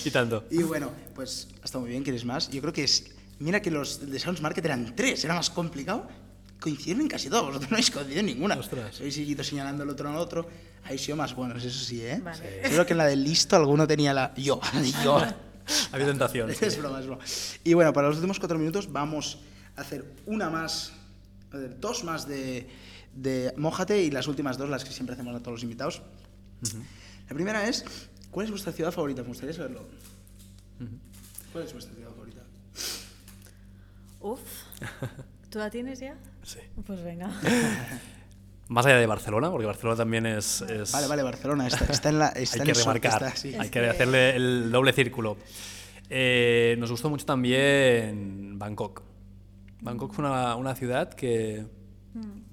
Y 0.06 0.12
tanto. 0.12 0.44
y 0.52 0.64
bueno, 0.64 0.92
pues 1.16 1.48
ha 1.62 1.66
estado 1.66 1.82
muy 1.82 1.90
bien. 1.92 2.04
¿Quieres 2.04 2.26
más? 2.26 2.50
Yo 2.52 2.60
creo 2.62 2.74
que 2.74 2.84
es. 2.84 3.06
Mira 3.40 3.62
que 3.62 3.72
los 3.72 4.10
de 4.12 4.20
Sounds 4.20 4.42
Market 4.42 4.66
eran 4.66 4.96
tres, 4.96 5.24
era 5.24 5.34
más 5.34 5.50
complicado. 5.50 6.08
Coincidieron 6.66 7.04
en 7.04 7.08
casi 7.08 7.30
todos, 7.30 7.46
vosotros 7.46 7.70
no 7.70 7.76
habéis 7.76 7.92
coincidido 7.92 8.22
en 8.22 8.26
ninguna. 8.26 8.56
Ostras. 8.56 8.98
Habéis 8.98 9.18
ido 9.20 9.44
señalando 9.44 9.84
el 9.84 9.90
otro 9.92 10.10
al 10.10 10.16
otro. 10.16 10.50
Habéis 10.84 11.02
sido 11.02 11.16
más 11.16 11.36
buenos, 11.36 11.64
eso 11.64 11.86
sí, 11.86 12.02
¿eh? 12.02 12.20
Vale. 12.24 12.64
Seguro 12.64 12.88
que 12.88 12.94
en 12.94 12.98
la 12.98 13.06
del 13.06 13.24
listo 13.24 13.56
alguno 13.56 13.86
tenía 13.86 14.16
la. 14.16 14.34
Yo, 14.34 14.60
yo. 15.04 15.22
Había 15.92 16.08
tentación. 16.08 16.52
sí. 16.56 16.66
es 16.66 16.80
broma, 16.80 17.00
es 17.02 17.06
broma. 17.06 17.24
Y 17.64 17.76
bueno, 17.76 17.94
para 17.94 18.08
los 18.08 18.16
últimos 18.16 18.40
cuatro 18.40 18.58
minutos 18.58 18.92
vamos 18.92 19.38
a 19.76 19.82
hacer 19.82 20.12
una 20.26 20.50
más, 20.50 20.92
dos 21.80 22.04
más 22.04 22.28
de, 22.28 22.68
de 23.14 23.54
Mójate 23.58 24.02
y 24.02 24.10
las 24.10 24.28
últimas 24.28 24.58
dos, 24.58 24.68
las 24.68 24.84
que 24.84 24.90
siempre 24.90 25.14
hacemos 25.14 25.36
a 25.36 25.40
todos 25.42 25.58
los 25.58 25.64
invitados. 25.64 26.02
La 27.30 27.36
primera 27.36 27.68
es, 27.68 27.86
¿cuál 28.32 28.46
es 28.46 28.50
vuestra 28.50 28.74
ciudad 28.74 28.92
favorita? 28.92 29.22
Me 29.22 29.28
gustaría 29.28 29.54
saberlo. 29.54 29.86
¿Cuál 31.54 31.64
es 31.64 31.74
vuestra 31.74 31.94
ciudad 31.94 32.10
favorita? 32.10 32.42
Uf. 34.20 34.40
¿Tú 35.52 35.60
la 35.60 35.70
tienes 35.70 36.00
ya? 36.00 36.18
Sí. 36.46 36.60
Pues 36.86 37.04
venga. 37.04 37.30
Más 38.68 38.86
allá 38.86 38.98
de 38.98 39.06
Barcelona, 39.06 39.52
porque 39.52 39.66
Barcelona 39.68 39.96
también 39.98 40.26
es. 40.26 40.62
es- 40.62 40.92
Vale, 40.92 41.08
vale, 41.08 41.22
Barcelona, 41.24 41.68
está, 41.68 41.86
está 41.86 42.10
en 42.10 42.20
la... 42.20 42.28
Está 42.36 42.56
hay 42.56 42.62
en 42.62 42.74
que 42.74 42.80
remarcar, 42.80 43.24
está, 43.24 43.36
sí. 43.36 43.54
hay 43.56 43.70
que 43.70 43.80
hacerle 43.88 44.36
el 44.36 44.72
doble 44.72 44.92
círculo. 44.94 45.38
Eh, 46.10 46.76
nos 46.80 46.90
gustó 46.92 47.10
mucho 47.10 47.26
también 47.26 48.58
Bangkok. 48.58 49.04
Bangkok 49.82 50.14
fue 50.14 50.26
una, 50.26 50.56
una 50.56 50.74
ciudad 50.76 51.14
que 51.14 51.66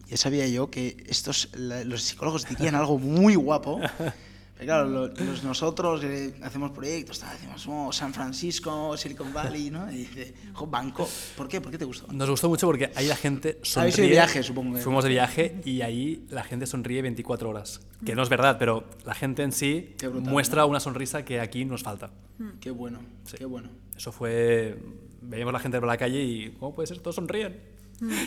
Ya 0.07 0.17
sabía 0.19 0.47
yo 0.49 0.71
que 0.71 0.97
estos, 1.09 1.49
la- 1.55 1.85
los 1.85 2.03
psicólogos 2.03 2.47
dirían 2.49 2.75
algo 2.75 2.99
muy 2.99 3.35
guapo. 3.35 3.81
Claro, 4.65 4.89
lo- 4.89 5.09
los- 5.09 5.43
nosotros 5.45 6.03
eh, 6.05 6.35
hacemos 6.43 6.71
proyectos, 6.71 7.19
tal, 7.21 7.33
decimos, 7.33 7.65
oh, 7.69 7.93
San 7.93 8.13
Francisco, 8.15 8.97
Silicon 8.97 9.33
Valley, 9.33 9.71
¿no? 9.71 9.91
Y 9.91 9.99
dice, 9.99 10.35
"Jo, 10.53 10.67
Bangkok. 10.67 11.09
¿Por 11.37 11.49
qué? 11.49 11.61
¿Por 11.61 11.71
qué 11.71 11.79
te 11.79 11.85
gustó? 11.85 12.13
nos 12.13 12.29
gustó 12.31 12.49
mucho 12.49 12.67
porque 12.67 12.91
ahí 12.95 13.07
la 13.07 13.17
gente 13.17 13.59
sonríe. 13.63 13.81
Habéis 13.83 13.99
ido 13.99 14.05
de 14.07 14.11
viaje, 14.13 14.43
supongo. 14.43 14.79
Fuimos 14.79 15.05
de 15.05 15.11
viaje 15.11 15.61
y 15.65 15.81
ahí 15.83 16.27
la 16.31 16.43
gente 16.45 16.67
sonríe 16.67 17.03
24 17.03 17.49
horas. 17.51 17.81
Que 18.05 18.15
no 18.15 18.23
es 18.23 18.29
verdad, 18.29 18.57
pero 18.59 18.85
la 19.05 19.15
gente 19.15 19.43
en 19.43 19.53
sí 19.53 19.95
brutal, 20.01 20.33
muestra 20.33 20.65
una 20.67 20.81
sonrisa 20.81 21.25
que 21.25 21.41
aquí 21.41 21.65
nos 21.65 21.83
falta. 21.83 22.11
Qué 22.61 22.71
bueno, 22.71 22.99
qué 23.39 23.45
bueno. 23.45 23.69
Eso 23.97 24.11
fue. 24.13 24.77
Veíamos 25.21 25.53
la 25.53 25.61
gente 25.61 25.79
por 25.79 25.87
la 25.89 25.97
calle 25.97 26.21
y. 26.23 26.51
¿Cómo 26.59 26.75
puede 26.75 26.89
ser? 26.89 26.99
Todos 26.99 27.15
sonríen. 27.17 27.61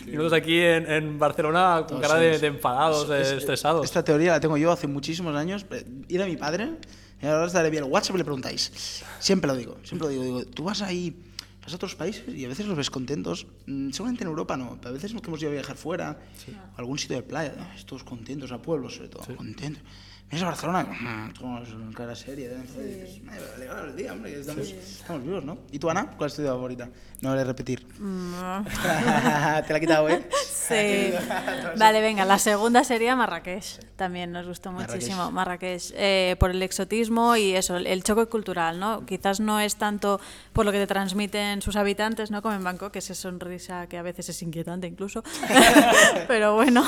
Y 0.05 0.11
nosotros 0.11 0.33
aquí 0.33 0.57
en, 0.59 0.89
en 0.89 1.19
Barcelona 1.19 1.77
con 1.79 1.87
Todos 1.99 2.01
cara 2.01 2.15
de, 2.19 2.39
de 2.39 2.47
enfadados, 2.47 3.09
de 3.09 3.21
es- 3.21 3.31
estresados. 3.31 3.83
Esta 3.85 4.03
teoría 4.03 4.31
la 4.31 4.39
tengo 4.39 4.55
yo 4.57 4.71
hace 4.71 4.87
muchísimos 4.87 5.35
años. 5.35 5.65
eh, 5.71 5.85
Ir 6.07 6.21
a 6.21 6.25
mi 6.25 6.37
padre, 6.37 6.71
y 7.21 7.25
ahora 7.25 7.43
os 7.45 7.53
daré 7.53 7.69
bien 7.69 7.83
el 7.83 7.89
WhatsApp 7.89 8.15
y 8.15 8.19
le 8.19 8.23
preguntáis. 8.23 9.03
Siempre 9.19 9.47
lo 9.47 9.55
digo, 9.55 9.77
siempre 9.83 10.07
lo 10.07 10.09
digo. 10.09 10.23
Digo, 10.23 10.45
tú 10.45 10.63
vas 10.63 10.81
ahí, 10.81 11.15
vas 11.61 11.73
a 11.73 11.75
otros 11.75 11.95
países 11.95 12.23
y 12.33 12.45
a 12.45 12.47
veces 12.47 12.65
los 12.67 12.77
ves 12.77 12.89
contentos. 12.89 13.47
Mm, 13.65 13.91
Seguramente 13.91 14.23
en 14.23 14.29
Europa 14.29 14.55
no, 14.55 14.77
pero 14.77 14.89
a 14.89 14.93
veces 14.93 15.11
que 15.13 15.27
hemos 15.27 15.41
ido 15.41 15.49
a 15.49 15.53
viajar 15.53 15.75
fuera, 15.75 16.09
a 16.75 16.79
algún 16.79 16.97
sitio 16.97 17.17
de 17.17 17.23
playa, 17.23 17.53
ah, 17.59 17.75
todos 17.85 18.03
contentos, 18.03 18.51
a 18.51 18.61
pueblos 18.61 18.95
sobre 18.95 19.09
todo, 19.09 19.23
contentos. 19.35 19.83
Vienes 20.29 20.43
a 20.43 20.47
Barcelona, 20.47 20.83
mm, 20.83 21.39
con 21.39 21.93
cara 21.93 22.15
seria, 22.15 22.49
"Ay, 22.51 23.21
vale, 23.25 23.67
vale, 23.67 23.89
el 23.91 23.95
día, 23.95 24.11
hombre, 24.11 24.33
que 24.33 24.39
estamos, 24.41 24.67
estamos 24.67 25.23
vivos, 25.23 25.45
¿no? 25.45 25.59
¿Y 25.71 25.77
tú, 25.79 25.89
Ana? 25.89 26.07
¿Cuál 26.17 26.27
es 26.29 26.33
tu 26.35 26.41
ciudad 26.41 26.53
favorita? 26.55 26.89
No 27.21 27.29
vale 27.29 27.43
repetir. 27.43 27.87
Te 27.97 29.73
la 29.73 29.77
he 29.77 29.79
quitado, 29.79 30.09
¿eh? 30.09 30.27
Sí. 30.43 31.13
Vale, 31.77 32.01
venga, 32.01 32.25
la 32.25 32.39
segunda 32.39 32.83
sería 32.83 33.15
Marrakech. 33.15 33.79
También 33.95 34.31
nos 34.31 34.47
gustó 34.47 34.71
Marrakech. 34.71 34.95
muchísimo 34.95 35.31
Marrakech. 35.31 35.91
eh, 35.95 36.35
por 36.39 36.49
el 36.49 36.61
exotismo 36.63 37.35
y 37.35 37.55
eso, 37.55 37.77
el 37.77 38.03
choque 38.03 38.25
cultural, 38.25 38.79
¿no? 38.79 39.05
Quizás 39.05 39.39
no 39.39 39.59
es 39.59 39.75
tanto 39.75 40.19
por 40.53 40.65
lo 40.65 40.71
que 40.71 40.79
te 40.79 40.87
transmiten 40.87 41.61
sus 41.61 41.75
habitantes, 41.75 42.31
¿no? 42.31 42.41
Como 42.41 42.55
en 42.55 42.63
Bangkok, 42.63 42.91
que 42.91 42.99
es 42.99 43.09
esa 43.11 43.21
sonrisa 43.21 43.85
que 43.87 43.97
a 43.99 44.01
veces 44.01 44.29
es 44.29 44.41
inquietante 44.41 44.87
incluso. 44.87 45.23
Pero 46.27 46.55
bueno, 46.55 46.83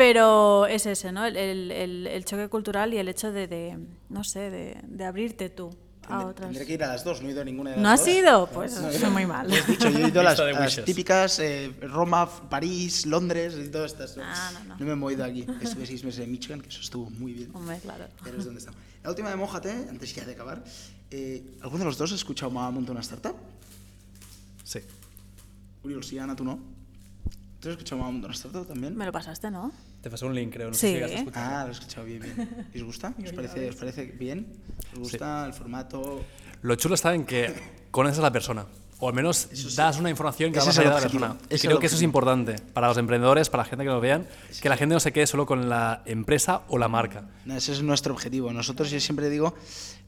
pero 0.00 0.64
es 0.66 0.86
ese, 0.86 1.12
¿no? 1.12 1.26
El, 1.26 1.36
el- 1.36 1.70
el- 1.70 2.06
el 2.06 2.24
choque 2.24 2.48
cultural 2.48 2.94
y 2.94 2.96
el 2.96 3.06
hecho 3.08 3.32
de, 3.32 3.46
de, 3.46 3.78
no 4.08 4.24
sé, 4.24 4.48
de, 4.50 4.78
de 4.88 5.04
abrirte 5.04 5.50
tú 5.50 5.68
a 6.04 6.08
Tendré- 6.20 6.24
otras. 6.30 6.48
Tendré 6.48 6.64
que 6.66 6.72
ir 6.72 6.84
a 6.84 6.86
las 6.88 7.04
dos, 7.04 7.20
no 7.20 7.28
he 7.28 7.32
ido 7.32 7.42
a 7.42 7.44
ninguna 7.44 7.70
de 7.70 7.76
las 7.76 7.82
¿No 7.82 7.90
has 7.90 8.00
dos. 8.00 8.08
ido? 8.08 8.46
Pues 8.46 8.72
soy 8.72 9.10
muy 9.10 9.26
mal. 9.26 9.46
Lo 9.46 9.54
has 9.54 9.66
dicho, 9.66 9.90
yo 9.90 9.98
he 9.98 10.08
ido 10.08 10.20
a 10.22 10.24
las, 10.32 10.40
a 10.40 10.84
típicas 10.86 11.38
eh, 11.40 11.70
Roma, 11.82 12.26
París, 12.48 13.04
Londres 13.04 13.54
y 13.62 13.68
todas 13.68 13.92
estas. 13.92 14.16
Ah, 14.22 14.52
no, 14.66 14.76
no. 14.78 14.84
me 14.86 14.92
he 14.92 14.96
movido 14.96 15.22
aquí. 15.22 15.44
Estuve 15.60 15.84
seis 15.84 16.02
meses 16.02 16.24
en 16.24 16.30
Michigan, 16.32 16.62
que 16.62 16.70
eso 16.70 16.80
estuvo 16.80 17.10
muy 17.10 17.34
bien. 17.34 17.50
Hombre, 17.54 17.78
claro. 17.82 18.06
Pero 18.24 18.38
es 18.38 18.44
donde 18.46 18.60
está. 18.60 18.72
La 19.02 19.10
última 19.10 19.28
de 19.28 19.36
Mójate, 19.36 19.70
antes 19.90 20.14
ya 20.14 20.24
de 20.24 20.32
acabar. 20.32 20.64
Eh, 21.10 21.58
¿Alguno 21.60 21.80
de 21.80 21.84
los 21.84 21.98
dos 21.98 22.10
ha 22.12 22.14
escuchado 22.14 22.50
Mamá 22.50 22.70
monta 22.70 22.92
una 22.92 23.02
startup? 23.02 23.36
Sí. 24.64 24.78
Uriol, 25.84 26.02
sí, 26.04 26.18
Ana, 26.18 26.34
tú 26.34 26.44
no. 26.44 26.58
¿Tú 27.60 27.68
has 27.68 27.72
escuchado 27.72 27.98
Mamá 27.98 28.12
monta 28.12 28.28
una 28.28 28.34
startup 28.34 28.66
también? 28.66 28.96
Me 28.96 29.04
lo 29.04 29.12
pasaste, 29.12 29.50
¿no? 29.50 29.70
Te 30.02 30.10
pasó 30.10 30.26
un 30.26 30.34
link, 30.34 30.52
creo. 30.52 30.68
No 30.68 30.74
Sí. 30.74 30.80
sé 30.80 30.86
si 30.88 30.92
llegaste 30.94 31.16
a 31.16 31.18
escuchar. 31.20 31.52
Ah, 31.52 31.62
lo 31.64 31.68
he 31.68 31.72
escuchado 31.72 32.06
bien, 32.06 32.20
bien. 32.22 32.66
¿Y 32.74 32.78
os 32.78 32.84
gusta? 32.84 33.14
¿Os 33.24 33.32
parece, 33.32 33.68
¿os 33.68 33.76
parece 33.76 34.04
bien? 34.06 34.46
¿Os 34.94 34.98
gusta 35.00 35.46
el 35.46 35.52
formato? 35.52 36.24
Lo 36.62 36.74
chulo 36.76 36.94
está 36.94 37.14
en 37.14 37.24
que 37.24 37.52
conoces 37.90 38.18
a 38.18 38.22
la 38.22 38.32
persona. 38.32 38.66
O 39.00 39.08
al 39.08 39.14
menos 39.14 39.48
das 39.74 39.98
una 39.98 40.10
información 40.10 40.52
que 40.52 40.58
va 40.58 40.66
más 40.66 40.74
es 40.74 40.78
allá 40.78 40.90
de 40.90 40.94
la 40.94 41.00
persona. 41.00 41.36
Ese 41.48 41.54
es 41.54 41.62
Creo 41.62 41.78
que 41.78 41.86
eso 41.86 41.96
es 41.96 42.02
importante 42.02 42.56
para 42.74 42.88
los 42.88 42.98
emprendedores, 42.98 43.48
para 43.48 43.62
la 43.64 43.68
gente 43.68 43.84
que 43.84 43.90
nos 43.90 44.02
vean, 44.02 44.26
que 44.60 44.68
la 44.68 44.76
gente 44.76 44.94
no 44.94 45.00
se 45.00 45.12
quede 45.12 45.26
solo 45.26 45.46
con 45.46 45.68
la 45.68 46.02
empresa 46.04 46.62
o 46.68 46.76
la 46.76 46.88
marca. 46.88 47.24
No, 47.46 47.56
ese 47.56 47.72
es 47.72 47.82
nuestro 47.82 48.12
objetivo. 48.12 48.52
Nosotros 48.52 48.90
yo 48.90 49.00
siempre 49.00 49.30
digo 49.30 49.54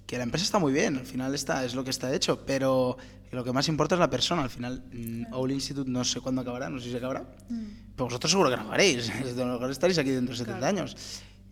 que 0.06 0.18
la 0.18 0.24
empresa 0.24 0.44
está 0.44 0.58
muy 0.58 0.72
bien, 0.72 0.98
al 0.98 1.06
final 1.06 1.34
está, 1.34 1.64
es 1.64 1.74
lo 1.74 1.84
que 1.84 1.90
está 1.90 2.14
hecho, 2.14 2.44
pero 2.44 2.98
lo 3.30 3.42
que 3.42 3.52
más 3.52 3.66
importa 3.68 3.94
es 3.94 3.98
la 3.98 4.10
persona. 4.10 4.42
Al 4.42 4.50
final, 4.50 4.84
mm, 4.92 5.32
All 5.32 5.50
Institute 5.50 5.90
no 5.90 6.04
sé 6.04 6.20
cuándo 6.20 6.42
acabará, 6.42 6.68
no 6.68 6.78
sé 6.78 6.90
si 6.90 6.96
acabará, 6.96 7.24
pero 7.48 8.04
vosotros 8.04 8.30
seguro 8.30 8.50
que 8.50 8.56
no 8.56 8.62
acabaréis. 8.62 9.08
Estaréis 9.70 9.98
aquí 9.98 10.10
dentro 10.10 10.34
de 10.34 10.38
70 10.38 10.66
años. 10.66 10.96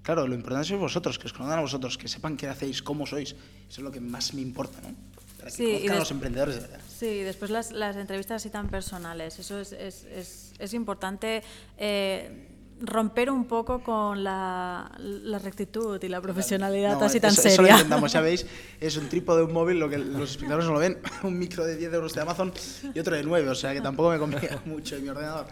Claro, 0.03 0.26
lo 0.26 0.35
importante 0.35 0.68
sois 0.68 0.81
vosotros, 0.81 1.18
que 1.18 1.26
os 1.26 1.33
conozcan 1.33 1.59
a 1.59 1.62
vosotros, 1.62 1.96
que 1.96 2.09
sepan 2.09 2.37
qué 2.37 2.48
hacéis, 2.48 2.83
cómo 2.83 3.07
sois. 3.07 3.33
Eso 3.33 3.81
es 3.81 3.85
lo 3.85 3.90
que 3.90 4.00
más 4.00 4.33
me 4.35 4.40
importa, 4.40 4.81
¿no? 4.81 4.92
Para 5.40 5.50
que 5.50 5.57
Sí, 5.57 5.64
y 5.64 5.72
conozcan 5.72 5.96
a 5.96 5.98
los 6.00 6.11
emprendedores 6.11 6.55
de 6.57 6.61
verdad. 6.62 6.81
Sí, 6.88 7.18
después 7.22 7.50
las, 7.50 7.72
las 7.72 7.96
entrevistas 7.96 8.37
así 8.42 8.50
tan 8.50 8.68
personales. 8.68 9.38
Eso 9.38 9.59
es, 9.61 9.72
es, 9.72 10.05
es, 10.05 10.53
es 10.59 10.74
importante 10.74 11.42
eh, 11.79 12.46
romper 12.83 13.31
un 13.31 13.44
poco 13.46 13.83
con 13.83 14.24
la, 14.24 14.90
la 14.98 15.38
rectitud 15.38 16.03
y 16.03 16.09
la 16.09 16.20
profesionalidad 16.20 16.98
No, 16.98 17.05
así 17.05 17.20
tan 17.20 17.31
eso, 17.33 17.42
eso 17.42 17.62
lo 17.62 17.68
seria. 17.68 17.74
intentamos, 17.74 18.12
ya 18.12 18.20
veis, 18.22 18.46
es 18.81 18.96
un 18.96 19.09
trípode 19.09 19.40
de 19.40 19.44
un 19.44 19.53
móvil, 19.53 19.79
lo 19.79 19.88
que 19.90 19.98
los 19.98 20.31
espectadores 20.31 20.66
no 20.66 20.72
lo 20.72 20.79
ven, 20.79 20.98
un 21.22 21.38
micro 21.38 21.64
de 21.66 21.76
10 21.76 21.92
euros 21.92 22.14
de 22.14 22.22
Amazon 22.22 22.53
y 22.94 22.98
otro 22.98 23.16
de 23.16 23.22
9, 23.22 23.48
o 23.50 23.55
sea 23.55 23.74
que 23.74 23.81
tampoco 23.83 24.11
me 24.11 24.18
conviene 24.18 24.59
mucho 24.64 24.96
en 24.96 25.03
mi 25.03 25.09
ordenador. 25.11 25.46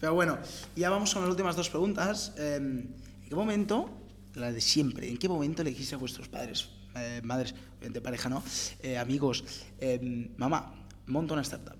Pero 0.00 0.14
bueno, 0.14 0.38
ya 0.74 0.90
vamos 0.90 1.12
con 1.12 1.22
las 1.22 1.30
últimas 1.30 1.54
dos 1.54 1.70
preguntas. 1.70 2.32
Eh, 2.36 2.56
¿En 2.56 3.28
qué 3.28 3.34
momento, 3.34 3.90
la 4.34 4.52
de 4.52 4.60
siempre, 4.60 5.08
en 5.08 5.18
qué 5.18 5.28
momento 5.28 5.62
le 5.62 5.70
dijiste 5.70 5.94
a 5.94 5.98
vuestros 5.98 6.28
padres, 6.28 6.68
eh, 6.96 7.20
madres, 7.22 7.54
obviamente 7.78 8.00
pareja, 8.00 8.28
¿no? 8.28 8.42
Eh, 8.82 8.98
amigos, 8.98 9.44
eh, 9.80 10.30
mamá, 10.36 10.74
monta 11.06 11.34
una 11.34 11.42
startup? 11.42 11.76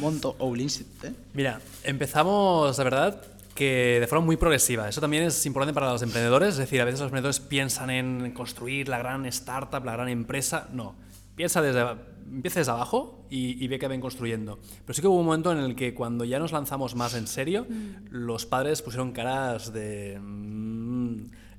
Monto 0.00 0.36
Owl 0.38 0.60
Institute, 0.60 1.08
¿eh? 1.08 1.14
Mira, 1.34 1.60
empezamos, 1.84 2.76
la 2.78 2.84
verdad, 2.84 3.22
que 3.54 3.98
de 4.00 4.06
forma 4.06 4.24
muy 4.24 4.36
progresiva. 4.36 4.88
Eso 4.88 5.00
también 5.00 5.24
es 5.24 5.46
importante 5.46 5.74
para 5.74 5.90
los 5.92 6.02
emprendedores. 6.02 6.50
Es 6.50 6.58
decir, 6.58 6.80
a 6.80 6.84
veces 6.84 7.00
los 7.00 7.08
emprendedores 7.08 7.40
piensan 7.40 7.90
en 7.90 8.32
construir 8.32 8.88
la 8.88 8.98
gran 8.98 9.26
startup, 9.26 9.84
la 9.84 9.92
gran 9.92 10.08
empresa. 10.08 10.68
No. 10.72 10.94
Piensa 11.36 11.62
desde, 11.62 11.84
empieza 12.30 12.60
desde 12.60 12.72
abajo 12.72 13.26
y, 13.30 13.62
y 13.62 13.68
ve 13.68 13.78
que 13.78 13.88
ven 13.88 14.00
construyendo. 14.00 14.58
Pero 14.84 14.94
sí 14.94 15.00
que 15.00 15.08
hubo 15.08 15.20
un 15.20 15.26
momento 15.26 15.52
en 15.52 15.58
el 15.58 15.76
que 15.76 15.94
cuando 15.94 16.24
ya 16.24 16.38
nos 16.38 16.52
lanzamos 16.52 16.94
más 16.94 17.14
en 17.14 17.26
serio, 17.26 17.66
los 18.10 18.46
padres 18.46 18.82
pusieron 18.82 19.12
caras 19.12 19.72
de... 19.72 20.18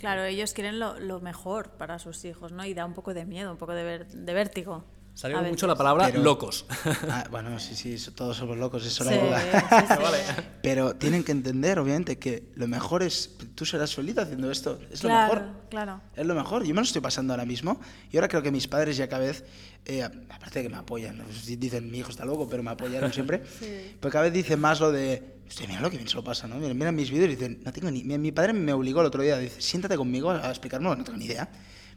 Claro, 0.03 0.25
ellos 0.25 0.51
quieren 0.53 0.79
lo, 0.79 0.99
lo 0.99 1.21
mejor 1.21 1.69
para 1.77 1.97
sus 1.97 2.25
hijos, 2.25 2.51
¿no? 2.51 2.65
Y 2.65 2.73
da 2.73 2.85
un 2.85 2.93
poco 2.93 3.13
de 3.13 3.23
miedo, 3.25 3.51
un 3.51 3.57
poco 3.57 3.71
de, 3.73 3.83
ver- 3.85 4.07
de 4.07 4.33
vértigo. 4.33 4.83
Salió 5.13 5.41
mucho 5.43 5.65
la 5.65 5.75
palabra 5.75 6.07
Pero- 6.07 6.23
locos. 6.23 6.65
Ah, 7.07 7.23
bueno, 7.31 7.57
sí, 7.59 7.75
sí, 7.75 8.11
todos 8.11 8.35
somos 8.35 8.57
locos, 8.57 8.85
eso 8.85 9.03
Sí, 9.05 9.11
no 9.11 9.15
hay 9.15 9.27
duda. 9.27 9.39
sí, 9.69 9.93
sí. 10.35 10.41
Pero 10.61 10.95
tienen 10.95 11.23
que 11.23 11.31
entender, 11.31 11.79
obviamente, 11.79 12.17
que 12.19 12.51
lo 12.55 12.67
mejor 12.67 13.01
es, 13.03 13.37
tú 13.55 13.63
serás 13.65 13.95
feliz 13.95 14.17
haciendo 14.17 14.51
esto, 14.51 14.79
es 14.91 14.99
Claro, 15.01 15.35
lo 15.35 15.39
mejor. 15.41 15.55
claro. 15.69 16.01
Es 16.15 16.25
lo 16.25 16.33
mejor. 16.35 16.63
Yo 16.63 16.69
me 16.73 16.81
lo 16.81 16.85
estoy 16.85 17.01
pasando 17.01 17.31
ahora 17.31 17.45
mismo. 17.45 17.79
Y 18.11 18.17
ahora 18.17 18.27
creo 18.27 18.41
que 18.41 18.51
mis 18.51 18.67
padres 18.67 18.97
ya 18.97 19.07
cada 19.07 19.23
vez, 19.23 19.45
eh, 19.85 20.01
aparte 20.03 20.59
de 20.59 20.63
que 20.63 20.69
me 20.69 20.77
apoyan. 20.77 21.23
Sí 21.31 21.55
dicen 21.57 21.89
mi 21.91 21.99
hijo 21.99 22.09
está 22.09 22.25
loco, 22.25 22.49
pero 22.49 22.61
me 22.63 22.71
apoyaron 22.71 23.13
siempre. 23.13 23.43
Pero 24.01 24.11
cada 24.11 24.23
vez 24.25 24.33
dicen 24.33 24.59
más 24.59 24.79
lo 24.79 24.91
de, 24.91 25.33
hostia, 25.53 25.67
mira 25.67 25.81
lo 25.81 25.89
que 25.91 25.97
bien 25.97 26.09
se 26.09 26.15
lo 26.15 26.23
pasa, 26.23 26.47
¿no? 26.47 26.55
Miren, 26.57 26.77
miran 26.77 26.95
mis 26.95 27.11
vídeos 27.11 27.27
y 27.29 27.35
dicen, 27.35 27.61
no 27.63 27.71
tengo 27.71 27.91
ni. 27.91 28.03
Mi, 28.03 28.17
mi 28.17 28.31
padre 28.31 28.53
me 28.53 28.73
obligó 28.73 29.01
el 29.01 29.07
otro 29.07 29.21
día, 29.21 29.37
dice, 29.37 29.61
siéntate 29.61 29.95
conmigo 29.95 30.31
a 30.31 30.49
explicarme, 30.49 30.89
no 30.95 31.03
tengo 31.03 31.17
ni 31.17 31.25
idea. 31.25 31.49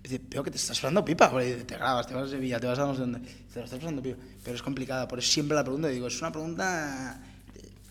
Dice, 0.02 0.20
veo 0.28 0.42
que 0.44 0.50
te 0.50 0.58
estás 0.58 0.78
pasando 0.78 1.04
pipa, 1.04 1.28
dice, 1.40 1.64
te 1.64 1.74
grabas, 1.74 2.06
te 2.06 2.14
vas 2.14 2.24
a 2.24 2.30
Sevilla, 2.30 2.60
te 2.60 2.66
vas 2.66 2.78
a 2.78 2.86
no 2.86 2.94
sé 2.94 3.00
dónde. 3.00 3.18
Dice, 3.20 3.58
lo 3.58 3.64
estás 3.64 3.78
pasando 3.78 4.02
pipa. 4.02 4.18
Pero 4.44 4.54
es 4.56 4.62
complicada, 4.62 5.08
por 5.08 5.18
eso 5.18 5.30
siempre 5.32 5.54
la 5.56 5.64
pregunta, 5.64 5.90
y 5.90 5.94
digo, 5.94 6.06
es 6.06 6.20
una 6.20 6.30
pregunta 6.32 7.20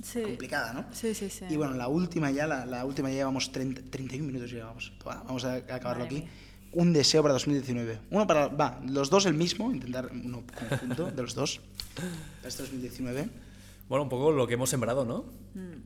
Sí. 0.04 0.22
complicada, 0.22 0.72
¿no? 0.72 0.86
Sí, 0.94 1.16
sí, 1.16 1.30
sí. 1.32 1.46
Y 1.50 1.56
bueno, 1.58 1.74
la 1.74 1.88
última 1.88 2.30
ya, 2.30 2.46
la, 2.46 2.64
la 2.68 2.86
última 2.86 3.10
ya 3.10 3.16
llevamos 3.16 3.52
30, 3.52 3.82
31 3.90 4.28
minutos 4.28 4.52
llevamos. 4.52 4.94
Va, 5.08 5.24
Vamos 5.26 5.44
a 5.46 5.56
acabarlo 5.56 6.04
Madre 6.04 6.06
aquí. 6.06 6.16
mía. 6.20 6.30
Un 6.74 6.94
deseo 6.94 7.24
para 7.24 7.34
2019. 7.34 8.00
Uno 8.12 8.28
para, 8.28 8.48
va, 8.50 8.80
los 8.88 9.10
dos 9.10 9.26
el 9.26 9.34
mismo, 9.34 9.72
intentar 9.72 10.12
uno 10.14 10.44
conjunto 10.70 11.10
de 11.10 11.22
los 11.24 11.34
dos. 11.34 11.60
Para 11.96 12.50
este 12.50 12.62
2019. 12.64 13.30
Bueno, 13.88 14.04
un 14.04 14.10
poco 14.10 14.32
lo 14.32 14.48
que 14.48 14.56
hemos 14.56 14.70
sembrado, 14.70 15.06
¿no? 15.06 15.26
Mm. 15.54 15.84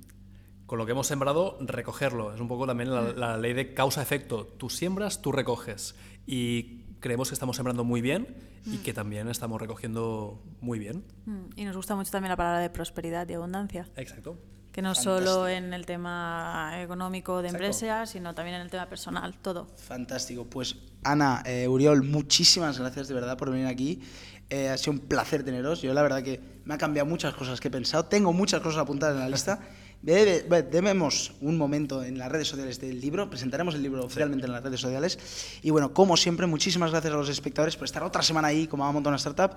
Con 0.65 0.77
lo 0.77 0.85
que 0.85 0.91
hemos 0.91 1.07
sembrado, 1.07 1.57
recogerlo. 1.61 2.33
Es 2.33 2.39
un 2.39 2.47
poco 2.47 2.67
también 2.67 2.93
la, 2.93 3.01
la 3.13 3.37
ley 3.37 3.53
de 3.53 3.73
causa-efecto. 3.73 4.45
Tú 4.45 4.69
siembras, 4.69 5.21
tú 5.21 5.31
recoges. 5.31 5.95
Y 6.27 6.83
creemos 6.99 7.29
que 7.29 7.33
estamos 7.33 7.55
sembrando 7.55 7.83
muy 7.83 8.01
bien 8.01 8.37
y 8.65 8.77
que 8.77 8.93
también 8.93 9.29
estamos 9.29 9.59
recogiendo 9.59 10.43
muy 10.61 10.77
bien. 10.77 11.03
Mm, 11.25 11.45
Y 11.55 11.65
nos 11.65 11.75
gusta 11.75 11.95
mucho 11.95 12.11
también 12.11 12.29
la 12.29 12.37
palabra 12.37 12.59
de 12.59 12.69
prosperidad 12.69 13.27
y 13.29 13.33
abundancia. 13.33 13.87
Exacto. 13.95 14.37
Que 14.71 14.83
no 14.83 14.93
solo 14.93 15.47
en 15.47 15.73
el 15.73 15.87
tema 15.87 16.73
económico 16.83 17.41
de 17.41 17.47
Exacto. 17.47 17.65
empresa, 17.65 18.05
sino 18.05 18.35
también 18.35 18.57
en 18.57 18.61
el 18.61 18.69
tema 18.69 18.87
personal, 18.87 19.35
todo. 19.41 19.67
Fantástico. 19.77 20.45
Pues 20.45 20.75
Ana, 21.03 21.41
eh, 21.47 21.67
Uriol, 21.67 22.03
muchísimas 22.03 22.77
gracias 22.77 23.07
de 23.07 23.15
verdad 23.15 23.35
por 23.37 23.49
venir 23.49 23.65
aquí. 23.65 24.01
Eh, 24.49 24.69
ha 24.69 24.77
sido 24.77 24.93
un 24.93 24.99
placer 24.99 25.43
teneros. 25.43 25.81
Yo 25.81 25.93
la 25.93 26.01
verdad 26.01 26.23
que 26.23 26.39
me 26.65 26.73
ha 26.73 26.77
cambiado 26.77 27.07
muchas 27.07 27.33
cosas 27.35 27.59
que 27.59 27.67
he 27.67 27.71
pensado. 27.71 28.05
Tengo 28.05 28.33
muchas 28.33 28.61
cosas 28.61 28.79
apuntadas 28.81 29.15
en 29.15 29.21
la 29.21 29.29
lista. 29.29 29.59
Debemos 30.01 31.33
un 31.41 31.57
momento 31.57 32.03
en 32.03 32.17
las 32.17 32.31
redes 32.31 32.47
sociales 32.47 32.79
del 32.79 33.01
libro. 33.01 33.29
Presentaremos 33.29 33.75
el 33.75 33.83
libro 33.83 34.03
oficialmente 34.05 34.45
en 34.47 34.53
las 34.53 34.63
redes 34.63 34.79
sociales. 34.79 35.19
Y 35.61 35.71
bueno, 35.71 35.93
como 35.93 36.15
siempre, 36.15 36.47
muchísimas 36.47 36.91
gracias 36.91 37.13
a 37.13 37.17
los 37.17 37.29
espectadores 37.29 37.75
por 37.75 37.85
estar 37.85 38.01
otra 38.03 38.23
semana 38.23 38.47
ahí 38.47 38.65
como 38.65 38.83
Vamos 38.83 38.91
a 38.91 38.93
montar 38.93 39.11
una 39.11 39.17
startup. 39.17 39.51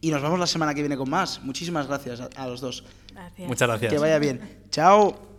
Y 0.00 0.10
nos 0.10 0.22
vemos 0.22 0.38
la 0.38 0.46
semana 0.46 0.74
que 0.74 0.80
viene 0.80 0.96
con 0.96 1.10
más. 1.10 1.42
Muchísimas 1.42 1.86
gracias 1.86 2.20
a, 2.20 2.28
a 2.36 2.46
los 2.48 2.60
dos. 2.60 2.84
Gracias. 3.12 3.48
Muchas 3.48 3.68
gracias. 3.68 3.92
Que 3.92 3.98
vaya 3.98 4.18
bien. 4.18 4.62
Chao. 4.70 5.31